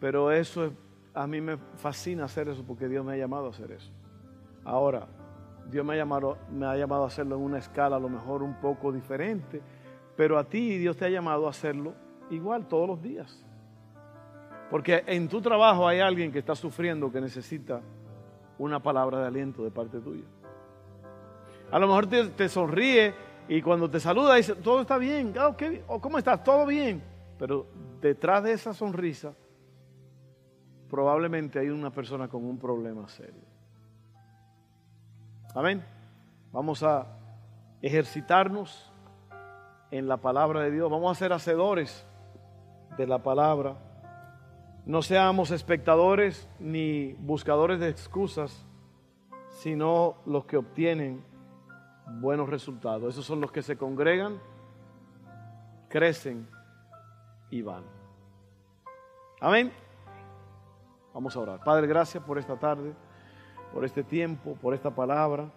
Pero 0.00 0.30
eso 0.30 0.72
a 1.14 1.26
mí 1.26 1.40
me 1.40 1.56
fascina 1.56 2.24
hacer 2.24 2.48
eso 2.48 2.64
porque 2.64 2.88
Dios 2.88 3.04
me 3.04 3.14
ha 3.14 3.16
llamado 3.16 3.46
a 3.46 3.50
hacer 3.50 3.72
eso. 3.72 3.90
Ahora, 4.64 5.08
Dios 5.68 5.84
me 5.84 5.94
ha, 5.94 5.96
llamado, 5.96 6.38
me 6.50 6.66
ha 6.66 6.76
llamado 6.76 7.04
a 7.04 7.08
hacerlo 7.08 7.36
en 7.36 7.42
una 7.42 7.58
escala 7.58 7.96
a 7.96 8.00
lo 8.00 8.08
mejor 8.08 8.42
un 8.42 8.54
poco 8.60 8.92
diferente, 8.92 9.60
pero 10.16 10.38
a 10.38 10.44
ti 10.44 10.78
Dios 10.78 10.96
te 10.96 11.04
ha 11.04 11.10
llamado 11.10 11.46
a 11.46 11.50
hacerlo 11.50 11.94
igual 12.30 12.68
todos 12.68 12.88
los 12.88 13.02
días. 13.02 13.44
Porque 14.70 15.02
en 15.06 15.28
tu 15.28 15.40
trabajo 15.40 15.88
hay 15.88 16.00
alguien 16.00 16.30
que 16.30 16.38
está 16.38 16.54
sufriendo, 16.54 17.10
que 17.10 17.20
necesita 17.20 17.80
una 18.58 18.82
palabra 18.82 19.20
de 19.20 19.26
aliento 19.26 19.64
de 19.64 19.70
parte 19.70 20.00
tuya. 20.00 20.24
A 21.70 21.78
lo 21.78 21.86
mejor 21.86 22.06
te, 22.06 22.48
sonríe 22.48 23.14
y 23.48 23.62
cuando 23.62 23.90
te 23.90 24.00
saluda 24.00 24.34
dice, 24.34 24.54
todo 24.56 24.80
está 24.80 24.98
bien, 24.98 25.34
oh, 25.38 25.54
oh, 25.88 26.00
¿cómo 26.00 26.18
estás? 26.18 26.42
Todo 26.42 26.66
bien. 26.66 27.02
Pero 27.38 27.66
detrás 28.00 28.42
de 28.42 28.52
esa 28.52 28.72
sonrisa 28.74 29.34
probablemente 30.88 31.58
hay 31.58 31.68
una 31.68 31.90
persona 31.90 32.28
con 32.28 32.44
un 32.44 32.58
problema 32.58 33.08
serio. 33.08 33.42
Amén. 35.54 35.84
Vamos 36.52 36.82
a 36.82 37.06
ejercitarnos 37.82 38.92
en 39.90 40.08
la 40.08 40.16
palabra 40.16 40.62
de 40.62 40.70
Dios. 40.70 40.90
Vamos 40.90 41.16
a 41.16 41.18
ser 41.18 41.32
hacedores 41.32 42.06
de 42.96 43.06
la 43.06 43.22
palabra. 43.22 43.76
No 44.88 45.02
seamos 45.02 45.50
espectadores 45.50 46.48
ni 46.58 47.12
buscadores 47.20 47.78
de 47.78 47.90
excusas, 47.90 48.66
sino 49.50 50.16
los 50.24 50.46
que 50.46 50.56
obtienen 50.56 51.22
buenos 52.22 52.48
resultados. 52.48 53.12
Esos 53.12 53.26
son 53.26 53.42
los 53.42 53.52
que 53.52 53.60
se 53.60 53.76
congregan, 53.76 54.40
crecen 55.90 56.48
y 57.50 57.60
van. 57.60 57.84
Amén. 59.42 59.70
Vamos 61.12 61.36
a 61.36 61.40
orar. 61.40 61.62
Padre, 61.62 61.86
gracias 61.86 62.24
por 62.24 62.38
esta 62.38 62.58
tarde, 62.58 62.94
por 63.74 63.84
este 63.84 64.02
tiempo, 64.02 64.54
por 64.54 64.72
esta 64.72 64.94
palabra. 64.94 65.52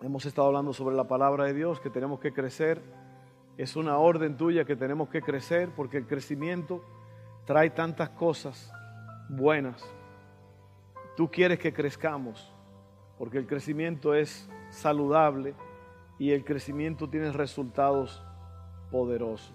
Hemos 0.00 0.24
estado 0.24 0.46
hablando 0.46 0.72
sobre 0.72 0.94
la 0.94 1.08
palabra 1.08 1.46
de 1.46 1.54
Dios, 1.54 1.80
que 1.80 1.90
tenemos 1.90 2.20
que 2.20 2.32
crecer. 2.32 2.80
Es 3.56 3.74
una 3.74 3.98
orden 3.98 4.36
tuya 4.36 4.64
que 4.64 4.76
tenemos 4.76 5.08
que 5.08 5.20
crecer 5.20 5.70
porque 5.74 5.96
el 5.96 6.06
crecimiento 6.06 6.80
trae 7.44 7.70
tantas 7.70 8.10
cosas 8.10 8.72
buenas. 9.28 9.84
Tú 11.16 11.30
quieres 11.30 11.58
que 11.58 11.72
crezcamos 11.72 12.52
porque 13.18 13.38
el 13.38 13.46
crecimiento 13.46 14.14
es 14.14 14.48
saludable 14.70 15.54
y 16.18 16.32
el 16.32 16.44
crecimiento 16.44 17.08
tiene 17.08 17.30
resultados 17.32 18.22
poderosos. 18.90 19.54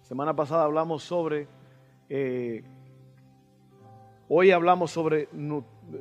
Semana 0.00 0.34
pasada 0.34 0.64
hablamos 0.64 1.02
sobre, 1.02 1.48
eh, 2.08 2.62
hoy 4.28 4.50
hablamos 4.50 4.90
sobre, 4.90 5.28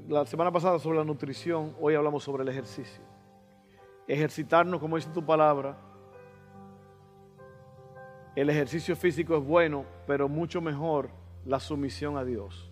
la 0.07 0.25
semana 0.25 0.51
pasada 0.51 0.79
sobre 0.79 0.97
la 0.97 1.05
nutrición, 1.05 1.75
hoy 1.79 1.95
hablamos 1.95 2.23
sobre 2.23 2.43
el 2.43 2.49
ejercicio. 2.49 3.03
Ejercitarnos, 4.07 4.79
como 4.79 4.97
dice 4.97 5.09
tu 5.13 5.25
palabra, 5.25 5.77
el 8.35 8.49
ejercicio 8.49 8.95
físico 8.95 9.37
es 9.37 9.43
bueno, 9.45 9.85
pero 10.07 10.27
mucho 10.27 10.59
mejor 10.59 11.09
la 11.45 11.59
sumisión 11.59 12.17
a 12.17 12.23
Dios. 12.23 12.71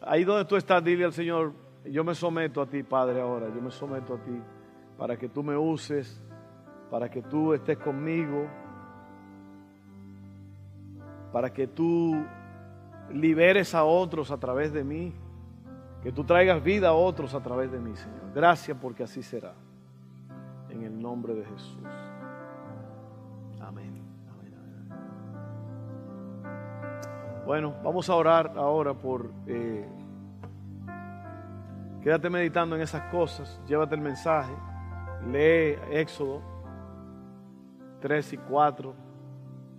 Ahí 0.00 0.24
donde 0.24 0.44
tú 0.44 0.56
estás, 0.56 0.82
dile 0.84 1.04
al 1.04 1.12
Señor, 1.12 1.52
yo 1.84 2.04
me 2.04 2.14
someto 2.14 2.60
a 2.60 2.66
ti, 2.66 2.82
Padre, 2.82 3.20
ahora, 3.20 3.48
yo 3.54 3.60
me 3.60 3.70
someto 3.70 4.14
a 4.14 4.18
ti 4.18 4.40
para 4.96 5.16
que 5.16 5.28
tú 5.28 5.42
me 5.42 5.56
uses, 5.56 6.20
para 6.90 7.10
que 7.10 7.22
tú 7.22 7.52
estés 7.52 7.78
conmigo, 7.78 8.46
para 11.32 11.52
que 11.52 11.66
tú 11.66 12.24
liberes 13.12 13.74
a 13.74 13.84
otros 13.84 14.30
a 14.30 14.38
través 14.38 14.72
de 14.72 14.84
mí, 14.84 15.12
que 16.02 16.12
tú 16.12 16.24
traigas 16.24 16.62
vida 16.62 16.88
a 16.88 16.92
otros 16.94 17.34
a 17.34 17.42
través 17.42 17.70
de 17.70 17.78
mí, 17.78 17.94
Señor. 17.96 18.32
Gracias 18.34 18.76
porque 18.80 19.02
así 19.02 19.22
será. 19.22 19.54
En 20.70 20.82
el 20.82 21.00
nombre 21.00 21.34
de 21.34 21.44
Jesús. 21.44 22.05
Bueno, 27.46 27.74
vamos 27.84 28.10
a 28.10 28.14
orar 28.14 28.52
ahora 28.56 28.92
por... 28.92 29.30
Eh, 29.46 29.88
quédate 32.02 32.28
meditando 32.28 32.76
en 32.76 32.82
esas 32.82 33.02
cosas, 33.10 33.60
llévate 33.66 33.94
el 33.94 34.00
mensaje, 34.00 34.52
lee 35.26 35.78
Éxodo 35.90 36.42
3 38.00 38.32
y 38.32 38.36
4, 38.36 38.94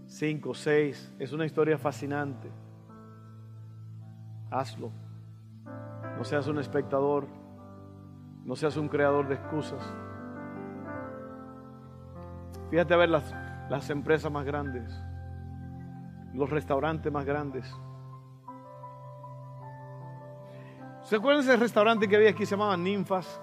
5, 0.05 0.53
6. 0.53 1.15
Es 1.20 1.34
una 1.34 1.45
historia 1.45 1.78
fascinante. 1.78 2.49
Hazlo. 4.49 4.91
No 6.18 6.24
seas 6.24 6.47
un 6.47 6.59
espectador, 6.59 7.28
no 8.43 8.55
seas 8.55 8.76
un 8.78 8.88
creador 8.88 9.28
de 9.28 9.36
excusas. 9.36 9.82
Fíjate 12.70 12.93
a 12.93 12.97
ver 12.97 13.09
las, 13.09 13.34
las 13.70 13.89
empresas 13.89 14.32
más 14.32 14.45
grandes, 14.45 14.91
los 16.38 16.49
restaurantes 16.49 17.11
más 17.11 17.25
grandes. 17.25 17.65
¿Se 21.03 21.15
acuerdan 21.15 21.43
ese 21.43 21.55
restaurante 21.55 22.07
que 22.07 22.15
había 22.15 22.29
aquí? 22.29 22.45
Se 22.45 22.51
llamaba 22.51 22.77
Ninfas, 22.77 23.41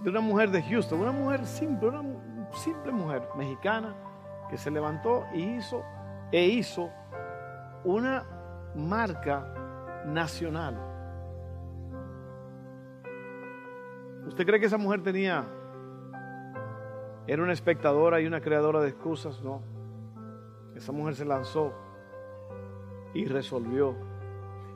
de 0.00 0.10
una 0.10 0.20
mujer 0.20 0.50
de 0.50 0.62
Houston, 0.62 1.00
una 1.00 1.12
mujer 1.12 1.44
simple, 1.44 1.88
una 1.88 2.50
simple 2.52 2.92
mujer 2.92 3.28
mexicana 3.36 3.94
que 4.48 4.56
se 4.56 4.70
levantó 4.70 5.24
y 5.34 5.42
hizo, 5.56 5.82
e 6.30 6.46
hizo 6.46 6.90
una 7.84 8.24
marca 8.74 10.02
nacional. 10.06 10.78
¿Usted 14.26 14.46
cree 14.46 14.60
que 14.60 14.66
esa 14.66 14.78
mujer 14.78 15.02
tenía 15.02 15.44
era 17.26 17.42
una 17.42 17.52
espectadora 17.52 18.20
y 18.20 18.26
una 18.26 18.40
creadora 18.40 18.80
de 18.80 18.88
excusas, 18.88 19.42
no. 19.42 19.62
Esa 20.74 20.92
mujer 20.92 21.14
se 21.14 21.24
lanzó 21.24 21.72
y 23.14 23.24
resolvió. 23.26 23.94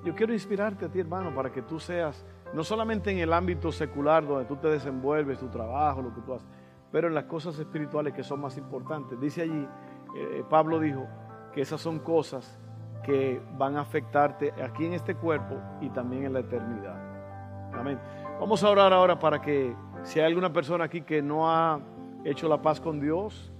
Yo 0.04 0.14
quiero 0.14 0.32
inspirarte 0.32 0.84
a 0.84 0.88
ti, 0.88 1.00
hermano, 1.00 1.34
para 1.34 1.50
que 1.50 1.62
tú 1.62 1.80
seas, 1.80 2.24
no 2.52 2.62
solamente 2.62 3.10
en 3.10 3.18
el 3.18 3.32
ámbito 3.32 3.72
secular 3.72 4.26
donde 4.26 4.44
tú 4.44 4.56
te 4.56 4.68
desenvuelves, 4.68 5.38
tu 5.38 5.48
trabajo, 5.48 6.02
lo 6.02 6.14
que 6.14 6.20
tú 6.20 6.34
haces, 6.34 6.48
pero 6.92 7.08
en 7.08 7.14
las 7.14 7.24
cosas 7.24 7.58
espirituales 7.58 8.14
que 8.14 8.22
son 8.22 8.40
más 8.40 8.56
importantes. 8.56 9.18
Dice 9.20 9.42
allí, 9.42 9.68
eh, 10.16 10.44
Pablo 10.48 10.78
dijo 10.78 11.06
que 11.52 11.62
esas 11.62 11.80
son 11.80 11.98
cosas 11.98 12.60
que 13.02 13.40
van 13.56 13.76
a 13.76 13.80
afectarte 13.80 14.52
aquí 14.62 14.86
en 14.86 14.92
este 14.92 15.14
cuerpo 15.14 15.56
y 15.80 15.90
también 15.90 16.24
en 16.24 16.32
la 16.32 16.40
eternidad. 16.40 17.72
Amén. 17.74 17.98
Vamos 18.40 18.62
a 18.62 18.70
orar 18.70 18.92
ahora 18.92 19.18
para 19.18 19.40
que 19.40 19.74
si 20.02 20.20
hay 20.20 20.26
alguna 20.26 20.52
persona 20.52 20.84
aquí 20.84 21.02
que 21.02 21.22
no 21.22 21.50
ha 21.50 21.80
hecho 22.24 22.48
la 22.48 22.60
paz 22.62 22.80
con 22.80 23.00
Dios, 23.00 23.52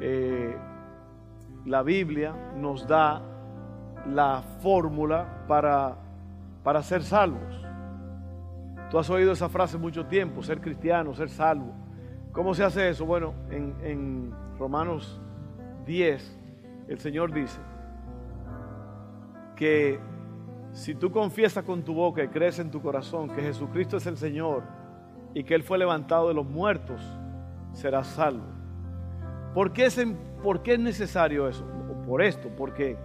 eh, 0.00 0.56
la 1.64 1.82
Biblia 1.82 2.34
nos 2.56 2.86
da 2.86 3.22
la 4.06 4.42
fórmula 4.60 5.44
para, 5.46 5.96
para 6.62 6.82
ser 6.82 7.02
salvos. 7.02 7.64
Tú 8.90 8.98
has 8.98 9.08
oído 9.08 9.32
esa 9.32 9.48
frase 9.48 9.78
mucho 9.78 10.06
tiempo, 10.06 10.42
ser 10.42 10.60
cristiano, 10.60 11.14
ser 11.14 11.30
salvo. 11.30 11.72
¿Cómo 12.32 12.54
se 12.54 12.64
hace 12.64 12.88
eso? 12.88 13.06
Bueno, 13.06 13.34
en, 13.50 13.74
en 13.82 14.34
Romanos 14.58 15.20
10, 15.86 16.38
el 16.88 16.98
Señor 16.98 17.32
dice 17.32 17.60
que 19.56 19.98
si 20.72 20.94
tú 20.94 21.10
confiesas 21.10 21.64
con 21.64 21.82
tu 21.82 21.94
boca 21.94 22.22
y 22.24 22.28
crees 22.28 22.58
en 22.58 22.70
tu 22.70 22.80
corazón 22.80 23.28
que 23.28 23.42
Jesucristo 23.42 23.98
es 23.98 24.06
el 24.06 24.16
Señor 24.16 24.62
y 25.34 25.44
que 25.44 25.54
Él 25.54 25.62
fue 25.62 25.78
levantado 25.78 26.28
de 26.28 26.34
los 26.34 26.46
muertos, 26.46 27.00
serás 27.72 28.06
salvo. 28.08 28.44
¿Por 29.54 29.72
qué, 29.72 29.86
es, 29.86 30.00
¿Por 30.42 30.62
qué 30.62 30.74
es 30.74 30.80
necesario 30.80 31.48
eso? 31.48 31.66
Por 32.06 32.22
esto, 32.22 32.48
porque 32.56 32.96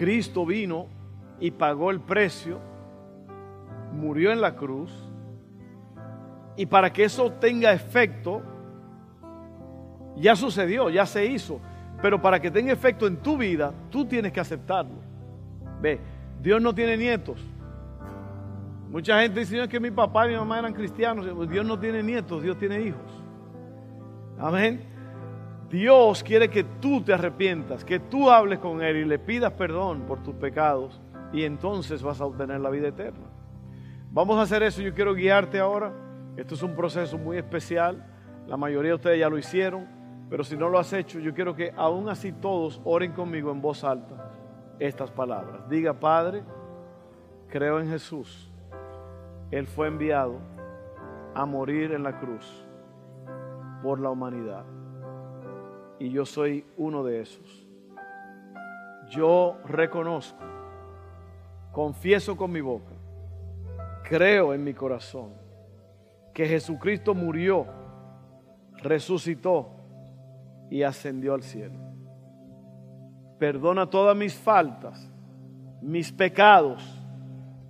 Cristo 0.00 0.46
vino 0.46 0.86
y 1.40 1.50
pagó 1.50 1.90
el 1.90 2.00
precio, 2.00 2.58
murió 3.92 4.32
en 4.32 4.40
la 4.40 4.56
cruz, 4.56 4.90
y 6.56 6.64
para 6.64 6.90
que 6.90 7.04
eso 7.04 7.32
tenga 7.32 7.70
efecto, 7.70 8.40
ya 10.16 10.34
sucedió, 10.36 10.88
ya 10.88 11.04
se 11.04 11.26
hizo, 11.26 11.60
pero 12.00 12.22
para 12.22 12.40
que 12.40 12.50
tenga 12.50 12.72
efecto 12.72 13.06
en 13.06 13.18
tu 13.18 13.36
vida, 13.36 13.74
tú 13.90 14.06
tienes 14.06 14.32
que 14.32 14.40
aceptarlo. 14.40 14.96
Ve, 15.82 16.00
Dios 16.40 16.62
no 16.62 16.74
tiene 16.74 16.96
nietos. 16.96 17.38
Mucha 18.88 19.20
gente 19.20 19.40
dice 19.40 19.68
que 19.68 19.80
mi 19.80 19.90
papá 19.90 20.26
y 20.26 20.30
mi 20.30 20.36
mamá 20.36 20.60
eran 20.60 20.72
cristianos. 20.72 21.26
Dios 21.50 21.66
no 21.66 21.78
tiene 21.78 22.02
nietos, 22.02 22.42
Dios 22.42 22.58
tiene 22.58 22.80
hijos. 22.80 23.22
Amén. 24.38 24.80
Dios 25.70 26.24
quiere 26.24 26.50
que 26.50 26.64
tú 26.64 27.02
te 27.02 27.12
arrepientas, 27.12 27.84
que 27.84 28.00
tú 28.00 28.28
hables 28.28 28.58
con 28.58 28.82
Él 28.82 28.96
y 28.96 29.04
le 29.04 29.18
pidas 29.18 29.52
perdón 29.52 30.02
por 30.02 30.22
tus 30.22 30.34
pecados 30.34 31.00
y 31.32 31.44
entonces 31.44 32.02
vas 32.02 32.20
a 32.20 32.26
obtener 32.26 32.60
la 32.60 32.70
vida 32.70 32.88
eterna. 32.88 33.26
Vamos 34.10 34.38
a 34.38 34.42
hacer 34.42 34.64
eso, 34.64 34.82
yo 34.82 34.92
quiero 34.92 35.14
guiarte 35.14 35.60
ahora. 35.60 35.92
Esto 36.36 36.54
es 36.54 36.62
un 36.62 36.74
proceso 36.74 37.16
muy 37.16 37.36
especial. 37.36 38.04
La 38.48 38.56
mayoría 38.56 38.90
de 38.90 38.96
ustedes 38.96 39.20
ya 39.20 39.28
lo 39.28 39.38
hicieron, 39.38 39.86
pero 40.28 40.42
si 40.42 40.56
no 40.56 40.68
lo 40.68 40.78
has 40.78 40.92
hecho, 40.92 41.20
yo 41.20 41.32
quiero 41.32 41.54
que 41.54 41.72
aún 41.76 42.08
así 42.08 42.32
todos 42.32 42.80
oren 42.84 43.12
conmigo 43.12 43.52
en 43.52 43.62
voz 43.62 43.84
alta 43.84 44.32
estas 44.80 45.12
palabras. 45.12 45.68
Diga, 45.68 45.94
Padre, 45.94 46.42
creo 47.48 47.78
en 47.78 47.88
Jesús 47.88 48.50
él 49.50 49.66
fue 49.66 49.88
enviado 49.88 50.38
a 51.34 51.44
morir 51.44 51.92
en 51.92 52.04
la 52.04 52.18
cruz 52.18 52.66
por 53.82 53.98
la 53.98 54.10
humanidad. 54.10 54.64
Y 56.00 56.10
yo 56.10 56.24
soy 56.24 56.64
uno 56.78 57.04
de 57.04 57.20
esos. 57.20 57.66
Yo 59.10 59.58
reconozco, 59.66 60.38
confieso 61.72 62.36
con 62.36 62.50
mi 62.50 62.62
boca, 62.62 62.94
creo 64.04 64.54
en 64.54 64.64
mi 64.64 64.72
corazón 64.72 65.34
que 66.32 66.46
Jesucristo 66.46 67.14
murió, 67.14 67.66
resucitó 68.78 69.68
y 70.70 70.84
ascendió 70.84 71.34
al 71.34 71.42
cielo. 71.42 71.78
Perdona 73.38 73.90
todas 73.90 74.16
mis 74.16 74.34
faltas, 74.34 75.10
mis 75.82 76.12
pecados, 76.12 76.82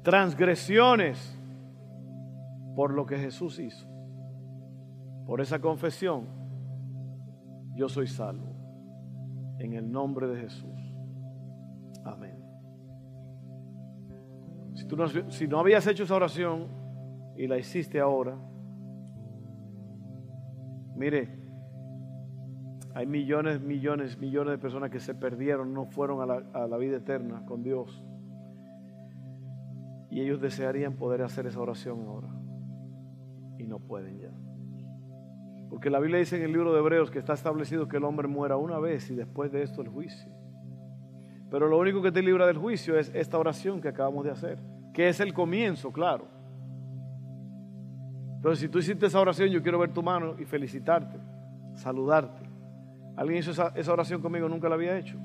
transgresiones 0.02 1.36
por 2.76 2.92
lo 2.92 3.06
que 3.06 3.18
Jesús 3.18 3.58
hizo, 3.58 3.88
por 5.26 5.40
esa 5.40 5.58
confesión, 5.58 6.39
yo 7.74 7.88
soy 7.88 8.06
salvo. 8.06 8.56
En 9.58 9.74
el 9.74 9.90
nombre 9.90 10.26
de 10.26 10.40
Jesús. 10.40 10.94
Amén. 12.04 12.38
Si, 14.74 14.86
tú 14.86 14.96
no, 14.96 15.08
si 15.08 15.46
no 15.46 15.58
habías 15.58 15.86
hecho 15.86 16.04
esa 16.04 16.14
oración 16.14 16.68
y 17.36 17.46
la 17.46 17.58
hiciste 17.58 18.00
ahora, 18.00 18.38
mire, 20.96 21.40
hay 22.94 23.06
millones, 23.06 23.60
millones, 23.60 24.18
millones 24.18 24.52
de 24.52 24.58
personas 24.58 24.90
que 24.90 25.00
se 25.00 25.14
perdieron, 25.14 25.72
no 25.74 25.86
fueron 25.86 26.22
a 26.22 26.26
la, 26.26 26.42
a 26.54 26.66
la 26.66 26.76
vida 26.76 26.96
eterna 26.96 27.44
con 27.44 27.62
Dios. 27.62 28.04
Y 30.10 30.20
ellos 30.20 30.40
desearían 30.40 30.96
poder 30.96 31.22
hacer 31.22 31.46
esa 31.46 31.60
oración 31.60 32.00
ahora. 32.06 32.28
Y 33.58 33.66
no 33.66 33.78
pueden 33.78 34.18
ya. 34.18 34.49
Porque 35.70 35.88
la 35.88 36.00
Biblia 36.00 36.18
dice 36.18 36.36
en 36.36 36.42
el 36.42 36.52
libro 36.52 36.72
de 36.72 36.80
Hebreos 36.80 37.12
que 37.12 37.20
está 37.20 37.32
establecido 37.32 37.86
que 37.86 37.98
el 37.98 38.04
hombre 38.04 38.26
muera 38.26 38.56
una 38.56 38.80
vez 38.80 39.08
y 39.08 39.14
después 39.14 39.52
de 39.52 39.62
esto 39.62 39.80
el 39.80 39.88
juicio. 39.88 40.30
Pero 41.48 41.68
lo 41.68 41.78
único 41.78 42.02
que 42.02 42.10
te 42.10 42.22
libra 42.22 42.46
del 42.46 42.58
juicio 42.58 42.98
es 42.98 43.10
esta 43.14 43.38
oración 43.38 43.80
que 43.80 43.88
acabamos 43.88 44.24
de 44.24 44.32
hacer, 44.32 44.58
que 44.92 45.08
es 45.08 45.20
el 45.20 45.32
comienzo, 45.32 45.92
claro. 45.92 46.26
Entonces, 48.36 48.58
si 48.58 48.68
tú 48.68 48.78
hiciste 48.78 49.06
esa 49.06 49.20
oración, 49.20 49.48
yo 49.50 49.62
quiero 49.62 49.78
ver 49.78 49.92
tu 49.92 50.02
mano 50.02 50.34
y 50.38 50.44
felicitarte, 50.44 51.18
saludarte. 51.74 52.48
¿Alguien 53.16 53.38
hizo 53.38 53.52
esa, 53.52 53.68
esa 53.76 53.92
oración 53.92 54.20
conmigo? 54.20 54.48
Nunca 54.48 54.68
la 54.68 54.74
había 54.74 54.98
hecho. 54.98 55.18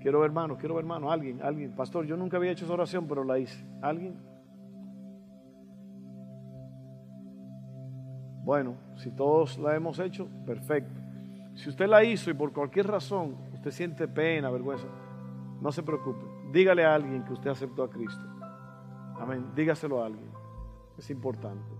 Quiero 0.00 0.20
ver 0.20 0.30
hermano, 0.30 0.56
quiero 0.56 0.74
ver 0.74 0.84
hermano, 0.84 1.12
alguien, 1.12 1.42
alguien. 1.42 1.74
Pastor, 1.74 2.06
yo 2.06 2.16
nunca 2.16 2.38
había 2.38 2.50
hecho 2.50 2.64
esa 2.64 2.74
oración, 2.74 3.06
pero 3.06 3.24
la 3.24 3.38
hice. 3.38 3.64
¿Alguien? 3.82 4.16
Bueno, 8.46 8.76
si 8.94 9.10
todos 9.10 9.58
la 9.58 9.74
hemos 9.74 9.98
hecho, 9.98 10.28
perfecto. 10.46 11.00
Si 11.56 11.68
usted 11.68 11.88
la 11.88 12.04
hizo 12.04 12.30
y 12.30 12.34
por 12.34 12.52
cualquier 12.52 12.86
razón 12.86 13.34
usted 13.52 13.72
siente 13.72 14.06
pena, 14.06 14.50
vergüenza, 14.50 14.86
no 15.60 15.72
se 15.72 15.82
preocupe. 15.82 16.24
Dígale 16.52 16.84
a 16.84 16.94
alguien 16.94 17.24
que 17.24 17.32
usted 17.32 17.50
aceptó 17.50 17.82
a 17.82 17.90
Cristo. 17.90 18.22
Amén. 19.18 19.50
Dígaselo 19.56 20.00
a 20.00 20.06
alguien. 20.06 20.30
Es 20.96 21.10
importante. 21.10 21.75